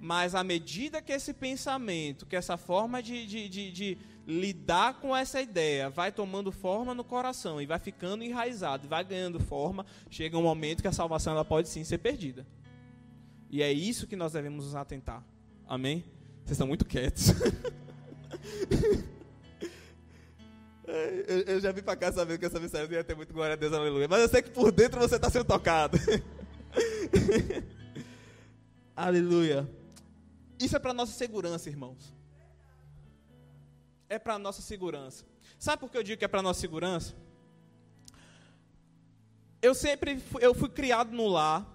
Mas 0.00 0.34
à 0.34 0.44
medida 0.44 1.02
que 1.02 1.12
esse 1.12 1.32
pensamento, 1.32 2.26
que 2.26 2.36
essa 2.36 2.56
forma 2.56 3.02
de, 3.02 3.26
de, 3.26 3.48
de, 3.48 3.72
de 3.72 3.98
lidar 4.26 4.94
com 4.94 5.14
essa 5.16 5.40
ideia 5.40 5.88
vai 5.88 6.10
tomando 6.10 6.50
forma 6.50 6.92
no 6.92 7.04
coração 7.04 7.62
e 7.62 7.66
vai 7.66 7.78
ficando 7.78 8.24
enraizado, 8.24 8.88
vai 8.88 9.04
ganhando 9.04 9.38
forma, 9.38 9.86
chega 10.10 10.36
um 10.36 10.42
momento 10.42 10.82
que 10.82 10.88
a 10.88 10.92
salvação 10.92 11.32
ela 11.32 11.44
pode 11.44 11.68
sim 11.68 11.84
ser 11.84 11.98
perdida. 11.98 12.44
E 13.48 13.62
é 13.62 13.72
isso 13.72 14.08
que 14.08 14.16
nós 14.16 14.32
devemos 14.32 14.64
nos 14.64 14.74
atentar. 14.74 15.22
Amém? 15.68 16.04
Vocês 16.38 16.52
estão 16.52 16.66
muito 16.66 16.84
quietos. 16.84 17.28
eu, 20.84 21.40
eu, 21.46 21.60
já 21.60 21.70
vim 21.70 21.82
para 21.82 21.94
cá 21.94 22.12
sabendo 22.12 22.40
que 22.40 22.46
essa 22.46 22.58
mensagem 22.58 22.92
ia 22.92 23.04
ter 23.04 23.14
muito 23.14 23.32
glória 23.32 23.52
a 23.52 23.56
Deus, 23.56 23.72
aleluia. 23.72 24.08
Mas 24.08 24.22
eu 24.22 24.28
sei 24.28 24.42
que 24.42 24.50
por 24.50 24.72
dentro 24.72 24.98
você 24.98 25.14
está 25.14 25.30
sendo 25.30 25.44
tocado. 25.44 25.96
aleluia. 28.96 29.70
Isso 30.58 30.74
é 30.74 30.80
para 30.80 30.92
nossa 30.92 31.12
segurança, 31.12 31.68
irmãos 31.68 32.15
é 34.08 34.18
para 34.18 34.38
nossa 34.38 34.62
segurança. 34.62 35.24
Sabe 35.58 35.80
por 35.80 35.90
que 35.90 35.98
eu 35.98 36.02
digo 36.02 36.18
que 36.18 36.24
é 36.24 36.28
para 36.28 36.42
nossa 36.42 36.60
segurança? 36.60 37.14
Eu 39.60 39.74
sempre 39.74 40.18
fui, 40.18 40.44
eu 40.44 40.54
fui 40.54 40.68
criado 40.68 41.12
no 41.12 41.26
lar, 41.26 41.66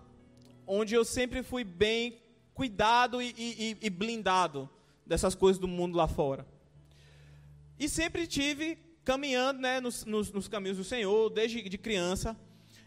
onde 0.65 0.93
eu 0.93 1.03
sempre 1.03 1.43
fui 1.43 1.63
bem 1.63 2.21
cuidado 2.53 3.21
e, 3.21 3.33
e, 3.37 3.77
e 3.81 3.89
blindado 3.89 4.69
dessas 5.05 5.35
coisas 5.35 5.59
do 5.59 5.67
mundo 5.67 5.97
lá 5.97 6.07
fora. 6.07 6.45
E 7.79 7.89
sempre 7.89 8.27
tive 8.27 8.77
caminhando 9.03 9.59
né, 9.59 9.79
nos, 9.79 10.05
nos, 10.05 10.31
nos, 10.31 10.47
caminhos 10.47 10.77
do 10.77 10.83
Senhor, 10.83 11.29
desde 11.29 11.67
de 11.67 11.77
criança. 11.77 12.37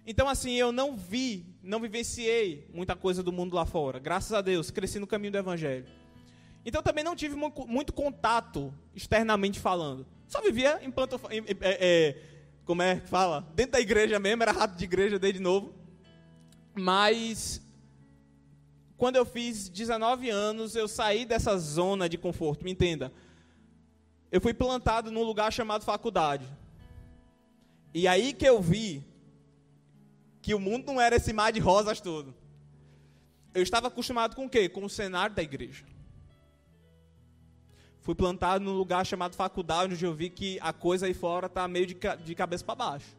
Então, 0.07 0.29
assim, 0.29 0.53
eu 0.53 0.71
não 0.71 0.97
vi, 0.97 1.45
não 1.63 1.81
vivenciei 1.81 2.69
muita 2.73 2.95
coisa 2.95 3.23
do 3.23 3.33
mundo 3.33 3.55
lá 3.55 3.67
fora. 3.67 3.99
Graças 3.99 4.33
a 4.33 4.41
Deus, 4.41 4.71
cresci 4.71 4.99
no 4.99 5.07
caminho 5.07 5.33
do 5.33 5.39
Evangelho. 5.39 5.87
Então 6.65 6.83
também 6.83 7.05
não 7.05 7.15
tive 7.15 7.37
muito 7.37 7.93
contato 7.93 8.73
externamente 8.95 9.61
falando. 9.61 10.07
Só 10.27 10.41
vivia 10.41 10.81
em 10.83 10.91
planto, 10.91 11.21
é, 11.29 11.55
é, 11.61 12.23
como 12.65 12.83
é 12.83 13.01
que 13.01 13.09
fala? 13.09 13.47
Dentro 13.55 13.73
da 13.73 13.81
igreja 13.81 14.19
mesmo, 14.19 14.43
era 14.43 14.53
rato 14.53 14.77
de 14.77 14.85
igreja 14.85 15.19
desde 15.19 15.41
novo. 15.41 15.75
Mas 16.75 17.61
quando 18.97 19.17
eu 19.17 19.27
fiz 19.27 19.69
19 19.69 20.31
anos, 20.31 20.75
eu 20.75 20.89
saí 20.89 21.27
dessa 21.27 21.59
zona 21.59 22.09
de 22.09 22.17
conforto, 22.17 22.65
me 22.65 22.73
entenda. 22.73 23.13
Eu 24.33 24.41
fui 24.41 24.55
plantado 24.55 25.11
num 25.11 25.23
lugar 25.23 25.53
chamado 25.53 25.85
faculdade. 25.85 26.47
E 27.93 28.09
aí 28.09 28.33
que 28.33 28.49
eu 28.49 28.61
vi 28.61 29.05
que 30.41 30.55
o 30.55 30.59
mundo 30.59 30.87
não 30.87 31.01
era 31.01 31.17
esse 31.17 31.33
mar 31.33 31.53
de 31.53 31.61
rosas 31.61 32.01
todo. 32.01 32.35
Eu 33.53 33.63
estava 33.63 33.89
acostumado 33.89 34.35
com 34.35 34.47
o 34.47 34.51
quê? 34.51 34.69
Com 34.69 34.85
o 34.85 34.91
cenário 34.91 35.37
da 35.37 35.43
igreja. 35.43 35.85
Fui 38.05 38.15
plantado 38.15 38.63
num 38.63 38.75
lugar 38.75 39.05
chamado 39.07 39.35
faculdade, 39.35 39.95
onde 39.95 40.05
eu 40.05 40.13
vi 40.13 40.29
que 40.29 40.59
a 40.61 40.75
coisa 40.75 41.07
aí 41.07 41.15
fora 41.15 41.47
está 41.47 41.67
meio 41.67 41.87
de, 41.87 41.97
de 42.23 42.35
cabeça 42.35 42.63
para 42.63 42.75
baixo. 42.75 43.17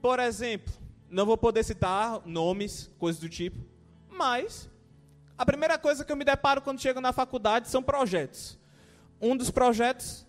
Por 0.00 0.20
exemplo, 0.20 0.72
não 1.10 1.26
vou 1.26 1.36
poder 1.36 1.64
citar 1.64 2.24
nomes, 2.24 2.88
coisas 2.96 3.20
do 3.20 3.28
tipo, 3.28 3.58
mas 4.08 4.70
a 5.36 5.44
primeira 5.44 5.76
coisa 5.76 6.04
que 6.04 6.12
eu 6.12 6.16
me 6.16 6.24
deparo 6.24 6.62
quando 6.62 6.80
chego 6.80 7.00
na 7.00 7.12
faculdade 7.12 7.68
são 7.68 7.82
projetos. 7.82 8.56
Um 9.20 9.36
dos 9.36 9.50
projetos 9.50 10.24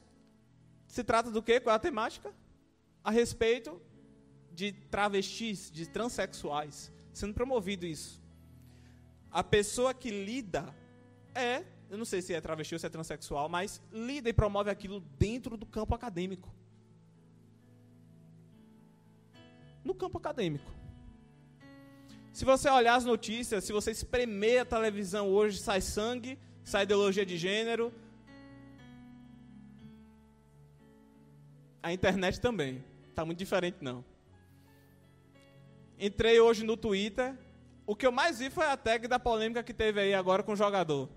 se 0.87 1.03
trata 1.03 1.29
do 1.29 1.43
quê? 1.43 1.59
Qual 1.59 1.71
é 1.71 1.75
a 1.75 1.79
temática? 1.79 2.33
A 3.03 3.11
respeito 3.11 3.79
de 4.51 4.71
travestis, 4.71 5.69
de 5.69 5.85
transexuais, 5.87 6.91
sendo 7.13 7.35
promovido 7.35 7.85
isso. 7.85 8.19
A 9.29 9.43
pessoa 9.43 9.93
que 9.93 10.09
lida 10.09 10.75
é 11.35 11.63
eu 11.91 11.97
não 11.97 12.05
sei 12.05 12.21
se 12.21 12.33
é 12.33 12.39
travesti 12.39 12.73
ou 12.73 12.79
se 12.79 12.85
é 12.85 12.89
transexual, 12.89 13.49
mas 13.49 13.81
lida 13.91 14.29
e 14.29 14.33
promove 14.33 14.69
aquilo 14.69 15.01
dentro 15.19 15.57
do 15.57 15.65
campo 15.65 15.93
acadêmico. 15.93 16.49
No 19.83 19.93
campo 19.93 20.17
acadêmico. 20.17 20.71
Se 22.31 22.45
você 22.45 22.69
olhar 22.69 22.95
as 22.95 23.03
notícias, 23.03 23.65
se 23.65 23.73
você 23.73 23.91
espremer 23.91 24.61
a 24.61 24.65
televisão 24.65 25.27
hoje, 25.27 25.57
sai 25.59 25.81
sangue, 25.81 26.39
sai 26.63 26.83
ideologia 26.83 27.25
de 27.25 27.37
gênero. 27.37 27.93
A 31.83 31.91
internet 31.91 32.39
também. 32.39 32.81
Tá 33.13 33.25
muito 33.25 33.39
diferente 33.39 33.79
não. 33.81 34.05
Entrei 35.99 36.39
hoje 36.39 36.63
no 36.63 36.77
Twitter. 36.77 37.37
O 37.85 37.97
que 37.97 38.07
eu 38.07 38.13
mais 38.13 38.39
vi 38.39 38.49
foi 38.49 38.67
a 38.67 38.77
tag 38.77 39.09
da 39.09 39.19
polêmica 39.19 39.61
que 39.61 39.73
teve 39.73 39.99
aí 39.99 40.13
agora 40.13 40.41
com 40.41 40.53
o 40.53 40.55
jogador. 40.55 41.09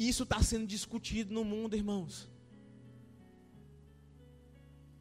Isso 0.00 0.22
está 0.22 0.42
sendo 0.42 0.66
discutido 0.66 1.34
no 1.34 1.44
mundo, 1.44 1.76
irmãos. 1.76 2.26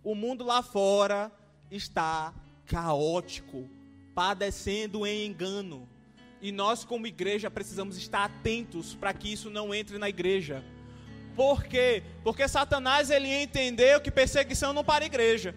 O 0.04 0.14
mundo 0.14 0.44
lá 0.44 0.62
fora 0.62 1.32
está 1.72 2.34
caótico, 2.66 3.70
padecendo 4.14 5.08
em 5.08 5.26
engano. 5.26 5.88
E 6.42 6.52
nós, 6.52 6.84
como 6.84 7.08
igreja, 7.08 7.50
precisamos 7.50 7.98
estar 7.98 8.26
atentos 8.26 8.94
para 8.94 9.14
que 9.14 9.32
isso 9.32 9.50
não 9.50 9.74
entre 9.74 9.98
na 9.98 10.10
igreja. 10.10 10.66
Por 11.34 11.64
quê? 11.64 12.04
Porque 12.22 12.46
Satanás 12.46 13.10
ele 13.10 13.42
entendeu 13.42 14.02
que 14.02 14.12
perseguição 14.12 14.74
não 14.74 14.84
para 14.84 15.06
a 15.06 15.08
igreja. 15.08 15.56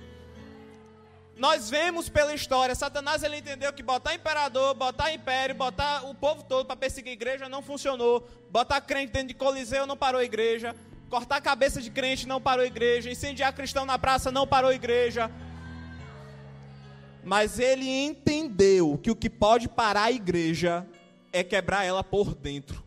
Nós 1.37 1.71
vemos 1.71 2.09
pela 2.09 2.35
história, 2.35 2.75
Satanás 2.75 3.23
ele 3.23 3.39
entendeu 3.39 3.73
que 3.73 3.83
botar 3.83 4.15
imperador, 4.15 4.75
botar 4.75 5.13
império, 5.13 5.55
botar 5.55 6.05
o 6.05 6.15
povo 6.15 6.45
todo 6.45 6.67
para 6.67 6.77
perseguir 6.77 7.11
a 7.11 7.15
igreja 7.15 7.49
não 7.49 7.63
funcionou. 7.63 8.29
Botar 8.51 8.81
crente 8.83 9.13
dentro 9.13 9.29
de 9.29 9.35
coliseu 9.35 9.87
não 9.87 9.97
parou 9.97 10.21
a 10.21 10.25
igreja. 10.25 10.77
Cortar 11.09 11.37
a 11.37 11.41
cabeça 11.41 11.81
de 11.81 11.91
crente 11.91 12.29
não 12.29 12.41
parou 12.41 12.63
a 12.63 12.67
igreja. 12.67 13.11
Incendiar 13.11 13.53
cristão 13.55 13.85
na 13.87 13.99
praça 13.99 14.31
não 14.31 14.47
parou 14.47 14.71
a 14.71 14.75
igreja. 14.75 15.31
Mas 17.25 17.59
ele 17.59 17.89
entendeu 17.89 18.99
que 18.99 19.11
o 19.11 19.17
que 19.17 19.31
pode 19.31 19.69
parar 19.69 20.05
a 20.05 20.13
igreja 20.13 20.87
é 21.33 21.43
quebrar 21.43 21.85
ela 21.85 22.05
por 22.05 22.35
dentro. 22.35 22.85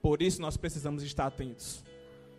Por 0.00 0.22
isso 0.22 0.40
nós 0.40 0.56
precisamos 0.56 1.02
estar 1.02 1.26
atentos. 1.26 1.85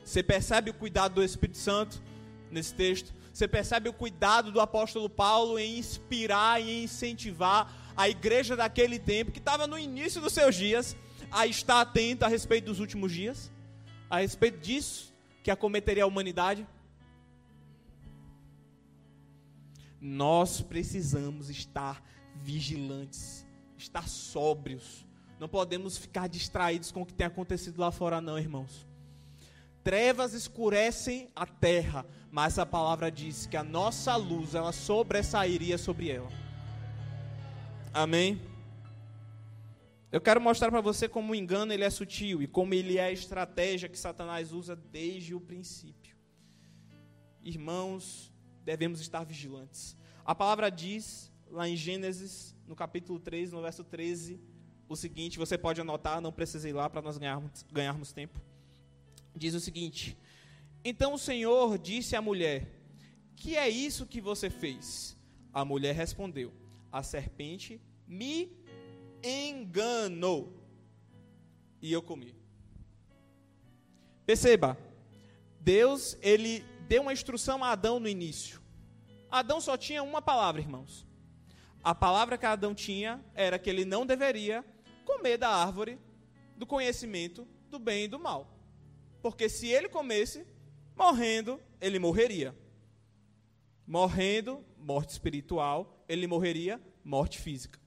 Você 0.08 0.24
percebe 0.24 0.72
o 0.72 0.74
cuidado 0.74 1.16
do 1.16 1.24
Espírito 1.24 1.58
Santo 1.58 2.02
nesse 2.50 2.74
texto? 2.74 3.14
Você 3.34 3.46
percebe 3.46 3.90
o 3.90 3.94
cuidado 3.94 4.54
do 4.54 4.62
apóstolo 4.62 5.10
Paulo 5.10 5.60
em 5.60 5.78
inspirar 5.78 6.62
e 6.62 6.86
incentivar 6.86 7.92
a 7.94 8.08
igreja 8.08 8.56
daquele 8.56 9.00
tempo, 9.00 9.34
que 9.34 9.40
estava 9.40 9.68
no 9.68 9.78
início 9.78 10.22
dos 10.22 10.32
seus 10.32 10.56
dias, 10.56 10.96
a 11.30 11.46
estar 11.46 11.82
atenta 11.82 12.26
a 12.26 12.30
respeito 12.30 12.68
dos 12.68 12.80
últimos 12.80 13.12
dias, 13.12 13.52
a 14.10 14.20
respeito 14.20 14.60
disso 14.60 15.14
que 15.44 15.52
acometeria 15.52 16.06
a 16.06 16.08
humanidade? 16.08 16.66
Nós 20.00 20.62
precisamos 20.62 21.50
estar 21.50 22.02
vigilantes, 22.34 23.46
estar 23.78 24.08
sóbrios. 24.08 25.06
Não 25.38 25.50
podemos 25.50 25.98
ficar 25.98 26.30
distraídos 26.30 26.94
com 26.94 27.02
o 27.02 27.06
que 27.06 27.14
tem 27.14 27.28
acontecido 27.28 27.78
lá 27.78 27.92
fora, 27.92 28.22
não, 28.22 28.40
irmãos. 28.40 28.88
Trevas 29.88 30.34
escurecem 30.34 31.30
a 31.34 31.46
terra, 31.46 32.06
mas 32.30 32.60
a 32.60 32.66
palavra 32.66 33.10
diz 33.10 33.46
que 33.46 33.56
a 33.56 33.64
nossa 33.64 34.18
luz, 34.18 34.54
ela 34.54 34.74
sobressairia 34.74 35.78
sobre 35.78 36.10
ela. 36.10 36.28
Amém? 37.94 38.42
Eu 40.12 40.20
quero 40.20 40.42
mostrar 40.42 40.70
para 40.70 40.82
você 40.82 41.08
como 41.08 41.32
o 41.32 41.36
engano 41.36 41.72
ele 41.72 41.86
é 41.86 41.90
sutil 41.90 42.42
e 42.42 42.48
como 42.48 42.74
ele 42.74 42.98
é 42.98 43.06
a 43.06 43.12
estratégia 43.14 43.88
que 43.88 43.98
Satanás 43.98 44.52
usa 44.52 44.76
desde 44.76 45.34
o 45.34 45.40
princípio. 45.40 46.18
Irmãos, 47.42 48.30
devemos 48.66 49.00
estar 49.00 49.24
vigilantes. 49.24 49.96
A 50.26 50.36
palavra 50.36 50.70
diz, 50.70 51.32
lá 51.50 51.66
em 51.66 51.78
Gênesis, 51.78 52.54
no 52.68 52.76
capítulo 52.76 53.22
3, 53.22 53.54
no 53.54 53.62
verso 53.62 53.86
13, 53.86 54.38
o 54.90 54.98
seguinte: 54.98 55.38
você 55.38 55.58
pode 55.58 55.80
anotar, 55.80 56.20
não 56.20 56.34
precisa 56.34 56.68
ir 56.68 56.74
lá 56.74 56.90
para 56.90 57.02
nós 57.02 57.18
ganharmos, 57.18 57.66
ganharmos 57.72 58.12
tempo. 58.12 58.38
Diz 59.38 59.54
o 59.54 59.60
seguinte: 59.60 60.18
Então 60.84 61.14
o 61.14 61.20
Senhor 61.20 61.78
disse 61.78 62.16
à 62.16 62.22
mulher: 62.22 62.68
Que 63.36 63.56
é 63.56 63.70
isso 63.70 64.06
que 64.06 64.20
você 64.20 64.50
fez? 64.50 65.16
A 65.54 65.64
mulher 65.64 65.94
respondeu: 65.96 66.52
A 66.92 67.04
serpente 67.04 67.80
me 68.08 68.52
enganou 69.24 70.54
e 71.82 71.92
eu 71.92 72.02
comi. 72.02 72.36
Perceba, 74.26 74.78
Deus 75.60 76.18
ele 76.22 76.64
deu 76.88 77.02
uma 77.02 77.14
instrução 77.14 77.64
a 77.64 77.72
Adão 77.72 78.00
no 78.00 78.08
início. 78.08 78.62
Adão 79.30 79.60
só 79.62 79.78
tinha 79.78 80.02
uma 80.02 80.22
palavra, 80.22 80.62
irmãos. 80.62 81.06
A 81.84 81.94
palavra 81.94 82.38
que 82.38 82.46
Adão 82.46 82.74
tinha 82.74 83.24
era 83.34 83.60
que 83.60 83.70
ele 83.70 83.86
não 83.86 84.06
deveria 84.06 84.66
comer 85.06 85.38
da 85.38 85.50
árvore 85.50 86.00
do 86.56 86.66
conhecimento 86.66 87.48
do 87.70 87.78
bem 87.78 88.06
e 88.06 88.08
do 88.08 88.20
mal. 88.20 88.57
Porque 89.22 89.50
se 89.50 89.68
ele 89.68 89.90
comesse, 89.90 90.46
morrendo, 90.96 91.60
ele 91.80 92.00
morreria. 92.00 92.56
Morrendo, 93.86 94.64
morte 94.78 95.10
espiritual, 95.10 96.04
ele 96.08 96.28
morreria, 96.28 96.82
morte 97.04 97.40
física. 97.40 97.80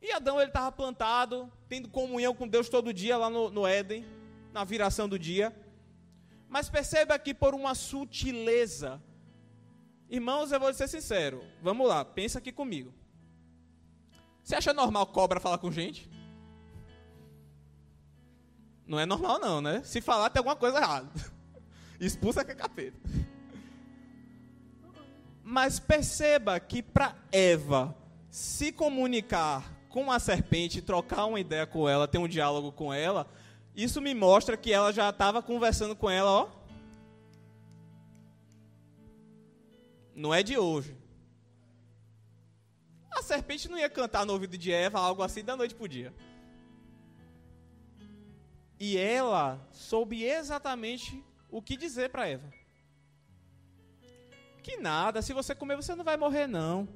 E 0.00 0.12
Adão 0.12 0.38
ele 0.38 0.50
estava 0.50 0.70
plantado, 0.70 1.50
tendo 1.68 1.88
comunhão 1.88 2.34
com 2.34 2.46
Deus 2.46 2.68
todo 2.68 2.92
dia 2.92 3.16
lá 3.16 3.30
no, 3.30 3.50
no 3.50 3.66
Éden, 3.66 4.04
na 4.52 4.62
viração 4.62 5.08
do 5.08 5.18
dia. 5.18 5.54
Mas 6.48 6.68
perceba 6.68 7.18
que 7.18 7.32
por 7.32 7.54
uma 7.54 7.74
sutileza, 7.74 9.02
irmãos, 10.08 10.52
eu 10.52 10.60
vou 10.60 10.72
ser 10.74 10.88
sincero, 10.88 11.42
vamos 11.62 11.88
lá, 11.88 12.04
pensa 12.04 12.38
aqui 12.38 12.52
comigo. 12.52 12.94
Você 14.42 14.54
acha 14.54 14.74
normal 14.74 15.06
cobra 15.06 15.40
falar 15.40 15.56
com 15.56 15.72
gente? 15.72 16.08
Não 18.86 18.98
é 18.98 19.06
normal 19.06 19.38
não, 19.38 19.60
né? 19.60 19.82
Se 19.84 20.00
falar 20.00 20.30
tem 20.30 20.40
alguma 20.40 20.56
coisa 20.56 20.78
errada. 20.78 21.10
Expulsa 21.98 22.44
que 22.44 22.52
é 22.52 22.54
capeta. 22.54 22.98
Mas 25.42 25.78
perceba 25.78 26.58
que 26.58 26.82
para 26.82 27.14
Eva 27.30 27.96
se 28.30 28.72
comunicar 28.72 29.72
com 29.88 30.10
a 30.10 30.18
serpente, 30.18 30.82
trocar 30.82 31.26
uma 31.26 31.38
ideia 31.38 31.66
com 31.66 31.88
ela, 31.88 32.08
ter 32.08 32.18
um 32.18 32.26
diálogo 32.26 32.72
com 32.72 32.92
ela, 32.92 33.28
isso 33.76 34.00
me 34.00 34.14
mostra 34.14 34.56
que 34.56 34.72
ela 34.72 34.92
já 34.92 35.10
estava 35.10 35.42
conversando 35.42 35.94
com 35.94 36.10
ela, 36.10 36.30
ó. 36.30 36.48
Não 40.14 40.32
é 40.32 40.42
de 40.42 40.58
hoje. 40.58 40.96
A 43.12 43.22
serpente 43.22 43.68
não 43.68 43.78
ia 43.78 43.88
cantar 43.88 44.26
no 44.26 44.32
ouvido 44.32 44.58
de 44.58 44.72
Eva 44.72 44.98
algo 44.98 45.22
assim 45.22 45.44
da 45.44 45.56
noite 45.56 45.74
para 45.74 45.84
o 45.84 45.88
dia. 45.88 46.12
E 48.78 48.96
ela 48.96 49.60
soube 49.70 50.24
exatamente 50.24 51.22
o 51.50 51.62
que 51.62 51.76
dizer 51.76 52.10
para 52.10 52.28
Eva. 52.28 52.52
Que 54.62 54.76
nada, 54.76 55.22
se 55.22 55.32
você 55.32 55.54
comer, 55.54 55.76
você 55.76 55.94
não 55.94 56.04
vai 56.04 56.16
morrer, 56.16 56.46
não. 56.46 56.88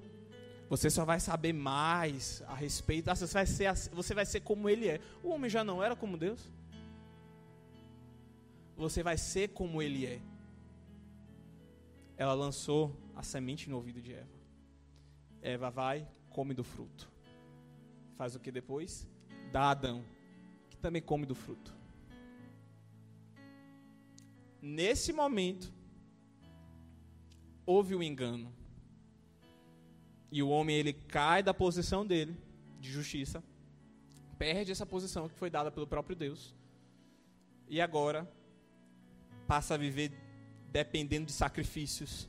Você 0.68 0.90
só 0.90 1.04
vai 1.04 1.20
saber 1.20 1.52
mais 1.52 2.42
a 2.46 2.54
respeito. 2.54 3.06
Você 3.14 3.26
vai, 3.26 3.46
ser, 3.46 3.72
você 3.92 4.14
vai 4.14 4.26
ser 4.26 4.40
como 4.40 4.68
ele 4.68 4.88
é. 4.88 5.00
O 5.22 5.30
homem 5.30 5.48
já 5.48 5.64
não 5.64 5.82
era 5.82 5.94
como 5.94 6.18
Deus. 6.18 6.50
Você 8.76 9.02
vai 9.02 9.16
ser 9.16 9.48
como 9.48 9.82
ele 9.82 10.06
é. 10.06 10.20
Ela 12.16 12.34
lançou 12.34 12.94
a 13.14 13.22
semente 13.22 13.70
no 13.70 13.76
ouvido 13.76 14.00
de 14.00 14.12
Eva. 14.12 14.38
Eva 15.40 15.70
vai, 15.70 16.06
come 16.30 16.52
do 16.52 16.64
fruto. 16.64 17.10
Faz 18.16 18.34
o 18.34 18.40
que 18.40 18.50
depois? 18.50 19.06
Dá 19.52 19.62
a 19.62 19.70
Adão, 19.70 20.04
também 20.78 21.02
come 21.02 21.26
do 21.26 21.34
fruto. 21.34 21.74
Nesse 24.60 25.12
momento, 25.12 25.72
houve 27.64 27.94
o 27.94 27.98
um 27.98 28.02
engano. 28.02 28.52
E 30.30 30.42
o 30.42 30.48
homem 30.48 30.76
ele 30.76 30.92
cai 30.92 31.42
da 31.42 31.54
posição 31.54 32.06
dele 32.06 32.36
de 32.80 32.90
justiça, 32.90 33.42
perde 34.38 34.70
essa 34.70 34.86
posição 34.86 35.28
que 35.28 35.34
foi 35.34 35.50
dada 35.50 35.70
pelo 35.70 35.86
próprio 35.86 36.14
Deus. 36.14 36.54
E 37.68 37.80
agora 37.80 38.30
passa 39.46 39.74
a 39.74 39.78
viver 39.78 40.12
dependendo 40.70 41.26
de 41.26 41.32
sacrifícios, 41.32 42.28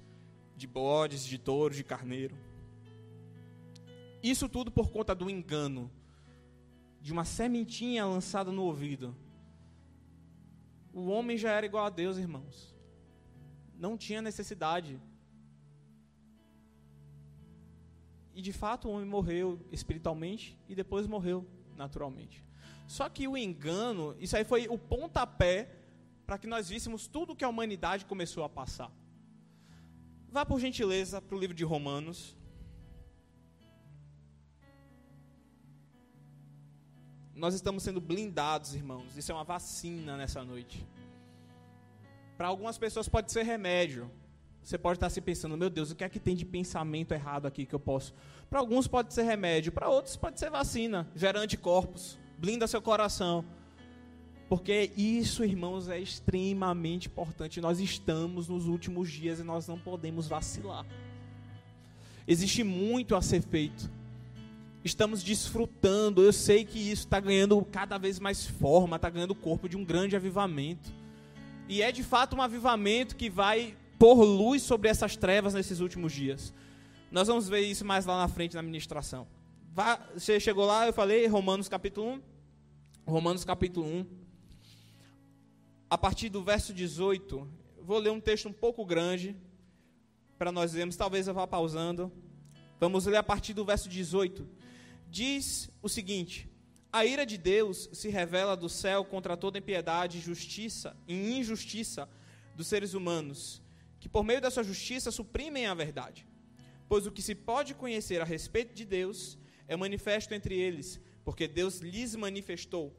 de 0.56 0.66
bodes, 0.66 1.26
de 1.26 1.38
touros, 1.38 1.78
de 1.78 1.84
carneiro. 1.84 2.36
Isso 4.22 4.50
tudo 4.50 4.72
por 4.72 4.90
conta 4.90 5.16
do 5.16 5.30
engano, 5.30 5.92
de 7.10 7.14
uma 7.14 7.26
sementinha 7.26 8.06
lançada 8.06 8.52
no 8.52 8.64
ouvido. 8.64 9.16
O 10.94 11.08
homem 11.08 11.38
já 11.38 11.52
era 11.52 11.66
igual 11.66 11.86
a 11.86 11.90
Deus, 11.90 12.18
irmãos. 12.18 12.76
Não 13.76 13.98
tinha 13.98 14.22
necessidade 14.22 15.00
E 18.40 18.42
de 18.42 18.54
fato 18.54 18.88
o 18.88 18.92
homem 18.92 19.06
morreu 19.06 19.60
espiritualmente 19.70 20.58
e 20.70 20.74
depois 20.74 21.06
morreu 21.06 21.46
naturalmente. 21.76 22.42
Só 22.88 23.10
que 23.10 23.28
o 23.28 23.36
engano, 23.38 24.16
isso 24.18 24.38
aí 24.38 24.46
foi 24.46 24.66
o 24.70 24.78
pontapé 24.78 25.76
para 26.26 26.38
que 26.38 26.48
nós 26.48 26.70
víssemos 26.70 27.06
tudo 27.06 27.36
que 27.36 27.44
a 27.44 27.50
humanidade 27.50 28.06
começou 28.06 28.46
a 28.46 28.48
passar. 28.48 28.90
Vá 30.30 30.46
por 30.46 30.58
gentileza 30.58 31.22
para 31.22 31.36
o 31.36 31.40
livro 31.40 31.54
de 31.54 31.66
Romanos. 31.66 32.38
Nós 37.40 37.54
estamos 37.54 37.84
sendo 37.84 38.02
blindados, 38.02 38.76
irmãos. 38.76 39.18
Isso 39.18 39.32
é 39.32 39.36
uma 39.36 39.44
vacina 39.44 40.18
nessa 40.18 40.44
noite. 40.44 40.86
Para 42.38 42.48
algumas 42.48 42.78
pessoas 42.78 43.08
pode 43.08 43.32
ser 43.32 43.44
remédio. 43.44 44.12
Você 44.62 44.78
pode 44.78 44.98
estar 44.98 45.10
se 45.10 45.22
pensando, 45.22 45.58
meu 45.58 45.70
Deus, 45.70 45.90
o 45.90 45.96
que 45.96 46.04
é 46.04 46.10
que 46.10 46.20
tem 46.20 46.36
de 46.36 46.46
pensamento 46.46 47.14
errado 47.14 47.48
aqui 47.48 47.66
que 47.66 47.74
eu 47.74 47.80
posso? 47.80 48.14
Para 48.50 48.60
alguns 48.60 48.88
pode 48.88 49.14
ser 49.14 49.24
remédio, 49.24 49.72
para 49.72 49.90
outros 49.90 50.16
pode 50.16 50.40
ser 50.40 50.52
vacina, 50.52 51.08
gera 51.16 51.40
anticorpos, 51.40 52.20
blinda 52.38 52.68
seu 52.68 52.82
coração. 52.82 53.44
Porque 54.50 54.92
isso, 54.98 55.44
irmãos, 55.44 55.88
é 55.88 56.00
extremamente 56.00 57.08
importante. 57.08 57.62
Nós 57.62 57.80
estamos 57.80 58.48
nos 58.48 58.68
últimos 58.68 59.10
dias 59.10 59.40
e 59.40 59.44
nós 59.44 59.68
não 59.68 59.80
podemos 59.80 60.28
vacilar. 60.28 60.86
Existe 62.28 62.64
muito 62.64 63.16
a 63.16 63.22
ser 63.22 63.42
feito. 63.42 63.90
Estamos 64.84 65.22
desfrutando. 65.22 66.24
Eu 66.24 66.32
sei 66.32 66.64
que 66.64 66.80
isso 66.80 67.04
está 67.04 67.20
ganhando 67.20 67.62
cada 67.66 67.98
vez 67.98 68.20
mais 68.20 68.46
forma, 68.46 68.96
está 68.96 69.10
ganhando 69.10 69.32
o 69.32 69.36
corpo 69.36 69.68
de 69.68 69.76
um 69.76 69.84
grande 69.84 70.16
avivamento. 70.16 70.92
E 71.68 71.82
é 71.82 71.92
de 71.92 72.04
fato 72.04 72.36
um 72.36 72.42
avivamento 72.42 73.16
que 73.16 73.30
vai 73.30 73.76
pôr 73.98 74.24
luz 74.24 74.64
sobre 74.64 74.90
essas 74.90 75.16
trevas 75.18 75.54
nesses 75.54 75.82
últimos 75.82 76.14
dias. 76.14 76.54
Nós 77.12 77.28
vamos 77.28 77.50
ver 77.50 77.62
isso 77.62 77.84
mais 77.84 78.06
lá 78.06 78.18
na 78.18 78.28
frente 78.28 78.56
na 78.56 78.62
ministração. 78.62 79.28
Você 80.14 80.40
chegou 80.40 80.66
lá, 80.66 80.88
eu 80.88 80.94
falei, 80.94 81.28
Romanos 81.28 81.68
capítulo 81.68 82.14
1. 82.14 82.22
Romanos 83.06 83.44
capítulo 83.44 83.86
1. 83.86 84.06
A 85.90 85.98
partir 85.98 86.30
do 86.30 86.44
verso 86.44 86.74
18, 86.74 87.48
vou 87.82 87.98
ler 87.98 88.12
um 88.12 88.20
texto 88.20 88.48
um 88.48 88.54
pouco 88.54 88.86
grande 88.86 89.36
para 90.38 90.52
nós 90.52 90.74
vermos, 90.74 90.96
talvez 90.96 91.28
eu 91.28 91.34
vá 91.34 91.46
pausando. 91.46 92.12
Vamos 92.80 93.06
ler 93.06 93.18
a 93.18 93.24
partir 93.24 93.54
do 93.54 93.66
verso 93.66 93.90
18. 93.90 94.48
Diz 95.10 95.70
o 95.82 95.90
seguinte: 95.90 96.50
A 96.92 97.06
ira 97.06 97.26
de 97.26 97.38
Deus 97.38 97.90
se 97.94 98.10
revela 98.10 98.56
do 98.56 98.70
céu 98.70 99.04
contra 99.04 99.36
toda 99.36 99.58
impiedade, 99.58 100.20
justiça 100.20 100.96
e 101.08 101.38
injustiça 101.38 102.10
dos 102.56 102.68
seres 102.68 102.94
humanos 102.94 103.62
que 104.00 104.08
por 104.08 104.24
meio 104.24 104.42
da 104.42 104.50
sua 104.50 104.64
justiça 104.64 105.12
suprimem 105.12 105.66
a 105.66 105.74
verdade. 105.74 106.26
Pois 106.88 107.06
o 107.06 107.12
que 107.12 107.22
se 107.22 107.36
pode 107.36 107.74
conhecer 107.74 108.22
a 108.22 108.26
respeito 108.26 108.74
de 108.74 108.86
Deus 108.86 109.38
é 109.68 109.76
manifesto 109.76 110.34
entre 110.34 110.56
eles, 110.56 111.00
porque 111.24 111.48
Deus 111.48 111.80
lhes 111.80 112.16
manifestou. 112.16 112.96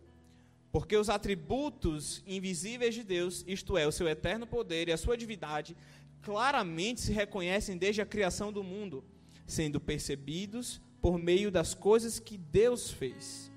Porque 0.70 0.96
os 0.96 1.08
atributos 1.08 2.22
invisíveis 2.26 2.94
de 2.94 3.02
Deus, 3.02 3.44
isto 3.48 3.76
é, 3.76 3.86
o 3.86 3.92
seu 3.92 4.08
eterno 4.08 4.46
poder 4.46 4.88
e 4.88 4.92
a 4.92 4.96
sua 4.96 5.16
divindade, 5.16 5.76
claramente 6.22 7.00
se 7.00 7.12
reconhecem 7.12 7.76
desde 7.76 8.02
a 8.02 8.06
criação 8.06 8.52
do 8.52 8.62
mundo, 8.62 9.02
sendo 9.46 9.80
percebidos 9.80 10.80
por 11.00 11.18
meio 11.18 11.50
das 11.50 11.74
coisas 11.74 12.18
que 12.18 12.36
Deus 12.36 12.90
fez. 12.90 13.50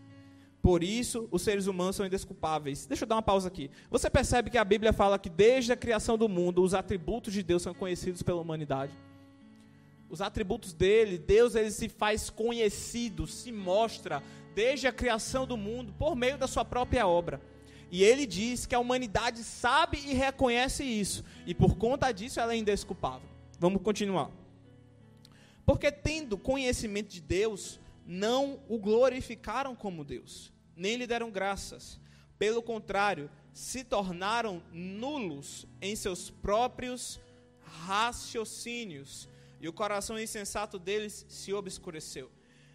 Por 0.62 0.82
isso, 0.82 1.28
os 1.30 1.42
seres 1.42 1.68
humanos 1.68 1.98
são 1.98 2.06
indesculpáveis. 2.06 2.86
Deixa 2.86 3.04
eu 3.04 3.08
dar 3.08 3.16
uma 3.16 3.22
pausa 3.22 3.50
aqui. 3.50 3.70
Você 3.92 4.10
percebe 4.10 4.50
que 4.50 4.58
a 4.58 4.64
Bíblia 4.64 4.94
fala 4.94 5.20
que 5.20 5.30
desde 5.30 5.74
a 5.74 5.76
criação 5.76 6.18
do 6.18 6.30
mundo, 6.30 6.64
os 6.64 6.74
atributos 6.74 7.34
de 7.34 7.44
Deus 7.44 7.62
são 7.62 7.74
conhecidos 7.74 8.24
pela 8.24 8.40
humanidade. 8.40 8.94
Os 10.10 10.22
atributos 10.22 10.74
dele, 10.74 11.18
Deus 11.18 11.56
ele 11.56 11.72
se 11.72 11.90
faz 11.90 12.30
conhecido, 12.30 13.28
se 13.28 13.52
mostra 13.52 14.24
desde 14.56 14.88
a 14.88 14.94
criação 14.94 15.46
do 15.46 15.58
mundo 15.58 15.94
por 16.00 16.16
meio 16.16 16.38
da 16.38 16.48
sua 16.48 16.64
própria 16.64 17.06
obra. 17.08 17.42
E 17.92 18.04
ele 18.04 18.26
diz 18.26 18.66
que 18.66 18.74
a 18.74 18.80
humanidade 18.80 19.44
sabe 19.44 19.98
e 19.98 20.14
reconhece 20.14 20.84
isso, 20.84 21.24
e 21.46 21.54
por 21.54 21.76
conta 21.76 22.12
disso 22.12 22.40
ela 22.40 22.54
é 22.54 22.58
indesculpável. 22.58 23.28
Vamos 23.60 23.82
continuar. 23.82 24.32
Porque 25.66 25.92
tendo 25.92 26.38
conhecimento 26.38 27.10
de 27.10 27.22
Deus, 27.22 27.80
não 28.06 28.60
o 28.68 28.78
glorificaram 28.78 29.76
como 29.76 30.04
Deus 30.04 30.54
nem 30.76 30.96
lhe 30.96 31.08
deram 31.08 31.32
graças. 31.32 32.00
Pelo 32.38 32.62
contrário, 32.62 33.30
se 33.54 33.84
tornaram 33.84 34.62
nulos 34.72 35.66
em 35.82 35.96
seus 35.96 36.30
próprios 36.30 37.20
raciocínios, 37.62 39.30
e 39.62 39.68
o 39.68 39.74
coração 39.74 40.20
insensato 40.20 40.78
deles 40.78 41.26
se 41.30 41.54
obscureceu. 41.54 42.30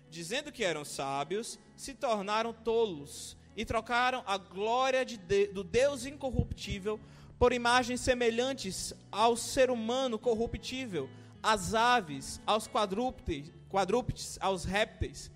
Dizendo 0.08 0.50
que 0.50 0.64
eram 0.64 0.84
sábios, 0.84 1.58
se 1.76 1.92
tornaram 1.92 2.52
tolos 2.52 3.36
e 3.54 3.64
trocaram 3.64 4.22
a 4.26 4.38
glória 4.38 5.04
de 5.04 5.18
de, 5.18 5.48
do 5.48 5.62
Deus 5.62 6.06
incorruptível 6.06 6.98
por 7.38 7.52
imagens 7.52 8.00
semelhantes 8.00 8.94
ao 9.12 9.36
ser 9.36 9.70
humano 9.70 10.18
corruptível, 10.18 11.10
às 11.42 11.74
aves, 11.74 12.40
aos 12.46 12.66
quadrúpedes, 12.66 13.52
quadrúpedes 13.68 14.38
aos 14.40 14.64
répteis. 14.64 15.30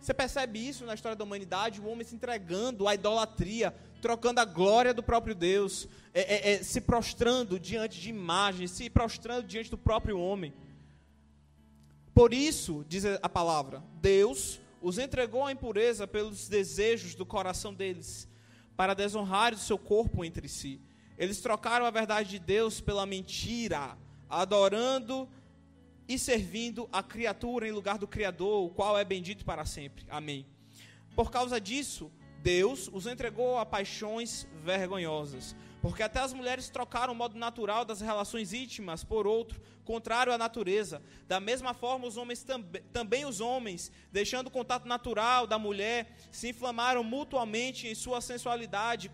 Você 0.00 0.12
percebe 0.12 0.58
isso 0.58 0.84
na 0.84 0.94
história 0.94 1.16
da 1.16 1.24
humanidade, 1.24 1.80
o 1.80 1.86
homem 1.86 2.04
se 2.04 2.14
entregando 2.14 2.88
à 2.88 2.94
idolatria, 2.94 3.74
trocando 4.00 4.40
a 4.40 4.44
glória 4.44 4.92
do 4.92 5.02
próprio 5.02 5.34
Deus, 5.34 5.88
é, 6.12 6.20
é, 6.20 6.52
é, 6.54 6.62
se 6.62 6.80
prostrando 6.80 7.58
diante 7.58 8.00
de 8.00 8.10
imagens, 8.10 8.72
se 8.72 8.90
prostrando 8.90 9.46
diante 9.46 9.70
do 9.70 9.78
próprio 9.78 10.18
homem. 10.18 10.52
Por 12.12 12.34
isso, 12.34 12.84
diz 12.88 13.04
a 13.04 13.28
palavra, 13.28 13.82
Deus 14.00 14.60
os 14.82 14.98
entregou 14.98 15.46
à 15.46 15.52
impureza 15.52 16.06
pelos 16.06 16.48
desejos 16.48 17.14
do 17.14 17.24
coração 17.24 17.72
deles, 17.72 18.28
para 18.76 18.94
desonrar 18.94 19.54
o 19.54 19.58
seu 19.58 19.78
corpo 19.78 20.24
entre 20.24 20.48
si. 20.48 20.80
Eles 21.16 21.40
trocaram 21.40 21.86
a 21.86 21.90
verdade 21.90 22.30
de 22.30 22.38
Deus 22.40 22.80
pela 22.80 23.06
mentira, 23.06 23.96
adorando 24.32 25.28
e 26.08 26.18
servindo 26.18 26.88
a 26.90 27.02
criatura 27.02 27.68
em 27.68 27.70
lugar 27.70 27.98
do 27.98 28.08
Criador, 28.08 28.64
o 28.64 28.70
qual 28.70 28.98
é 28.98 29.04
bendito 29.04 29.44
para 29.44 29.66
sempre. 29.66 30.06
Amém. 30.08 30.46
Por 31.14 31.30
causa 31.30 31.60
disso, 31.60 32.10
Deus 32.38 32.88
os 32.90 33.06
entregou 33.06 33.58
a 33.58 33.66
paixões 33.66 34.48
vergonhosas, 34.64 35.54
porque 35.82 36.02
até 36.02 36.20
as 36.20 36.32
mulheres 36.32 36.70
trocaram 36.70 37.12
o 37.12 37.16
modo 37.16 37.38
natural 37.38 37.84
das 37.84 38.00
relações 38.00 38.54
íntimas 38.54 39.04
por 39.04 39.26
outro, 39.26 39.60
contrário 39.84 40.32
à 40.32 40.38
natureza. 40.38 41.02
Da 41.28 41.38
mesma 41.38 41.74
forma, 41.74 42.06
os 42.06 42.16
homens 42.16 42.42
também, 42.42 42.82
também 42.90 43.26
os 43.26 43.38
homens, 43.40 43.92
deixando 44.10 44.46
o 44.46 44.50
contato 44.50 44.88
natural 44.88 45.46
da 45.46 45.58
mulher, 45.58 46.16
se 46.30 46.48
inflamaram 46.48 47.04
mutuamente 47.04 47.86
em 47.86 47.94
sua 47.94 48.22
sensualidade, 48.22 49.10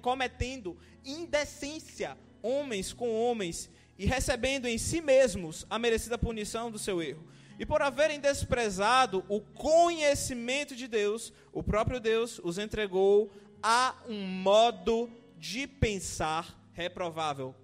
cometendo 0.00 0.78
indecência 1.04 2.16
homens 2.42 2.92
com 2.92 3.14
homens 3.14 3.70
e 4.02 4.04
recebendo 4.04 4.66
em 4.66 4.76
si 4.78 5.00
mesmos 5.00 5.64
a 5.70 5.78
merecida 5.78 6.18
punição 6.18 6.72
do 6.72 6.78
seu 6.78 7.00
erro. 7.00 7.24
E 7.56 7.64
por 7.64 7.80
haverem 7.80 8.18
desprezado 8.18 9.24
o 9.28 9.40
conhecimento 9.40 10.74
de 10.74 10.88
Deus, 10.88 11.32
o 11.52 11.62
próprio 11.62 12.00
Deus 12.00 12.40
os 12.42 12.58
entregou 12.58 13.30
a 13.62 13.94
um 14.08 14.26
modo 14.26 15.08
de 15.38 15.68
pensar 15.68 16.60
reprovável. 16.72 17.54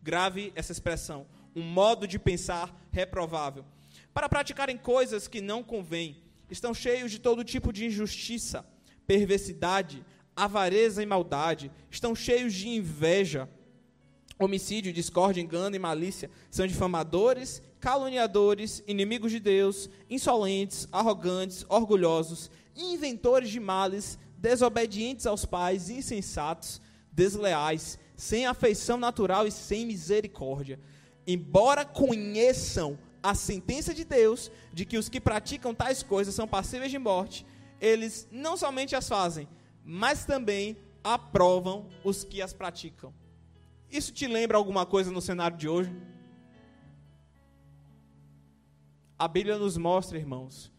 Grave 0.00 0.52
essa 0.54 0.70
expressão. 0.70 1.26
Um 1.52 1.64
modo 1.64 2.06
de 2.06 2.16
pensar 2.16 2.72
reprovável. 2.92 3.64
Para 4.14 4.28
praticarem 4.28 4.78
coisas 4.78 5.26
que 5.26 5.40
não 5.40 5.64
convêm. 5.64 6.22
Estão 6.48 6.72
cheios 6.72 7.10
de 7.10 7.18
todo 7.18 7.42
tipo 7.42 7.72
de 7.72 7.86
injustiça, 7.86 8.64
perversidade, 9.04 10.04
avareza 10.36 11.02
e 11.02 11.06
maldade. 11.06 11.72
Estão 11.90 12.14
cheios 12.14 12.54
de 12.54 12.68
inveja 12.68 13.48
homicídio, 14.38 14.92
discórdia, 14.92 15.40
engano 15.40 15.74
e 15.74 15.78
malícia 15.78 16.30
são 16.50 16.66
difamadores, 16.66 17.60
caluniadores, 17.80 18.82
inimigos 18.86 19.32
de 19.32 19.40
Deus, 19.40 19.90
insolentes, 20.08 20.86
arrogantes, 20.92 21.64
orgulhosos, 21.68 22.50
inventores 22.76 23.50
de 23.50 23.58
males, 23.58 24.18
desobedientes 24.36 25.26
aos 25.26 25.44
pais, 25.44 25.90
insensatos, 25.90 26.80
desleais, 27.12 27.98
sem 28.16 28.46
afeição 28.46 28.96
natural 28.96 29.46
e 29.46 29.50
sem 29.50 29.86
misericórdia. 29.86 30.78
Embora 31.26 31.84
conheçam 31.84 32.98
a 33.22 33.34
sentença 33.34 33.92
de 33.92 34.04
Deus 34.04 34.50
de 34.72 34.84
que 34.84 34.96
os 34.96 35.08
que 35.08 35.20
praticam 35.20 35.74
tais 35.74 36.02
coisas 36.02 36.34
são 36.34 36.46
passíveis 36.46 36.90
de 36.90 36.98
morte, 36.98 37.44
eles 37.80 38.28
não 38.30 38.56
somente 38.56 38.94
as 38.94 39.08
fazem, 39.08 39.48
mas 39.84 40.24
também 40.24 40.76
aprovam 41.02 41.86
os 42.04 42.24
que 42.24 42.40
as 42.40 42.52
praticam. 42.52 43.12
Isso 43.90 44.12
te 44.12 44.26
lembra 44.26 44.58
alguma 44.58 44.84
coisa 44.84 45.10
no 45.10 45.20
cenário 45.20 45.56
de 45.56 45.68
hoje? 45.68 45.90
A 49.18 49.26
Bíblia 49.26 49.58
nos 49.58 49.76
mostra, 49.76 50.18
irmãos, 50.18 50.70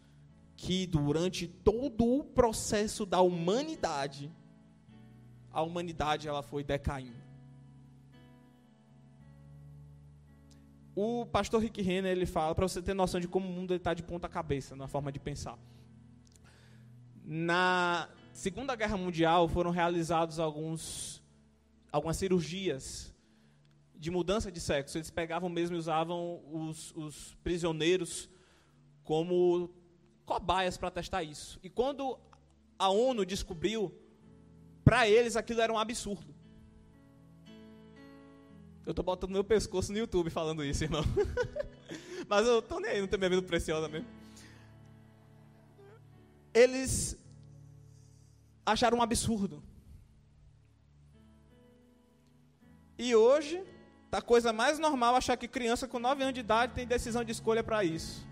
que 0.56 0.86
durante 0.86 1.48
todo 1.48 2.06
o 2.06 2.24
processo 2.24 3.06
da 3.06 3.20
humanidade, 3.20 4.32
a 5.52 5.62
humanidade 5.62 6.28
ela 6.28 6.44
foi 6.44 6.64
decaindo. 6.64 7.18
O 10.96 11.26
pastor 11.26 11.62
Rick 11.62 11.82
Renner 11.82 12.12
ele 12.12 12.26
fala 12.26 12.54
para 12.54 12.68
você 12.68 12.82
ter 12.82 12.94
noção 12.94 13.20
de 13.20 13.28
como 13.28 13.48
o 13.48 13.52
mundo 13.52 13.74
está 13.74 13.94
de 13.94 14.04
ponta 14.04 14.30
cabeça 14.30 14.76
na 14.76 14.88
forma 14.88 15.12
de 15.12 15.20
pensar. 15.20 15.58
Na 17.24 18.10
Segunda 18.34 18.76
Guerra 18.76 18.98
Mundial 18.98 19.48
foram 19.48 19.72
realizados 19.72 20.40
alguns 20.40 21.19
algumas 21.92 22.18
cirurgias 22.18 23.14
de 23.96 24.10
mudança 24.10 24.52
de 24.52 24.60
sexo. 24.60 24.98
Eles 24.98 25.10
pegavam 25.10 25.50
mesmo 25.50 25.76
e 25.76 25.80
usavam 25.80 26.42
os, 26.52 26.94
os 26.96 27.38
prisioneiros 27.44 28.30
como 29.04 29.70
cobaias 30.26 30.78
para 30.78 30.92
testar 30.92 31.24
isso. 31.24 31.60
E 31.64 31.70
quando 31.70 32.18
a 32.78 32.90
ONU 32.90 33.26
descobriu, 33.26 33.94
para 34.84 35.08
eles 35.08 35.36
aquilo 35.36 35.62
era 35.62 35.74
um 35.74 35.78
absurdo. 35.78 36.34
Eu 38.86 38.94
tô 38.94 39.04
botando 39.04 39.32
meu 39.32 39.44
pescoço 39.44 39.92
no 39.92 39.98
YouTube 39.98 40.30
falando 40.30 40.64
isso, 40.64 40.84
irmão. 40.84 41.04
Mas 42.28 42.48
eu 42.48 42.62
tô 42.62 42.80
nem 42.80 42.92
aí, 42.92 43.02
não 43.02 43.08
tenho 43.08 43.20
minha 43.20 43.30
vida 43.30 43.42
preciosa 43.44 43.88
mesmo. 43.88 44.08
Eles 46.54 47.18
acharam 48.66 48.98
um 48.98 49.02
absurdo. 49.02 49.64
E 53.00 53.16
hoje, 53.16 53.64
tá 54.12 54.22
coisa 54.22 54.54
mais 54.54 54.78
normal 54.78 55.16
achar 55.16 55.38
que 55.38 55.48
criança 55.48 55.88
com 55.88 55.98
9 55.98 56.22
anos 56.22 56.36
de 56.36 56.42
idade 56.42 56.74
tem 56.74 56.86
decisão 56.86 57.24
de 57.24 57.32
escolha 57.32 57.64
para 57.64 57.84
isso. 57.84 58.28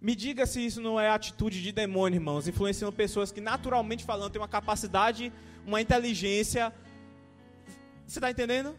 Me 0.00 0.14
diga 0.16 0.44
se 0.44 0.60
isso 0.66 0.80
não 0.80 1.00
é 1.00 1.08
atitude 1.08 1.62
de 1.62 1.72
demônio, 1.72 2.18
irmãos, 2.18 2.48
influenciando 2.48 2.92
pessoas 2.92 3.32
que 3.32 3.40
naturalmente 3.40 4.04
falando 4.04 4.32
têm 4.32 4.42
uma 4.42 4.48
capacidade, 4.58 5.32
uma 5.64 5.80
inteligência 5.80 6.72
você 8.12 8.18
está 8.18 8.30
entendendo? 8.30 8.78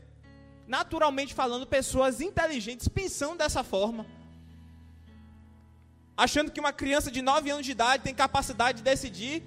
Naturalmente 0.67 1.33
falando, 1.33 1.65
pessoas 1.65 2.21
inteligentes 2.21 2.87
pensando 2.87 3.37
dessa 3.37 3.63
forma. 3.63 4.05
Achando 6.15 6.51
que 6.51 6.59
uma 6.59 6.71
criança 6.71 7.09
de 7.09 7.21
9 7.21 7.49
anos 7.49 7.65
de 7.65 7.71
idade 7.71 8.03
tem 8.03 8.13
capacidade 8.13 8.77
de 8.77 8.83
decidir 8.83 9.41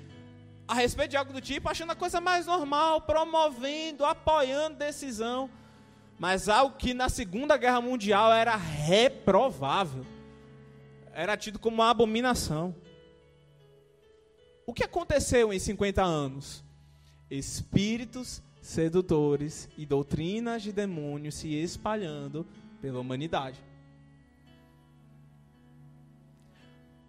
a 0.69 0.75
respeito 0.75 1.11
de 1.11 1.17
algo 1.17 1.33
do 1.33 1.41
tipo, 1.41 1.69
achando 1.69 1.93
a 1.93 1.97
coisa 1.97 2.21
mais 2.21 2.47
normal, 2.47 3.01
promovendo, 3.03 4.05
apoiando 4.05 4.77
decisão. 4.77 5.49
Mas 6.19 6.49
algo 6.49 6.77
que 6.77 6.95
na 6.95 7.09
Segunda 7.09 7.57
Guerra 7.57 7.81
Mundial 7.81 8.33
era 8.33 8.57
reprovável. 8.57 10.05
Era 11.13 11.37
tido 11.37 11.59
como 11.59 11.77
uma 11.77 11.91
abominação. 11.91 12.75
O 14.67 14.75
que 14.75 14.83
aconteceu 14.83 15.53
em 15.53 15.59
50 15.59 16.03
anos? 16.03 16.65
Espíritos 17.31 18.43
sedutores 18.61 19.69
e 19.79 19.87
doutrinas 19.87 20.63
de 20.63 20.73
demônios 20.73 21.37
se 21.37 21.55
espalhando 21.55 22.45
pela 22.81 22.99
humanidade. 22.99 23.63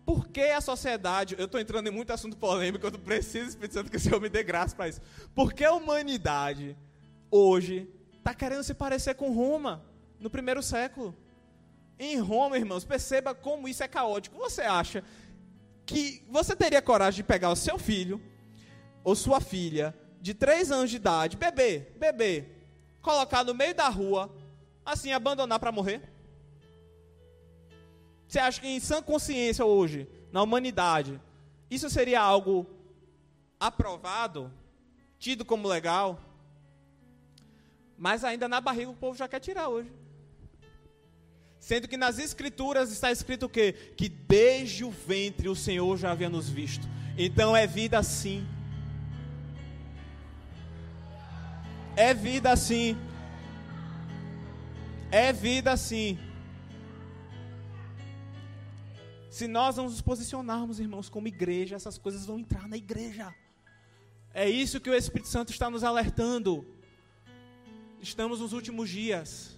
Por 0.07 0.29
que 0.29 0.39
a 0.39 0.61
sociedade, 0.61 1.35
eu 1.37 1.47
estou 1.47 1.59
entrando 1.59 1.87
em 1.87 1.91
muito 1.91 2.13
assunto 2.13 2.37
polêmico, 2.37 2.87
eu 2.87 2.91
preciso, 2.93 3.49
Espírito 3.49 3.73
Santo, 3.73 3.91
que 3.91 3.97
o 3.97 3.99
Senhor 3.99 4.21
me 4.21 4.29
dê 4.29 4.41
graça 4.41 4.73
para 4.73 4.87
isso. 4.87 5.01
Por 5.35 5.51
que 5.51 5.65
a 5.65 5.73
humanidade, 5.73 6.77
hoje, 7.29 7.89
está 8.17 8.33
querendo 8.33 8.63
se 8.63 8.73
parecer 8.73 9.15
com 9.15 9.33
Roma, 9.33 9.83
no 10.17 10.29
primeiro 10.29 10.63
século? 10.63 11.13
Em 11.99 12.17
Roma, 12.19 12.57
irmãos, 12.57 12.85
perceba 12.85 13.35
como 13.35 13.67
isso 13.67 13.83
é 13.83 13.87
caótico. 13.89 14.37
Você 14.37 14.61
acha 14.61 15.03
que 15.85 16.23
você 16.29 16.55
teria 16.55 16.81
coragem 16.81 17.17
de 17.17 17.23
pegar 17.23 17.49
o 17.49 17.55
seu 17.57 17.77
filho 17.77 18.21
ou 19.03 19.13
sua 19.13 19.41
filha 19.41 19.93
de 20.21 20.33
3 20.33 20.71
anos 20.71 20.89
de 20.89 20.95
idade, 20.95 21.35
bebê, 21.35 21.85
bebê, 21.99 22.45
colocar 23.01 23.43
no 23.43 23.53
meio 23.53 23.75
da 23.75 23.89
rua, 23.89 24.33
assim, 24.85 25.11
abandonar 25.11 25.59
para 25.59 25.69
morrer? 25.69 26.01
Você 28.27 28.39
acha 28.39 28.59
que 28.59 28.67
em 28.67 28.79
sã 28.79 29.01
consciência 29.01 29.65
hoje, 29.65 30.07
na 30.31 30.41
humanidade, 30.43 31.19
isso 31.69 31.89
seria 31.89 32.19
algo 32.21 32.67
aprovado, 33.59 34.51
tido 35.17 35.45
como 35.45 35.67
legal? 35.67 36.19
Mas 37.97 38.23
ainda 38.23 38.47
na 38.47 38.59
barriga 38.61 38.91
o 38.91 38.95
povo 38.95 39.17
já 39.17 39.27
quer 39.27 39.39
tirar 39.39 39.69
hoje. 39.69 39.91
Sendo 41.59 41.87
que 41.87 41.97
nas 41.97 42.19
escrituras 42.19 42.91
está 42.91 43.11
escrito 43.11 43.47
o 43.47 43.49
quê? 43.49 43.73
Que 43.95 44.07
desde 44.07 44.85
o 44.85 44.91
ventre 44.91 45.49
o 45.49 45.55
Senhor 45.55 45.97
já 45.97 46.11
havia 46.11 46.29
nos 46.29 46.47
visto. 46.47 46.87
Então 47.17 47.55
é 47.57 47.65
vida 47.65 48.01
sim. 48.03 48.47
É 51.95 52.13
vida 52.13 52.51
assim. 52.51 52.95
É 55.09 55.33
vida 55.33 55.71
assim. 55.71 56.19
Se 59.37 59.47
nós 59.47 59.77
não 59.77 59.83
nos 59.83 60.01
posicionarmos, 60.01 60.79
irmãos, 60.79 61.09
como 61.09 61.27
igreja, 61.27 61.75
essas 61.75 61.95
coisas 61.95 62.25
vão 62.25 62.39
entrar 62.39 62.67
na 62.67 62.75
igreja. 62.75 63.35
É 64.33 64.49
isso 64.49 64.79
que 64.79 64.89
o 64.89 64.95
Espírito 64.95 65.27
Santo 65.27 65.51
está 65.51 65.69
nos 65.69 65.83
alertando. 65.83 66.65
Estamos 68.01 68.39
nos 68.39 68.51
últimos 68.51 68.89
dias. 68.89 69.55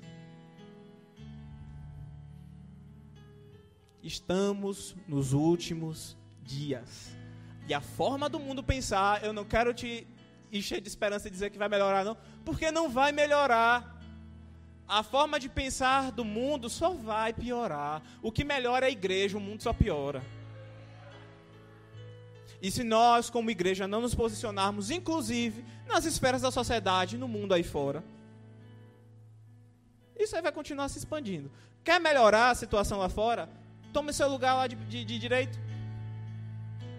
Estamos 4.03 4.97
nos 5.07 5.31
últimos 5.31 6.17
dias. 6.43 7.15
E 7.65 7.73
a 7.73 7.79
forma 7.79 8.27
do 8.27 8.37
mundo 8.37 8.61
pensar, 8.61 9.23
eu 9.23 9.31
não 9.31 9.45
quero 9.45 9.73
te 9.73 10.05
e 10.51 10.61
cheio 10.61 10.81
de 10.81 10.89
esperança 10.89 11.29
e 11.29 11.31
dizer 11.31 11.51
que 11.51 11.57
vai 11.57 11.69
melhorar, 11.69 12.03
não, 12.03 12.17
porque 12.43 12.69
não 12.69 12.89
vai 12.89 13.13
melhorar. 13.13 13.97
A 14.89 15.03
forma 15.03 15.39
de 15.39 15.47
pensar 15.47 16.11
do 16.11 16.25
mundo 16.25 16.67
só 16.67 16.89
vai 16.89 17.31
piorar. 17.31 18.01
O 18.23 18.31
que 18.31 18.43
melhora 18.43 18.87
é 18.87 18.89
a 18.89 18.91
igreja, 18.91 19.37
o 19.37 19.39
mundo 19.39 19.61
só 19.61 19.71
piora. 19.71 20.23
E 22.59 22.71
se 22.71 22.83
nós, 22.83 23.29
como 23.29 23.51
igreja, 23.51 23.87
não 23.87 24.01
nos 24.01 24.15
posicionarmos, 24.15 24.89
inclusive 24.89 25.63
nas 25.87 26.05
esferas 26.05 26.41
da 26.41 26.49
sociedade, 26.49 27.19
no 27.19 27.27
mundo 27.27 27.53
aí 27.53 27.61
fora, 27.61 28.03
isso 30.17 30.35
aí 30.35 30.41
vai 30.41 30.51
continuar 30.51 30.89
se 30.89 30.97
expandindo. 30.97 31.51
Quer 31.83 31.99
melhorar 31.99 32.49
a 32.49 32.55
situação 32.55 32.97
lá 32.97 33.09
fora? 33.09 33.47
Tome 33.93 34.11
seu 34.11 34.27
lugar 34.27 34.55
lá 34.55 34.65
de, 34.65 34.75
de, 34.75 35.05
de 35.05 35.19
direito. 35.19 35.59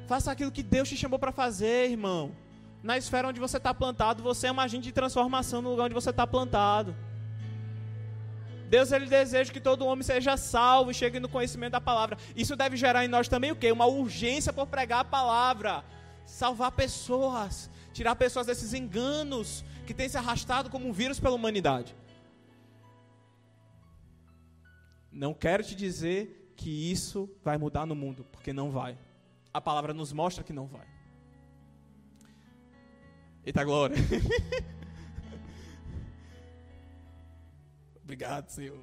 Faça 0.07 0.31
aquilo 0.31 0.53
que 0.53 0.63
Deus 0.63 0.89
te 0.89 0.97
chamou 0.97 1.19
para 1.19 1.33
fazer, 1.33 1.91
irmão 1.91 2.33
na 2.83 2.97
esfera 2.97 3.29
onde 3.29 3.39
você 3.39 3.59
está 3.59 3.75
plantado, 3.75 4.23
você 4.23 4.47
é 4.47 4.53
um 4.53 4.59
agente 4.59 4.85
de 4.85 4.93
transformação 4.93 5.61
no 5.61 5.71
lugar 5.71 5.85
onde 5.85 5.95
você 5.95 6.09
está 6.09 6.27
plantado. 6.27 6.97
Deus 8.71 8.93
ele 8.93 9.07
deseja 9.07 9.53
que 9.53 9.61
todo 9.61 9.85
homem 9.85 10.05
seja 10.05 10.37
salvo 10.37 10.93
e 10.93 10.95
chegue 10.95 11.19
no 11.19 11.29
conhecimento 11.29 11.73
da 11.73 11.81
palavra. 11.81 12.17
Isso 12.37 12.55
deve 12.55 12.77
gerar 12.77 13.05
em 13.05 13.09
nós 13.09 13.27
também 13.27 13.51
o 13.51 13.57
quê? 13.57 13.73
Uma 13.73 13.87
urgência 13.87 14.53
por 14.53 14.69
pregar 14.69 15.01
a 15.01 15.05
palavra, 15.05 15.85
salvar 16.25 16.71
pessoas, 16.71 17.69
tirar 17.93 18.15
pessoas 18.15 18.47
desses 18.47 18.73
enganos 18.73 19.65
que 19.85 19.93
têm 19.93 20.09
se 20.09 20.17
arrastado 20.17 20.71
como 20.71 20.89
um 20.89 20.93
vírus 20.93 21.19
pela 21.19 21.35
humanidade. 21.35 21.97
Não 25.11 25.35
quero 25.35 25.65
te 25.65 25.75
dizer 25.75 26.55
que 26.57 26.71
isso 26.93 27.29
vai 27.43 27.59
mudar 27.59 27.85
no 27.85 27.97
mundo, 27.97 28.25
porque 28.31 28.53
não 28.53 28.71
vai. 28.71 28.97
A 29.53 29.61
palavra 29.61 29.93
nos 29.93 30.13
mostra 30.13 30.45
que 30.45 30.53
não 30.53 30.69
vai. 30.69 30.87
Eita 33.45 33.65
glória. 33.65 33.97
Obrigado, 38.11 38.49
Senhor. 38.49 38.77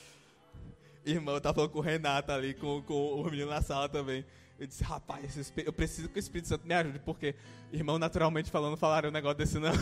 Irmão, 1.04 1.34
eu 1.34 1.40
tava 1.40 1.56
falando 1.56 1.70
com 1.70 1.80
o 1.80 1.82
Renato 1.82 2.32
ali, 2.32 2.54
com, 2.54 2.80
com 2.80 3.20
o 3.20 3.24
menino 3.24 3.50
na 3.50 3.60
sala 3.60 3.90
também. 3.90 4.24
Eu 4.58 4.66
disse, 4.66 4.82
rapaz, 4.82 5.52
eu 5.54 5.70
preciso 5.70 6.08
que 6.08 6.16
o 6.16 6.18
Espírito 6.18 6.48
Santo 6.48 6.66
me 6.66 6.72
ajude, 6.72 6.98
porque, 7.00 7.34
irmão, 7.70 7.98
naturalmente 7.98 8.50
falando, 8.50 8.78
falaram 8.78 9.10
um 9.10 9.12
negócio 9.12 9.36
desse 9.36 9.58
não. 9.58 9.68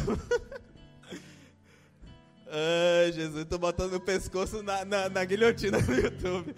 Ai, 2.51 3.13
Jesus, 3.13 3.45
tô 3.45 3.57
botando 3.57 3.95
o 3.95 4.01
pescoço 4.01 4.65
na, 4.65 4.85
na, 4.85 5.09
na 5.09 5.25
guilhotina 5.25 5.81
do 5.81 5.95
YouTube. 5.95 6.57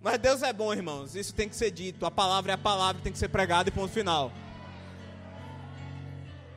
Mas 0.00 0.20
Deus 0.20 0.40
é 0.40 0.52
bom, 0.52 0.72
irmãos. 0.72 1.16
Isso 1.16 1.34
tem 1.34 1.48
que 1.48 1.56
ser 1.56 1.72
dito. 1.72 2.06
A 2.06 2.12
palavra 2.12 2.52
é 2.52 2.54
a 2.54 2.58
palavra, 2.58 3.02
tem 3.02 3.12
que 3.12 3.18
ser 3.18 3.28
pregada 3.28 3.70
e 3.70 3.72
ponto 3.72 3.92
final 3.92 4.32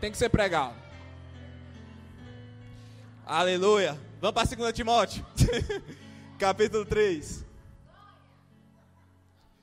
tem 0.04 0.12
que 0.12 0.18
ser 0.18 0.28
pregado. 0.28 0.76
Aleluia. 3.26 4.00
Vamos 4.20 4.34
para 4.34 4.56
2 4.56 4.74
Timóteo, 4.74 5.26
capítulo 6.40 6.86
3. 6.86 7.46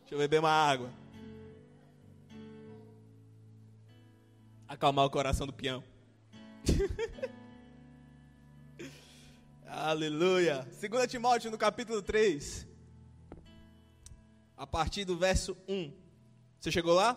Deixa 0.01 0.15
eu 0.15 0.19
beber 0.19 0.41
uma 0.41 0.51
água. 0.51 0.91
Acalmar 4.67 5.05
o 5.05 5.11
coração 5.11 5.47
do 5.47 5.53
peão. 5.53 5.85
Aleluia. 9.67 10.67
2 10.81 11.11
Timóteo, 11.11 11.51
no 11.51 11.59
capítulo 11.59 12.03
3. 12.03 12.67
A 14.57 14.67
partir 14.67 15.05
do 15.05 15.17
verso 15.17 15.57
1. 15.69 15.93
Você 16.59 16.71
chegou 16.71 16.95
lá? 16.95 17.17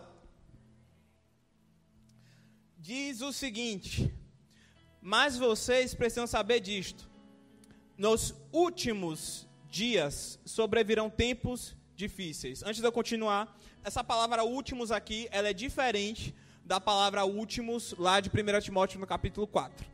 diz 2.83 3.21
o 3.21 3.31
seguinte: 3.31 4.13
Mas 5.05 5.37
vocês 5.37 5.93
precisam 5.93 6.25
saber 6.25 6.61
disto. 6.61 7.09
Nos 7.97 8.33
últimos 8.53 9.45
dias 9.69 10.39
sobrevirão 10.45 11.09
tempos 11.09 11.75
difíceis. 11.93 12.63
Antes 12.63 12.79
de 12.79 12.87
eu 12.87 12.91
continuar, 12.91 13.59
essa 13.83 14.01
palavra 14.01 14.45
últimos 14.45 14.93
aqui, 14.93 15.27
ela 15.29 15.49
é 15.49 15.53
diferente 15.53 16.33
da 16.63 16.79
palavra 16.79 17.25
últimos 17.25 17.93
lá 17.99 18.21
de 18.21 18.29
1 18.29 18.61
Timóteo 18.61 18.97
no 18.97 19.05
capítulo 19.05 19.45
4. 19.45 19.85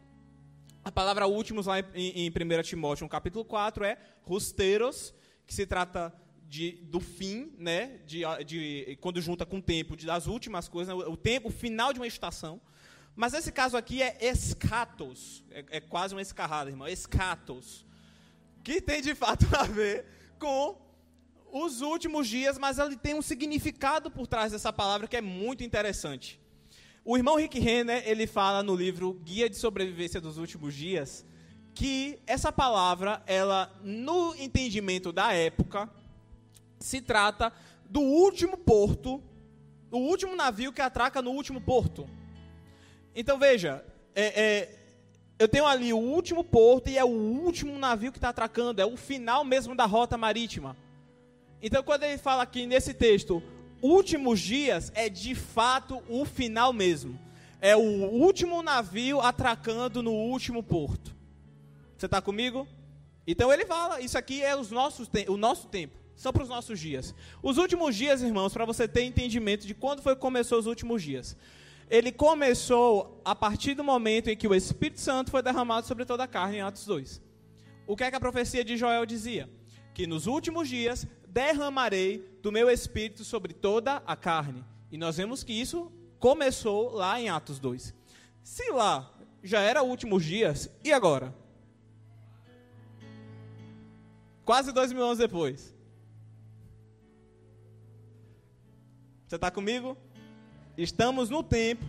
A 0.84 0.92
palavra 0.92 1.26
últimos 1.26 1.66
lá 1.66 1.80
em, 1.80 2.28
em 2.28 2.30
1 2.30 2.62
Timóteo 2.62 3.04
no 3.04 3.10
capítulo 3.10 3.44
4 3.44 3.84
é 3.86 3.98
rusteiros, 4.22 5.12
que 5.48 5.56
se 5.56 5.66
trata 5.66 6.14
de, 6.48 6.74
do 6.84 7.00
fim, 7.00 7.52
né, 7.58 8.00
de, 8.06 8.22
de, 8.46 8.96
quando 9.02 9.20
junta 9.20 9.44
com 9.44 9.58
o 9.58 9.62
tempo 9.62 9.98
de, 9.98 10.06
das 10.06 10.28
últimas 10.28 10.70
coisas, 10.70 10.96
né, 10.96 11.04
o 11.04 11.18
tempo, 11.18 11.48
o 11.48 11.52
final 11.52 11.92
de 11.94 12.00
uma 12.00 12.06
estação. 12.06 12.62
Mas 13.20 13.34
esse 13.34 13.52
caso 13.52 13.76
aqui 13.76 14.02
é 14.02 14.18
escatos, 14.22 15.44
é, 15.52 15.66
é 15.72 15.82
quase 15.82 16.16
uma 16.16 16.22
escarrada, 16.22 16.70
irmão, 16.70 16.88
escatos, 16.88 17.86
que 18.64 18.80
tem 18.80 19.02
de 19.02 19.14
fato 19.14 19.46
a 19.60 19.64
ver 19.64 20.06
com 20.40 20.78
os 21.52 21.82
últimos 21.82 22.30
dias, 22.30 22.58
mas 22.58 22.80
ele 22.80 22.96
tem 22.96 23.14
um 23.14 23.22
significado 23.22 24.10
por 24.10 24.26
trás 24.26 24.54
dessa 24.54 24.72
palavra 24.72 25.06
que 25.06 25.18
é 25.18 25.22
muito 25.22 25.66
interessante. 25.66 26.40
O 27.04 27.18
irmão 27.18 27.36
Rick 27.36 27.60
Renner, 27.60 28.08
ele 28.08 28.26
fala 28.26 28.64
no 28.64 28.74
livro 28.74 29.12
Guia 29.16 29.50
de 29.50 29.58
Sobrevivência 29.58 30.22
dos 30.22 30.38
Últimos 30.38 30.74
Dias, 30.74 31.26
que 31.74 32.22
essa 32.26 32.54
palavra, 32.54 33.22
ela, 33.28 33.70
no 33.84 34.34
entendimento 34.36 35.12
da 35.12 35.34
época, 35.34 35.90
se 36.80 37.02
trata 37.02 37.52
do 37.84 38.00
último 38.00 38.56
porto, 38.56 39.22
o 39.92 39.98
último 39.98 40.38
navio 40.38 40.72
que 40.72 40.82
atraca 40.82 41.22
no 41.22 41.32
último 41.32 41.60
porto. 41.60 42.10
Então 43.20 43.38
veja, 43.38 43.84
é, 44.16 44.42
é, 44.42 44.70
eu 45.38 45.46
tenho 45.46 45.66
ali 45.66 45.92
o 45.92 45.98
último 45.98 46.42
porto 46.42 46.90
e 46.90 46.98
é 46.98 47.04
o 47.04 47.10
último 47.10 47.78
navio 47.78 48.14
que 48.14 48.18
está 48.18 48.30
atracando, 48.30 48.82
é 48.82 48.86
o 48.86 48.96
final 48.96 49.44
mesmo 49.44 49.76
da 49.76 49.86
rota 49.86 50.18
marítima. 50.18 50.74
Então 51.62 51.84
quando 51.84 52.04
ele 52.04 52.18
fala 52.18 52.44
aqui 52.44 52.66
nesse 52.66 52.94
texto, 52.94 53.44
últimos 53.82 54.40
dias, 54.40 54.90
é 54.96 55.10
de 55.10 55.36
fato 55.36 56.02
o 56.08 56.24
final 56.24 56.72
mesmo. 56.72 57.20
É 57.60 57.76
o 57.76 57.82
último 57.82 58.64
navio 58.64 59.20
atracando 59.20 60.02
no 60.02 60.14
último 60.14 60.64
porto. 60.64 61.14
Você 61.98 62.06
está 62.06 62.22
comigo? 62.22 62.66
Então 63.28 63.52
ele 63.52 63.66
fala, 63.66 64.00
isso 64.00 64.18
aqui 64.18 64.42
é 64.42 64.56
os 64.56 64.72
nossos, 64.72 65.10
o 65.28 65.36
nosso 65.36 65.68
tempo 65.68 66.00
são 66.16 66.32
para 66.32 66.44
os 66.44 66.48
nossos 66.48 66.80
dias. 66.80 67.14
Os 67.44 67.58
últimos 67.58 67.98
dias, 67.98 68.22
irmãos, 68.22 68.54
para 68.54 68.64
você 68.64 68.88
ter 68.88 69.04
entendimento 69.04 69.68
de 69.68 69.74
quando 69.74 70.02
foi 70.02 70.16
que 70.16 70.22
começou 70.22 70.58
os 70.58 70.68
últimos 70.68 71.04
dias. 71.04 71.36
Ele 71.90 72.12
começou 72.12 73.20
a 73.26 73.34
partir 73.34 73.74
do 73.74 73.84
momento 73.84 74.30
em 74.30 74.38
que 74.38 74.48
o 74.48 74.54
Espírito 74.54 75.00
Santo 75.00 75.32
foi 75.32 75.42
derramado 75.42 75.88
sobre 75.88 76.06
toda 76.06 76.24
a 76.24 76.28
carne, 76.28 76.58
em 76.58 76.62
Atos 76.62 76.86
2. 76.86 77.22
O 77.88 77.96
que 77.96 78.04
é 78.04 78.12
que 78.12 78.16
a 78.16 78.20
profecia 78.20 78.64
de 78.64 78.78
Joel 78.78 79.06
dizia? 79.06 79.50
Que 79.94 80.06
nos 80.06 80.28
últimos 80.28 80.70
dias 80.70 81.08
derramarei 81.28 82.20
do 82.44 82.52
meu 82.52 82.70
Espírito 82.70 83.24
sobre 83.24 83.54
toda 83.54 84.04
a 84.06 84.16
carne. 84.16 84.64
E 84.92 84.98
nós 84.98 85.18
vemos 85.18 85.44
que 85.44 85.54
isso 85.54 85.92
começou 86.20 86.92
lá 86.92 87.20
em 87.20 87.30
Atos 87.30 87.60
2. 87.60 87.94
Se 88.44 88.72
lá 88.72 89.12
já 89.44 89.62
era 89.62 89.82
últimos 89.82 90.24
dias, 90.24 90.70
e 90.84 90.92
agora? 90.92 91.34
Quase 94.46 94.72
dois 94.72 94.92
mil 94.92 95.04
anos 95.04 95.18
depois. 95.18 95.76
Você 99.28 99.36
está 99.36 99.52
comigo? 99.52 99.96
Estamos 100.82 101.30
no 101.30 101.44
tempo 101.44 101.86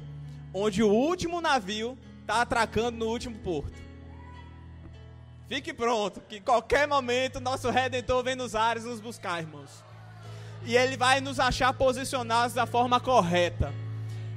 onde 0.52 0.82
o 0.82 0.88
último 0.88 1.40
navio 1.40 1.96
está 2.22 2.42
atracando 2.42 2.98
no 2.98 3.06
último 3.06 3.38
porto. 3.38 3.78
Fique 5.46 5.72
pronto, 5.72 6.20
que 6.22 6.38
em 6.38 6.42
qualquer 6.42 6.88
momento 6.88 7.38
nosso 7.38 7.70
Redentor 7.70 8.24
vem 8.24 8.34
nos 8.34 8.56
ares 8.56 8.84
nos 8.84 9.00
buscar, 9.00 9.40
irmãos. 9.40 9.84
E 10.66 10.76
ele 10.76 10.96
vai 10.96 11.20
nos 11.20 11.38
achar 11.38 11.72
posicionados 11.72 12.52
da 12.52 12.66
forma 12.66 12.98
correta. 12.98 13.72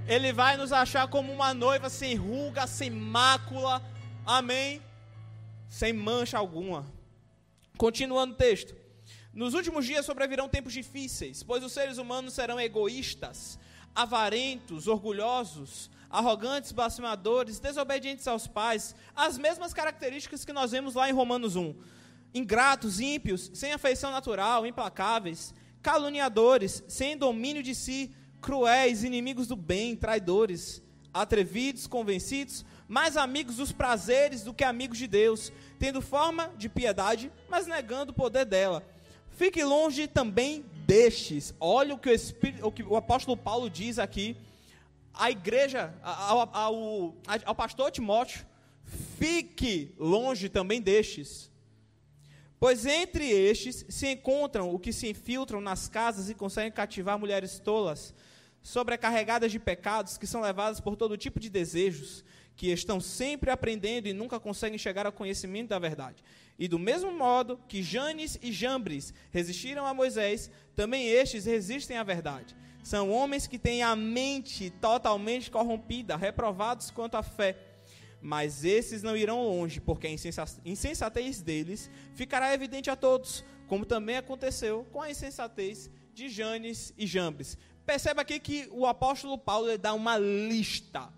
Ele 0.07 0.31
vai 0.31 0.55
nos 0.55 0.71
achar 0.71 1.07
como 1.07 1.33
uma 1.33 1.51
noiva 1.53 1.89
sem 1.89 2.15
ruga, 2.15 2.67
sem 2.67 2.91
mácula. 2.91 3.81
Amém? 4.23 4.83
Sem 5.67 5.93
mancha 5.93 6.37
alguma. 6.37 6.85
Continuando 7.75 8.35
o 8.35 8.37
texto. 8.37 8.75
Nos 9.33 9.55
últimos 9.55 9.83
dias 9.83 10.05
sobrevirão 10.05 10.47
tempos 10.47 10.73
difíceis, 10.73 11.41
pois 11.41 11.63
os 11.63 11.71
seres 11.71 11.97
humanos 11.97 12.35
serão 12.35 12.59
egoístas, 12.59 13.57
avarentos, 13.95 14.87
orgulhosos, 14.87 15.89
arrogantes, 16.09 16.71
blasfemadores, 16.71 17.59
desobedientes 17.59 18.27
aos 18.27 18.47
pais, 18.47 18.95
as 19.15 19.37
mesmas 19.37 19.73
características 19.73 20.45
que 20.45 20.53
nós 20.53 20.71
vemos 20.71 20.95
lá 20.95 21.09
em 21.09 21.13
Romanos 21.13 21.55
1. 21.55 21.75
Ingratos, 22.33 22.99
ímpios, 22.99 23.51
sem 23.53 23.73
afeição 23.73 24.11
natural, 24.11 24.65
implacáveis, 24.65 25.53
caluniadores, 25.81 26.83
sem 26.87 27.17
domínio 27.17 27.61
de 27.63 27.75
si, 27.75 28.15
cruéis, 28.41 29.03
inimigos 29.03 29.47
do 29.47 29.55
bem, 29.55 29.95
traidores, 29.95 30.81
atrevidos, 31.13 31.87
convencidos, 31.87 32.65
mais 32.87 33.17
amigos 33.17 33.57
dos 33.57 33.71
prazeres 33.71 34.43
do 34.43 34.53
que 34.53 34.63
amigos 34.63 34.97
de 34.97 35.07
Deus, 35.07 35.51
tendo 35.79 36.01
forma 36.01 36.51
de 36.57 36.69
piedade, 36.69 37.31
mas 37.49 37.67
negando 37.67 38.11
o 38.11 38.15
poder 38.15 38.45
dela 38.45 38.83
Fique 39.35 39.63
longe 39.63 40.07
também 40.07 40.63
destes. 40.85 41.53
Olha 41.59 41.95
o 41.95 41.97
que 41.97 42.09
o, 42.09 42.13
Espírito, 42.13 42.65
o, 42.65 42.71
que 42.71 42.83
o 42.83 42.95
apóstolo 42.95 43.35
Paulo 43.35 43.69
diz 43.69 43.99
aqui. 43.99 44.37
A 45.13 45.29
igreja, 45.29 45.93
ao, 46.01 46.49
ao, 46.55 47.15
ao 47.45 47.55
pastor 47.55 47.91
Timóteo, 47.91 48.45
fique 49.17 49.93
longe 49.97 50.49
também 50.49 50.81
destes. 50.81 51.51
Pois 52.59 52.85
entre 52.85 53.29
estes 53.29 53.85
se 53.89 54.07
encontram 54.07 54.73
o 54.73 54.79
que 54.79 54.93
se 54.93 55.09
infiltram 55.09 55.59
nas 55.59 55.89
casas 55.89 56.29
e 56.29 56.33
conseguem 56.33 56.71
cativar 56.71 57.19
mulheres 57.19 57.59
tolas, 57.59 58.13
sobrecarregadas 58.61 59.51
de 59.51 59.59
pecados, 59.59 60.17
que 60.17 60.25
são 60.25 60.41
levadas 60.41 60.79
por 60.79 60.95
todo 60.95 61.17
tipo 61.17 61.39
de 61.39 61.49
desejos, 61.49 62.23
que 62.55 62.71
estão 62.71 63.01
sempre 63.01 63.51
aprendendo 63.51 64.07
e 64.07 64.13
nunca 64.13 64.39
conseguem 64.39 64.77
chegar 64.77 65.05
ao 65.05 65.11
conhecimento 65.11 65.69
da 65.69 65.79
verdade. 65.79 66.23
E 66.57 66.67
do 66.67 66.77
mesmo 66.77 67.11
modo 67.11 67.59
que 67.67 67.81
Janes 67.81 68.37
e 68.41 68.51
Jambres 68.51 69.13
resistiram 69.31 69.85
a 69.85 69.93
Moisés, 69.93 70.51
também 70.75 71.07
estes 71.07 71.45
resistem 71.45 71.97
à 71.97 72.03
verdade. 72.03 72.55
São 72.83 73.11
homens 73.11 73.47
que 73.47 73.57
têm 73.57 73.81
a 73.81 73.95
mente 73.95 74.69
totalmente 74.69 75.49
corrompida, 75.49 76.15
reprovados 76.15 76.91
quanto 76.91 77.15
à 77.15 77.23
fé. 77.23 77.57
Mas 78.21 78.63
esses 78.63 79.01
não 79.01 79.17
irão 79.17 79.43
longe, 79.43 79.81
porque 79.81 80.07
a 80.07 80.11
insensatez 80.65 81.41
deles 81.41 81.89
ficará 82.13 82.53
evidente 82.53 82.89
a 82.89 82.95
todos, 82.95 83.43
como 83.67 83.85
também 83.85 84.17
aconteceu 84.17 84.85
com 84.91 85.01
a 85.01 85.09
insensatez 85.09 85.89
de 86.13 86.29
Janes 86.29 86.93
e 86.97 87.07
Jambres. 87.07 87.57
Perceba 87.85 88.21
aqui 88.21 88.39
que 88.39 88.69
o 88.71 88.85
apóstolo 88.85 89.37
Paulo 89.37 89.77
dá 89.77 89.93
uma 89.93 90.17
lista 90.17 91.11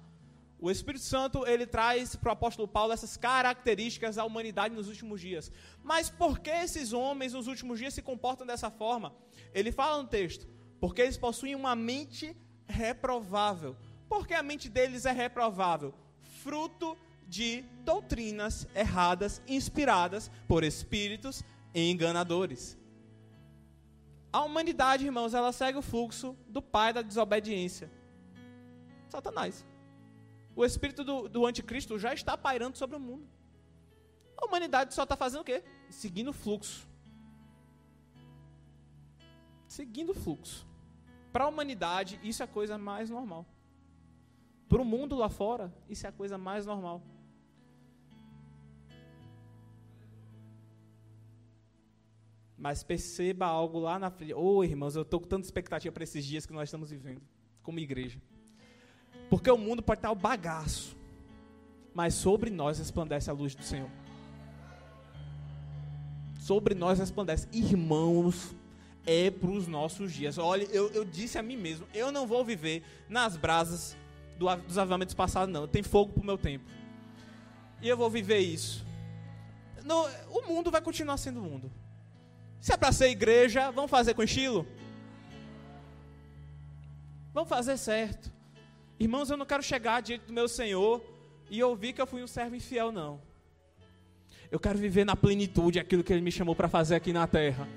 o 0.59 0.71
Espírito 0.71 1.03
Santo 1.03 1.45
ele 1.45 1.65
traz 1.67 2.15
para 2.15 2.29
o 2.29 2.33
apóstolo 2.33 2.67
Paulo 2.67 2.93
essas 2.93 3.17
características 3.17 4.15
da 4.15 4.23
humanidade 4.23 4.73
nos 4.73 4.87
últimos 4.87 5.19
dias. 5.19 5.51
Mas 5.83 6.09
por 6.09 6.39
que 6.39 6.49
esses 6.49 6.93
homens 6.93 7.33
nos 7.33 7.47
últimos 7.47 7.77
dias 7.77 7.93
se 7.93 8.01
comportam 8.01 8.47
dessa 8.47 8.71
forma? 8.71 9.13
Ele 9.53 9.71
fala 9.71 10.01
no 10.01 10.07
texto: 10.07 10.47
porque 10.79 11.01
eles 11.01 11.17
possuem 11.17 11.55
uma 11.55 11.75
mente 11.75 12.35
reprovável. 12.65 13.75
Por 14.07 14.25
que 14.25 14.33
a 14.33 14.43
mente 14.43 14.69
deles 14.69 15.05
é 15.05 15.11
reprovável? 15.11 15.93
Fruto 16.41 16.97
de 17.27 17.63
doutrinas 17.83 18.67
erradas, 18.75 19.41
inspiradas 19.47 20.31
por 20.47 20.63
espíritos 20.63 21.43
enganadores. 21.73 22.77
A 24.31 24.43
humanidade, 24.43 25.05
irmãos, 25.05 25.33
ela 25.33 25.51
segue 25.51 25.77
o 25.77 25.81
fluxo 25.81 26.35
do 26.47 26.61
pai 26.61 26.93
da 26.93 27.01
desobediência. 27.01 27.91
Satanás. 29.09 29.65
O 30.55 30.63
espírito 30.63 31.03
do, 31.03 31.27
do 31.27 31.45
anticristo 31.45 31.99
já 31.99 32.13
está 32.13 32.37
pairando 32.37 32.77
sobre 32.77 32.95
o 32.95 32.99
mundo. 32.99 33.27
A 34.37 34.45
humanidade 34.45 34.93
só 34.93 35.03
está 35.03 35.17
fazendo 35.17 35.41
o 35.41 35.43
quê? 35.43 35.63
Seguindo 35.89 36.29
o 36.29 36.33
fluxo. 36.33 36.87
Seguindo 39.67 40.11
o 40.11 40.15
fluxo. 40.15 40.65
Para 41.33 41.43
a 41.43 41.47
humanidade, 41.47 42.19
isso 42.23 42.41
é 42.41 42.45
a 42.45 42.47
coisa 42.47 42.77
mais 42.77 43.09
normal. 43.09 43.45
Para 44.69 44.81
o 44.81 44.85
mundo 44.85 45.15
lá 45.15 45.29
fora, 45.29 45.73
isso 45.89 46.05
é 46.05 46.09
a 46.09 46.13
coisa 46.13 46.37
mais 46.37 46.65
normal. 46.65 47.01
Mas 52.57 52.83
perceba 52.83 53.45
algo 53.45 53.79
lá 53.79 53.99
na 53.99 54.09
frente. 54.09 54.33
Ô 54.33 54.55
oh, 54.55 54.63
irmãos, 54.63 54.95
eu 54.95 55.01
estou 55.01 55.19
com 55.19 55.27
tanta 55.27 55.45
expectativa 55.45 55.91
para 55.91 56.03
esses 56.03 56.25
dias 56.25 56.45
que 56.45 56.53
nós 56.53 56.69
estamos 56.69 56.89
vivendo, 56.89 57.21
como 57.61 57.79
igreja. 57.79 58.19
Porque 59.29 59.49
o 59.49 59.57
mundo 59.57 59.81
pode 59.81 59.99
estar 59.99 60.11
o 60.11 60.15
bagaço, 60.15 60.95
mas 61.93 62.13
sobre 62.13 62.49
nós 62.49 62.77
resplandece 62.77 63.29
a 63.29 63.33
luz 63.33 63.55
do 63.55 63.63
Senhor. 63.63 63.89
Sobre 66.39 66.75
nós 66.75 66.99
resplandece. 66.99 67.47
Irmãos, 67.51 68.53
é 69.05 69.29
para 69.31 69.49
os 69.49 69.67
nossos 69.67 70.13
dias. 70.13 70.37
Olha, 70.37 70.63
eu, 70.65 70.91
eu, 70.91 71.05
disse 71.05 71.37
a 71.37 71.43
mim 71.43 71.57
mesmo: 71.57 71.87
eu 71.93 72.11
não 72.11 72.27
vou 72.27 72.43
viver 72.43 72.83
nas 73.09 73.37
brasas 73.37 73.95
do, 74.37 74.53
dos 74.57 74.77
avivamentos 74.77 75.13
passados, 75.13 75.53
não. 75.53 75.67
Tem 75.67 75.83
fogo 75.83 76.13
para 76.13 76.21
o 76.21 76.25
meu 76.25 76.37
tempo. 76.37 76.65
E 77.81 77.87
eu 77.87 77.97
vou 77.97 78.09
viver 78.09 78.39
isso. 78.39 78.85
Não, 79.83 80.07
o 80.29 80.47
mundo 80.47 80.71
vai 80.71 80.81
continuar 80.81 81.17
sendo 81.17 81.39
o 81.39 81.43
mundo. 81.43 81.71
Se 82.59 82.73
é 82.73 82.77
para 82.77 82.91
ser 82.91 83.09
igreja, 83.09 83.69
vamos 83.71 83.91
fazer 83.91 84.13
com 84.15 84.23
estilo? 84.23 84.67
Vamos 87.33 87.49
fazer 87.49 87.77
certo. 87.77 88.31
Irmãos, 88.99 89.29
eu 89.29 89.35
não 89.35 89.45
quero 89.45 89.61
chegar 89.61 90.01
diante 90.01 90.25
do 90.25 90.33
meu 90.33 90.47
Senhor 90.47 91.03
e 91.49 91.61
ouvir 91.61 91.93
que 91.93 92.01
eu 92.01 92.07
fui 92.07 92.23
um 92.23 92.27
servo 92.27 92.55
infiel, 92.55 92.91
não. 92.91 93.21
Eu 94.49 94.59
quero 94.59 94.77
viver 94.77 95.03
na 95.03 95.15
plenitude 95.15 95.79
aquilo 95.79 96.03
que 96.03 96.13
Ele 96.13 96.21
me 96.21 96.31
chamou 96.31 96.55
para 96.55 96.69
fazer 96.69 96.95
aqui 96.95 97.11
na 97.11 97.27
terra. 97.27 97.67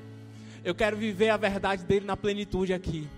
Eu 0.64 0.74
quero 0.74 0.96
viver 0.96 1.30
a 1.30 1.36
verdade 1.36 1.84
dele 1.84 2.06
na 2.06 2.16
plenitude 2.16 2.72
aqui. 2.72 3.08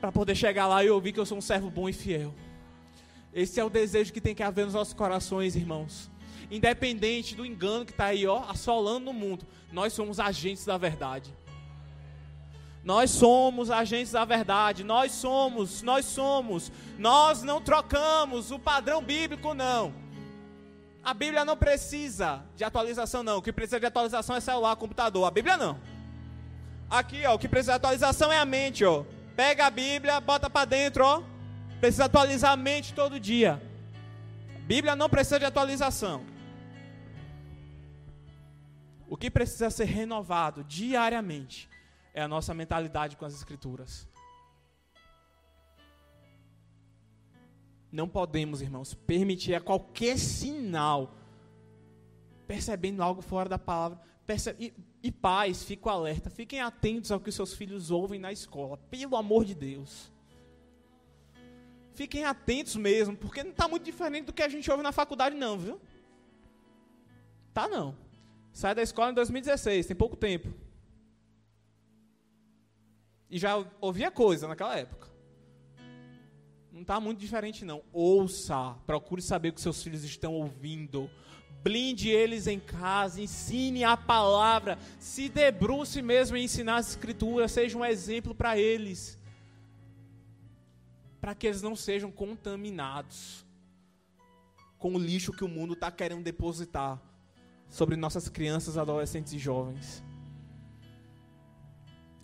Para 0.00 0.10
poder 0.10 0.34
chegar 0.34 0.66
lá 0.66 0.82
e 0.82 0.90
ouvir 0.90 1.12
que 1.12 1.20
eu 1.20 1.26
sou 1.26 1.38
um 1.38 1.42
servo 1.42 1.70
bom 1.70 1.88
e 1.88 1.92
fiel. 1.92 2.34
Esse 3.32 3.60
é 3.60 3.64
o 3.64 3.70
desejo 3.70 4.12
que 4.12 4.20
tem 4.20 4.34
que 4.34 4.42
haver 4.42 4.64
nos 4.64 4.74
nossos 4.74 4.94
corações, 4.94 5.54
irmãos. 5.54 6.10
Independente 6.50 7.36
do 7.36 7.46
engano 7.46 7.84
que 7.84 7.92
está 7.92 8.06
aí, 8.06 8.26
ó, 8.26 8.44
assolando 8.48 9.06
no 9.06 9.12
mundo, 9.12 9.46
nós 9.72 9.92
somos 9.92 10.18
agentes 10.18 10.64
da 10.64 10.76
verdade. 10.76 11.32
Nós 12.86 13.10
somos 13.10 13.68
agentes 13.68 14.12
da 14.12 14.24
verdade. 14.24 14.84
Nós 14.84 15.10
somos, 15.10 15.82
nós 15.82 16.04
somos. 16.04 16.70
Nós 16.96 17.42
não 17.42 17.60
trocamos 17.60 18.52
o 18.52 18.60
padrão 18.60 19.02
bíblico, 19.02 19.52
não. 19.54 19.92
A 21.02 21.12
Bíblia 21.12 21.44
não 21.44 21.56
precisa 21.56 22.44
de 22.54 22.62
atualização, 22.62 23.24
não. 23.24 23.38
O 23.38 23.42
que 23.42 23.52
precisa 23.52 23.80
de 23.80 23.86
atualização 23.86 24.36
é 24.36 24.40
celular, 24.40 24.76
computador. 24.76 25.26
A 25.26 25.32
Bíblia 25.32 25.56
não. 25.56 25.80
Aqui, 26.88 27.26
ó, 27.26 27.34
o 27.34 27.38
que 27.40 27.48
precisa 27.48 27.72
de 27.72 27.76
atualização 27.78 28.32
é 28.32 28.38
a 28.38 28.44
mente, 28.44 28.84
ó. 28.84 29.04
Pega 29.34 29.66
a 29.66 29.70
Bíblia, 29.70 30.20
bota 30.20 30.48
para 30.48 30.64
dentro, 30.64 31.04
ó. 31.04 31.24
Precisa 31.80 32.04
atualizar 32.04 32.52
a 32.52 32.56
mente 32.56 32.94
todo 32.94 33.18
dia. 33.18 33.60
A 34.54 34.58
Bíblia 34.60 34.94
não 34.94 35.08
precisa 35.08 35.40
de 35.40 35.44
atualização. 35.44 36.24
O 39.08 39.16
que 39.16 39.28
precisa 39.28 39.70
ser 39.70 39.86
renovado 39.86 40.62
diariamente 40.62 41.68
é 42.16 42.22
a 42.22 42.26
nossa 42.26 42.54
mentalidade 42.54 43.14
com 43.14 43.26
as 43.26 43.34
Escrituras. 43.34 44.08
Não 47.92 48.08
podemos, 48.08 48.62
irmãos, 48.62 48.94
permitir 48.94 49.54
a 49.54 49.60
qualquer 49.60 50.18
sinal, 50.18 51.14
percebendo 52.46 53.02
algo 53.02 53.20
fora 53.20 53.50
da 53.50 53.58
palavra. 53.58 54.00
E, 54.58 54.72
e 55.02 55.12
pais, 55.12 55.62
fico 55.62 55.90
alerta, 55.90 56.30
fiquem 56.30 56.60
atentos 56.60 57.12
ao 57.12 57.20
que 57.20 57.30
seus 57.30 57.52
filhos 57.52 57.90
ouvem 57.90 58.18
na 58.18 58.32
escola, 58.32 58.78
pelo 58.78 59.14
amor 59.14 59.44
de 59.44 59.54
Deus. 59.54 60.10
Fiquem 61.94 62.24
atentos 62.24 62.76
mesmo, 62.76 63.14
porque 63.14 63.44
não 63.44 63.50
está 63.50 63.68
muito 63.68 63.84
diferente 63.84 64.24
do 64.24 64.32
que 64.32 64.42
a 64.42 64.48
gente 64.48 64.70
ouve 64.70 64.82
na 64.82 64.90
faculdade, 64.90 65.36
não, 65.36 65.58
viu? 65.58 65.80
Tá 67.52 67.68
não. 67.68 67.94
Sai 68.52 68.74
da 68.74 68.82
escola 68.82 69.10
em 69.10 69.14
2016, 69.14 69.86
tem 69.86 69.96
pouco 69.96 70.16
tempo. 70.16 70.65
E 73.30 73.38
já 73.38 73.64
ouvia 73.80 74.10
coisa 74.10 74.46
naquela 74.46 74.78
época. 74.78 75.08
Não 76.70 76.82
está 76.82 77.00
muito 77.00 77.18
diferente, 77.18 77.64
não. 77.64 77.82
Ouça, 77.92 78.76
procure 78.86 79.22
saber 79.22 79.48
o 79.48 79.52
que 79.52 79.60
seus 79.60 79.82
filhos 79.82 80.04
estão 80.04 80.34
ouvindo. 80.34 81.10
Blinde 81.62 82.10
eles 82.10 82.46
em 82.46 82.60
casa, 82.60 83.20
ensine 83.20 83.82
a 83.82 83.96
palavra, 83.96 84.78
se 85.00 85.28
debruce 85.28 86.00
mesmo 86.00 86.36
em 86.36 86.44
ensinar 86.44 86.76
as 86.76 86.90
escrituras, 86.90 87.50
seja 87.50 87.76
um 87.76 87.84
exemplo 87.84 88.34
para 88.34 88.56
eles. 88.56 89.18
Para 91.20 91.34
que 91.34 91.46
eles 91.46 91.62
não 91.62 91.74
sejam 91.74 92.12
contaminados 92.12 93.44
com 94.78 94.94
o 94.94 94.98
lixo 94.98 95.32
que 95.32 95.44
o 95.44 95.48
mundo 95.48 95.72
está 95.72 95.90
querendo 95.90 96.22
depositar 96.22 97.02
sobre 97.68 97.96
nossas 97.96 98.28
crianças, 98.28 98.78
adolescentes 98.78 99.32
e 99.32 99.38
jovens. 99.38 100.04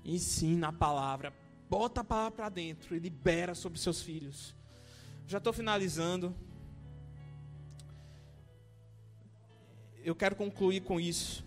Ensina 0.05 0.69
a 0.69 0.73
palavra, 0.73 1.33
bota 1.71 2.01
a 2.01 2.05
palavra 2.05 2.33
para 2.33 2.49
dentro 2.49 2.97
e 2.97 2.99
libera 2.99 3.55
sobre 3.55 3.79
seus 3.79 4.03
filhos. 4.03 4.55
Já 5.27 5.39
estou 5.39 5.53
finalizando. 5.53 6.35
Eu 10.03 10.15
quero 10.17 10.35
concluir 10.35 10.81
com 10.81 10.99
isso. 10.99 11.45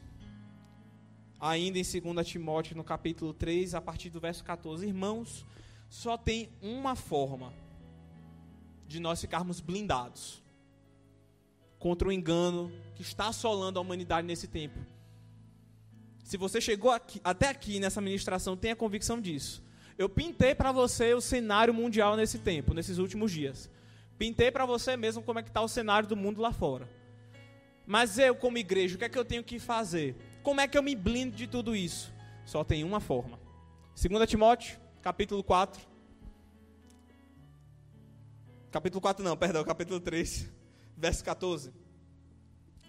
Ainda 1.39 1.77
em 1.77 1.83
2 1.83 2.27
Timóteo, 2.27 2.77
no 2.77 2.83
capítulo 2.83 3.33
3, 3.33 3.75
a 3.75 3.81
partir 3.81 4.09
do 4.09 4.21
verso 4.21 4.43
14. 4.43 4.87
Irmãos, 4.87 5.45
só 5.89 6.17
tem 6.17 6.49
uma 6.61 6.95
forma 6.95 7.53
de 8.87 8.99
nós 8.99 9.19
ficarmos 9.19 9.59
blindados 9.59 10.41
contra 11.77 12.07
o 12.07 12.11
engano 12.11 12.71
que 12.95 13.01
está 13.01 13.27
assolando 13.27 13.77
a 13.77 13.81
humanidade 13.81 14.25
nesse 14.25 14.47
tempo 14.47 14.79
se 16.25 16.37
você 16.37 16.59
chegou 16.59 16.89
aqui, 16.89 17.21
até 17.23 17.49
aqui 17.49 17.79
nessa 17.79 18.01
ministração, 18.01 18.57
tenha 18.57 18.75
convicção 18.75 19.21
disso. 19.21 19.63
Eu 19.95 20.09
pintei 20.09 20.55
para 20.55 20.71
você 20.71 21.13
o 21.13 21.21
cenário 21.21 21.71
mundial 21.71 22.17
nesse 22.17 22.39
tempo, 22.39 22.73
nesses 22.73 22.97
últimos 22.97 23.31
dias. 23.31 23.69
Pintei 24.17 24.49
para 24.49 24.65
você 24.65 24.97
mesmo 24.97 25.21
como 25.21 25.37
é 25.37 25.43
que 25.43 25.49
está 25.49 25.61
o 25.61 25.67
cenário 25.67 26.09
do 26.09 26.15
mundo 26.15 26.41
lá 26.41 26.51
fora. 26.51 26.89
Mas 27.85 28.17
eu, 28.17 28.35
como 28.35 28.57
igreja, 28.57 28.95
o 28.95 28.97
que 28.97 29.05
é 29.05 29.09
que 29.09 29.19
eu 29.19 29.23
tenho 29.23 29.43
que 29.43 29.59
fazer? 29.59 30.15
Como 30.41 30.59
é 30.59 30.67
que 30.67 30.75
eu 30.75 30.81
me 30.81 30.95
blindo 30.95 31.35
de 31.35 31.45
tudo 31.45 31.75
isso? 31.75 32.11
Só 32.43 32.63
tem 32.63 32.83
uma 32.83 32.99
forma. 32.99 33.39
2 33.95 34.27
Timóteo, 34.27 34.79
capítulo 35.03 35.43
4. 35.43 35.79
Capítulo 38.71 38.99
4 38.99 39.23
não, 39.23 39.37
perdão, 39.37 39.63
capítulo 39.63 39.99
3, 39.99 40.51
verso 40.97 41.23
14. 41.23 41.71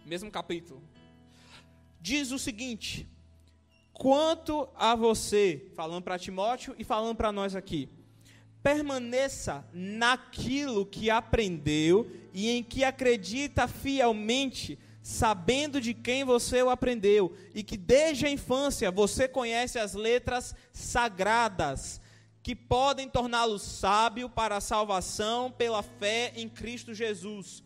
Mesmo 0.06 0.30
capítulo. 0.30 0.82
Diz 2.00 2.32
o 2.32 2.38
seguinte: 2.38 3.06
Quanto 3.98 4.68
a 4.76 4.94
você, 4.94 5.70
falando 5.74 6.02
para 6.02 6.18
Timóteo 6.18 6.74
e 6.78 6.84
falando 6.84 7.16
para 7.16 7.32
nós 7.32 7.56
aqui, 7.56 7.88
permaneça 8.62 9.66
naquilo 9.72 10.84
que 10.84 11.08
aprendeu 11.08 12.10
e 12.30 12.50
em 12.50 12.62
que 12.62 12.84
acredita 12.84 13.66
fielmente, 13.66 14.78
sabendo 15.02 15.80
de 15.80 15.94
quem 15.94 16.24
você 16.24 16.62
o 16.62 16.68
aprendeu, 16.68 17.34
e 17.54 17.62
que 17.62 17.78
desde 17.78 18.26
a 18.26 18.30
infância 18.30 18.90
você 18.90 19.26
conhece 19.26 19.78
as 19.78 19.94
letras 19.94 20.54
sagradas, 20.74 21.98
que 22.42 22.54
podem 22.54 23.08
torná-lo 23.08 23.58
sábio 23.58 24.28
para 24.28 24.58
a 24.58 24.60
salvação 24.60 25.50
pela 25.50 25.82
fé 25.82 26.34
em 26.36 26.50
Cristo 26.50 26.92
Jesus. 26.92 27.64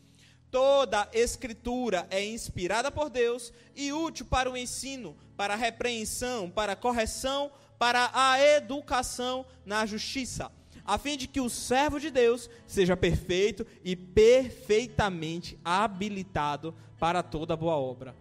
Toda 0.51 1.09
escritura 1.13 2.09
é 2.11 2.25
inspirada 2.25 2.91
por 2.91 3.09
Deus 3.09 3.53
e 3.75 3.93
útil 3.93 4.27
para 4.27 4.51
o 4.51 4.57
ensino, 4.57 5.17
para 5.37 5.55
a 5.55 5.57
repreensão, 5.57 6.51
para 6.51 6.73
a 6.73 6.77
correção, 6.77 7.53
para 7.79 8.11
a 8.13 8.41
educação 8.41 9.47
na 9.65 9.87
justiça, 9.87 10.51
a 10.85 10.99
fim 10.99 11.17
de 11.17 11.29
que 11.29 11.41
o 11.41 11.49
servo 11.49 12.01
de 12.01 12.11
Deus 12.11 12.51
seja 12.67 12.97
perfeito 12.97 13.65
e 13.85 13.95
perfeitamente 13.95 15.57
habilitado 15.65 16.75
para 16.99 17.23
toda 17.23 17.57
boa 17.57 17.77
obra. 17.77 18.15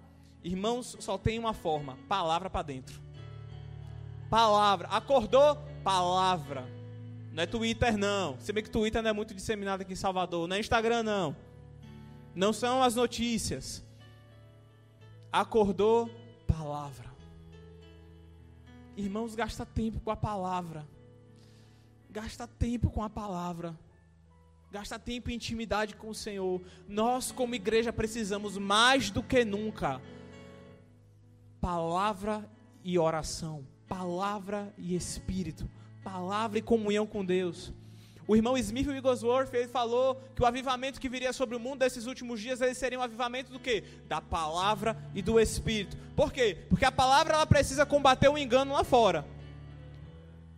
Irmãos, 0.43 0.95
só 0.99 1.17
tem 1.17 1.39
uma 1.39 1.53
forma: 1.53 1.97
palavra 2.07 2.49
para 2.49 2.61
dentro. 2.61 3.01
Palavra. 4.29 4.87
Acordou? 4.89 5.57
Palavra. 5.83 6.65
Não 7.33 7.41
é 7.41 7.47
Twitter, 7.47 7.97
não. 7.97 8.39
Se 8.39 8.53
bem 8.53 8.63
que 8.63 8.69
Twitter 8.69 9.01
não 9.01 9.09
é 9.09 9.13
muito 9.13 9.33
disseminado 9.33 9.81
aqui 9.81 9.93
em 9.93 9.95
Salvador. 9.95 10.47
Não 10.47 10.55
é 10.55 10.59
Instagram, 10.59 11.01
não 11.01 11.48
não 12.35 12.53
são 12.53 12.81
as 12.83 12.95
notícias. 12.95 13.83
Acordou, 15.31 16.09
palavra. 16.47 17.09
Irmãos, 18.95 19.35
gasta 19.35 19.65
tempo 19.65 19.99
com 19.99 20.11
a 20.11 20.15
palavra. 20.15 20.87
Gasta 22.09 22.47
tempo 22.47 22.89
com 22.89 23.03
a 23.03 23.09
palavra. 23.09 23.77
Gasta 24.71 24.99
tempo 24.99 25.31
em 25.31 25.35
intimidade 25.35 25.95
com 25.95 26.09
o 26.09 26.15
Senhor. 26.15 26.61
Nós, 26.87 27.31
como 27.31 27.55
igreja, 27.55 27.93
precisamos 27.93 28.57
mais 28.57 29.09
do 29.09 29.23
que 29.23 29.45
nunca. 29.45 30.01
Palavra 31.61 32.49
e 32.83 32.99
oração. 32.99 33.65
Palavra 33.87 34.73
e 34.77 34.95
espírito. 34.95 35.69
Palavra 36.03 36.59
e 36.59 36.61
comunhão 36.61 37.07
com 37.07 37.25
Deus. 37.25 37.73
O 38.29 38.35
irmão 38.35 38.55
Smith 38.55 38.85
Wigglesworth, 38.85 39.51
ele 39.55 39.67
falou 39.67 40.21
que 40.35 40.43
o 40.43 40.45
avivamento 40.45 41.01
que 41.01 41.09
viria 41.09 41.33
sobre 41.33 41.55
o 41.55 41.59
mundo 41.59 41.79
desses 41.79 42.05
últimos 42.05 42.39
dias, 42.39 42.61
ele 42.61 42.75
seria 42.75 42.99
um 42.99 43.01
avivamento 43.01 43.51
do 43.51 43.59
quê? 43.59 43.83
Da 44.07 44.21
palavra 44.21 44.95
e 45.15 45.21
do 45.23 45.39
Espírito. 45.39 45.97
Por 46.15 46.31
quê? 46.31 46.55
Porque 46.69 46.85
a 46.85 46.91
palavra 46.91 47.33
ela 47.33 47.47
precisa 47.47 47.87
combater 47.87 48.29
o 48.29 48.37
engano 48.37 48.73
lá 48.73 48.83
fora. 48.83 49.25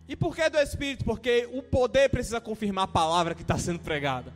E 0.06 0.14
por 0.14 0.36
que 0.36 0.50
do 0.50 0.58
Espírito? 0.58 1.02
Porque 1.02 1.48
o 1.50 1.62
poder 1.62 2.10
precisa 2.10 2.42
confirmar 2.42 2.84
a 2.84 2.88
palavra 2.88 3.34
que 3.34 3.40
está 3.40 3.56
sendo 3.56 3.80
pregada. 3.80 4.34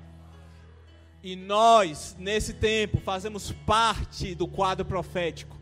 E 1.23 1.37
nós, 1.37 2.17
nesse 2.19 2.55
tempo, 2.55 3.03
fazemos 3.03 3.53
parte 3.53 4.35
do 4.35 4.49
quadro 4.49 4.87
profético. 4.87 5.59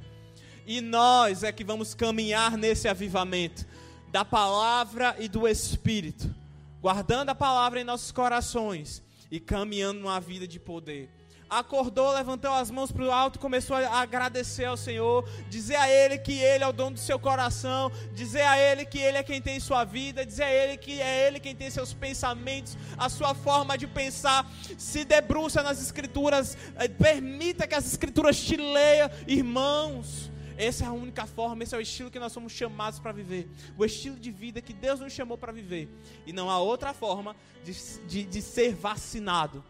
E 0.65 0.81
nós 0.81 1.43
é 1.43 1.51
que 1.51 1.65
vamos 1.65 1.93
caminhar 1.93 2.57
nesse 2.57 2.87
avivamento 2.87 3.67
da 4.13 4.25
palavra 4.25 5.17
e 5.19 5.27
do 5.27 5.49
Espírito 5.49 6.44
guardando 6.85 7.31
a 7.31 7.35
palavra 7.35 7.81
em 7.81 7.85
nossos 7.85 8.13
corações 8.13 9.03
e 9.31 9.41
caminhando 9.41 10.01
numa 10.01 10.21
vida 10.21 10.47
de 10.47 10.61
poder. 10.61 11.09
Acordou, 11.49 12.13
levantou 12.13 12.53
as 12.53 12.71
mãos 12.71 12.93
para 12.93 13.05
o 13.05 13.11
alto, 13.11 13.39
começou 13.39 13.75
a 13.75 14.03
agradecer 14.03 14.67
ao 14.67 14.77
Senhor, 14.77 15.27
dizer 15.49 15.77
a 15.77 15.89
Ele 15.89 16.19
que 16.19 16.35
Ele 16.35 16.63
é 16.63 16.67
o 16.67 16.75
dono 16.75 16.97
do 16.97 17.01
seu 17.01 17.19
coração, 17.19 17.91
dizer 18.13 18.43
a 18.43 18.59
Ele 18.59 18.85
que 18.85 18.99
Ele 18.99 19.17
é 19.17 19.23
quem 19.23 19.41
tem 19.41 19.59
sua 19.61 19.83
vida, 19.85 20.27
dizer 20.27 20.43
a 20.43 20.53
Ele 20.53 20.77
que 20.77 21.01
é 21.01 21.27
Ele 21.27 21.41
quem 21.41 21.57
tem 21.57 21.71
seus 21.71 21.95
pensamentos, 21.95 22.77
a 22.99 23.09
sua 23.09 23.35
forma 23.35 23.79
de 23.79 23.87
pensar. 23.87 24.47
Se 24.77 25.07
debruça 25.07 25.63
nas 25.63 25.81
Escrituras, 25.81 26.55
eh, 26.77 26.87
permita 26.87 27.67
que 27.67 27.75
as 27.75 27.87
Escrituras 27.87 28.39
te 28.39 28.59
leiam, 28.59 29.09
irmãos. 29.27 30.34
Essa 30.57 30.85
é 30.85 30.87
a 30.87 30.93
única 30.93 31.27
forma, 31.27 31.63
esse 31.63 31.75
é 31.75 31.79
o 31.79 31.81
estilo 31.81 32.11
que 32.11 32.19
nós 32.19 32.33
somos 32.33 32.53
chamados 32.53 32.99
para 32.99 33.13
viver. 33.13 33.49
O 33.77 33.85
estilo 33.85 34.17
de 34.17 34.31
vida 34.31 34.61
que 34.61 34.73
Deus 34.73 35.01
nos 35.01 35.13
chamou 35.13 35.37
para 35.37 35.53
viver. 35.53 35.89
E 36.27 36.33
não 36.33 36.51
há 36.51 36.59
outra 36.59 36.93
forma 36.93 37.35
de, 37.65 37.73
de, 38.07 38.25
de 38.25 38.43
ser 38.43 38.75
vacinado 38.75 39.65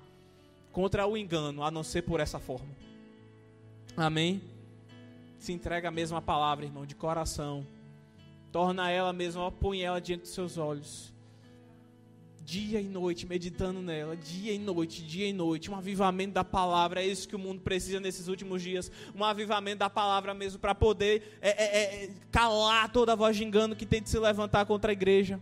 contra 0.73 1.07
o 1.07 1.17
engano, 1.17 1.63
a 1.63 1.71
não 1.71 1.83
ser 1.83 2.03
por 2.03 2.21
essa 2.21 2.39
forma. 2.39 2.75
Amém? 3.97 4.43
Se 5.39 5.53
entrega 5.53 5.89
a 5.89 5.93
mesma 5.93 6.21
palavra, 6.21 6.65
irmão, 6.65 6.85
de 6.85 6.95
coração. 6.95 7.67
Torna 8.51 8.91
ela 8.91 9.13
mesma, 9.13 9.51
põe 9.51 9.83
ela 9.83 10.01
diante 10.01 10.23
dos 10.23 10.35
seus 10.35 10.59
olhos 10.59 11.14
dia 12.45 12.79
e 12.79 12.87
noite, 12.87 13.27
meditando 13.27 13.81
nela, 13.81 14.15
dia 14.17 14.53
e 14.53 14.59
noite, 14.59 15.03
dia 15.03 15.27
e 15.27 15.33
noite, 15.33 15.71
um 15.71 15.77
avivamento 15.77 16.35
da 16.35 16.45
palavra, 16.45 17.03
é 17.03 17.07
isso 17.07 17.27
que 17.27 17.35
o 17.35 17.39
mundo 17.39 17.63
precisa 17.63 17.99
nesses 17.99 18.29
últimos 18.29 18.63
dias, 18.63 18.93
um 19.15 19.25
avivamento 19.25 19.79
da 19.79 19.89
palavra 19.89 20.35
mesmo, 20.35 20.59
para 20.59 20.75
poder 20.75 21.39
é, 21.41 21.51
é, 21.51 22.05
é, 22.05 22.11
calar 22.31 22.93
toda 22.93 23.15
a 23.15 23.17
voz 23.17 23.37
de 23.37 23.45
engano 23.45 23.75
que 23.75 23.87
de 23.87 24.09
se 24.09 24.19
levantar 24.19 24.67
contra 24.67 24.93
a 24.93 24.93
igreja. 24.93 25.41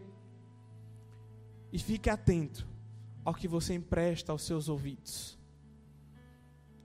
E 1.73 1.79
fique 1.79 2.09
atento 2.09 2.67
ao 3.25 3.35
que 3.35 3.49
você 3.49 3.75
empresta 3.75 4.31
aos 4.31 4.43
seus 4.43 4.69
ouvidos, 4.69 5.37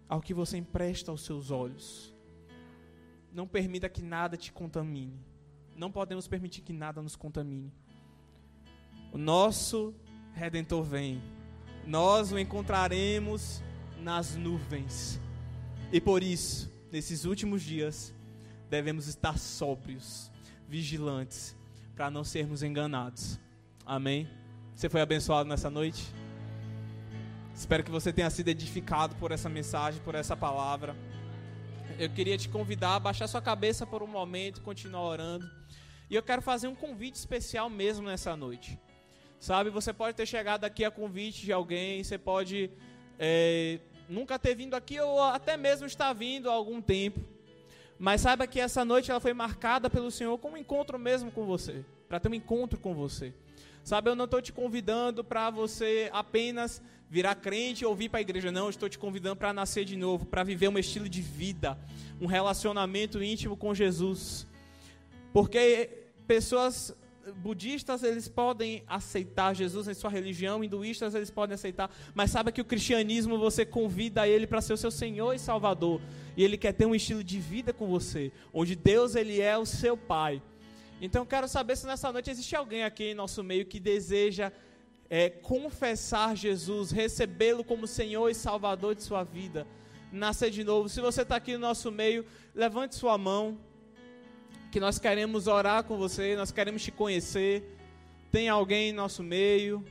ao 0.10 0.20
que 0.20 0.34
você 0.34 0.58
empresta 0.58 1.12
aos 1.12 1.24
seus 1.24 1.52
olhos. 1.52 2.14
Não 3.32 3.48
permita 3.48 3.88
que 3.88 4.02
nada 4.02 4.36
te 4.36 4.52
contamine. 4.52 5.20
Não 5.76 5.92
podemos 5.92 6.28
permitir 6.28 6.62
que 6.62 6.74
nada 6.74 7.04
nos 7.04 7.16
contamine. 7.16 7.72
O 9.12 9.18
nosso 9.18 9.94
Redentor 10.38 10.84
vem. 10.84 11.22
Nós 11.86 12.32
o 12.32 12.38
encontraremos 12.38 13.64
nas 14.00 14.36
nuvens. 14.36 15.20
E 15.92 16.00
por 16.00 16.22
isso, 16.22 16.72
nesses 16.92 17.26
últimos 17.26 17.64
dias, 17.64 18.14
devemos 18.70 19.08
estar 19.08 19.38
sóbrios, 19.40 20.32
vigilantes, 20.70 21.56
para 21.96 22.12
não 22.12 22.24
sermos 22.24 22.62
enganados. 22.62 23.40
Amém? 23.84 24.30
Você 24.76 24.88
foi 24.88 25.02
abençoado 25.02 25.50
nessa 25.50 25.72
noite? 25.72 26.06
Espero 27.56 27.84
que 27.84 27.90
você 27.90 28.14
tenha 28.14 28.30
sido 28.30 28.50
edificado 28.50 29.16
por 29.16 29.32
essa 29.32 29.50
mensagem, 29.50 30.00
por 30.04 30.14
essa 30.14 30.38
palavra. 30.38 30.96
Eu 31.98 32.12
queria 32.12 32.38
te 32.38 32.48
convidar 32.48 32.96
a 32.96 33.00
baixar 33.00 33.28
sua 33.28 33.42
cabeça 33.42 33.88
por 33.88 34.04
um 34.04 34.08
momento, 34.08 34.62
continuar 34.62 35.02
orando. 35.02 35.50
E 36.12 36.16
eu 36.16 36.22
quero 36.22 36.44
fazer 36.44 36.68
um 36.68 36.76
convite 36.76 37.16
especial 37.16 37.72
mesmo 37.72 38.06
nessa 38.06 38.36
noite. 38.36 38.80
Sabe, 39.40 39.70
você 39.70 39.94
pode 39.94 40.18
ter 40.18 40.26
chegado 40.26 40.64
aqui 40.64 40.84
a 40.84 40.92
convite 40.92 41.46
de 41.46 41.54
alguém, 41.54 42.04
você 42.04 42.18
pode 42.18 42.72
é, 43.20 43.80
nunca 44.10 44.40
ter 44.40 44.56
vindo 44.56 44.74
aqui 44.74 45.00
ou 45.00 45.22
até 45.22 45.56
mesmo 45.56 45.86
estar 45.86 46.12
vindo 46.14 46.50
há 46.50 46.54
algum 46.54 46.82
tempo. 46.82 47.20
Mas 48.00 48.22
saiba 48.22 48.48
que 48.48 48.60
essa 48.60 48.84
noite 48.84 49.12
ela 49.12 49.20
foi 49.20 49.34
marcada 49.34 49.90
pelo 49.90 50.12
Senhor 50.12 50.38
com 50.38 50.52
um 50.52 50.58
encontro 50.58 50.98
mesmo 50.98 51.32
com 51.32 51.46
você, 51.46 51.84
para 52.08 52.20
ter 52.20 52.30
um 52.30 52.34
encontro 52.34 52.80
com 52.80 52.94
você. 52.94 53.34
Sabe, 53.84 54.10
eu 54.10 54.16
não 54.16 54.26
estou 54.26 54.42
te 54.42 54.52
convidando 54.52 55.24
para 55.24 55.50
você 55.50 56.10
apenas 56.12 56.82
virar 57.10 57.36
crente 57.36 57.86
ou 57.86 57.96
vir 57.96 58.10
para 58.10 58.20
a 58.20 58.22
igreja, 58.22 58.52
não. 58.52 58.66
Eu 58.66 58.70
estou 58.70 58.90
te 58.90 59.00
convidando 59.00 59.38
para 59.38 59.54
nascer 59.54 59.86
de 59.86 59.96
novo, 59.96 60.26
para 60.26 60.44
viver 60.44 60.68
um 60.68 60.78
estilo 60.78 61.08
de 61.08 61.22
vida, 61.22 61.78
um 62.20 62.26
relacionamento 62.26 63.24
íntimo 63.24 63.56
com 63.56 63.74
Jesus. 63.74 64.46
Porque 65.32 65.90
pessoas 66.28 66.94
budistas 67.36 68.04
eles 68.04 68.28
podem 68.28 68.84
aceitar 68.88 69.56
Jesus 69.56 69.88
em 69.88 69.94
sua 69.94 70.10
religião, 70.10 70.64
hinduístas 70.64 71.16
eles 71.16 71.30
podem 71.30 71.56
aceitar, 71.56 71.90
mas 72.14 72.32
sabe 72.32 72.52
que 72.52 72.62
o 72.62 72.66
cristianismo 72.66 73.38
você 73.38 73.66
convida 73.66 74.28
ele 74.28 74.48
para 74.48 74.62
ser 74.62 74.74
o 74.74 74.78
seu 74.78 74.92
Senhor 74.92 75.34
e 75.34 75.40
Salvador, 75.40 76.02
e 76.36 76.44
ele 76.44 76.58
quer 76.58 76.74
ter 76.74 76.86
um 76.86 76.96
estilo 76.96 77.24
de 77.24 77.40
vida 77.40 77.74
com 77.74 77.88
você, 77.88 78.32
onde 78.54 78.76
Deus 78.76 79.16
ele 79.16 79.42
é 79.42 79.58
o 79.58 79.66
seu 79.66 79.98
Pai. 79.98 80.42
Então 81.02 81.26
quero 81.26 81.48
saber 81.48 81.76
se 81.76 81.86
nessa 81.86 82.12
noite 82.12 82.30
existe 82.30 82.56
alguém 82.56 82.84
aqui 82.84 83.06
em 83.06 83.14
nosso 83.14 83.44
meio 83.44 83.66
que 83.66 83.80
deseja 83.80 84.52
é, 85.10 85.30
confessar 85.30 86.36
Jesus, 86.36 86.92
recebê-lo 86.92 87.64
como 87.64 87.88
Senhor 87.88 88.30
e 88.30 88.36
Salvador 88.36 88.96
de 88.96 89.04
sua 89.04 89.24
vida, 89.24 89.68
nascer 90.12 90.50
de 90.50 90.64
novo. 90.64 90.90
Se 90.90 91.00
você 91.02 91.22
está 91.22 91.36
aqui 91.36 91.54
no 91.54 91.60
nosso 91.60 91.92
meio, 91.92 92.26
levante 92.54 92.96
sua 92.96 93.18
mão 93.18 93.58
nós 94.80 95.00
queremos 95.00 95.48
orar 95.48 95.84
com 95.84 95.98
você, 95.98 96.36
nós 96.36 96.52
queremos 96.52 96.84
te 96.84 96.92
conhecer. 96.92 97.64
Tem 98.32 98.50
alguém 98.50 98.90
em 98.90 98.94
nosso 98.94 99.24
meio, 99.24 99.86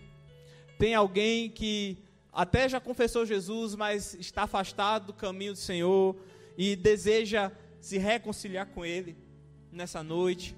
tem 0.78 0.94
alguém 0.94 1.48
que 1.48 1.98
até 2.32 2.68
já 2.68 2.78
confessou 2.78 3.24
Jesus, 3.24 3.74
mas 3.74 4.14
está 4.14 4.42
afastado 4.42 5.06
do 5.06 5.12
caminho 5.14 5.52
do 5.52 5.58
Senhor 5.58 6.14
e 6.56 6.76
deseja 6.76 7.50
se 7.80 7.96
reconciliar 7.98 8.66
com 8.66 8.84
Ele 8.84 9.16
nessa 9.72 10.02
noite. 10.02 10.56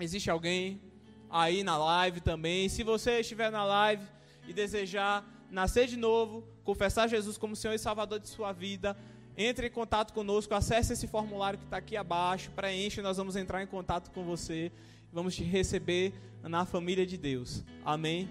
Existe 0.00 0.30
alguém 0.30 0.80
aí 1.28 1.62
na 1.62 1.76
live 1.76 2.20
também. 2.20 2.68
Se 2.68 2.82
você 2.82 3.20
estiver 3.20 3.50
na 3.50 3.64
live 3.64 4.04
e 4.48 4.52
desejar 4.52 5.24
nascer 5.50 5.86
de 5.86 5.96
novo, 5.96 6.46
confessar 6.64 7.08
Jesus 7.08 7.36
como 7.36 7.54
Senhor 7.54 7.74
e 7.74 7.78
Salvador 7.78 8.18
de 8.18 8.28
sua 8.28 8.52
vida, 8.52 8.96
entre 9.36 9.66
em 9.66 9.70
contato 9.70 10.12
conosco, 10.12 10.54
acesse 10.54 10.92
esse 10.92 11.06
formulário 11.06 11.58
que 11.58 11.64
está 11.64 11.78
aqui 11.78 11.96
abaixo, 11.96 12.50
preencha 12.50 13.00
e 13.00 13.02
nós 13.02 13.16
vamos 13.16 13.36
entrar 13.36 13.62
em 13.62 13.66
contato 13.66 14.10
com 14.10 14.24
você. 14.24 14.70
Vamos 15.12 15.34
te 15.34 15.42
receber 15.42 16.12
na 16.42 16.64
família 16.64 17.06
de 17.06 17.16
Deus. 17.16 17.64
Amém? 17.84 18.28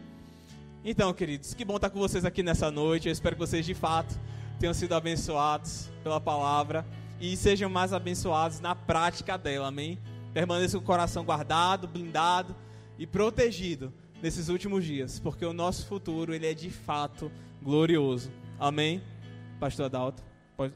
Então, 0.83 1.13
queridos, 1.13 1.53
que 1.53 1.63
bom 1.63 1.75
estar 1.75 1.89
com 1.89 1.99
vocês 1.99 2.25
aqui 2.25 2.41
nessa 2.41 2.71
noite. 2.71 3.07
Eu 3.07 3.11
espero 3.11 3.35
que 3.35 3.39
vocês 3.39 3.65
de 3.65 3.73
fato 3.73 4.19
tenham 4.59 4.73
sido 4.73 4.93
abençoados 4.93 5.89
pela 6.03 6.19
palavra 6.19 6.85
e 7.19 7.37
sejam 7.37 7.69
mais 7.69 7.93
abençoados 7.93 8.59
na 8.59 8.75
prática 8.75 9.37
dela. 9.37 9.67
Amém? 9.67 9.99
Permaneça 10.33 10.77
com 10.77 10.83
o 10.83 10.85
coração 10.85 11.23
guardado, 11.23 11.87
blindado 11.87 12.55
e 12.97 13.05
protegido 13.05 13.93
nesses 14.21 14.49
últimos 14.49 14.85
dias, 14.85 15.19
porque 15.19 15.45
o 15.45 15.53
nosso 15.53 15.85
futuro 15.87 16.33
ele 16.33 16.47
é 16.47 16.53
de 16.53 16.69
fato 16.69 17.31
glorioso. 17.61 18.31
Amém? 18.59 19.01
Pastor 19.59 19.85
Adalto, 19.85 20.23
pode 20.55 20.73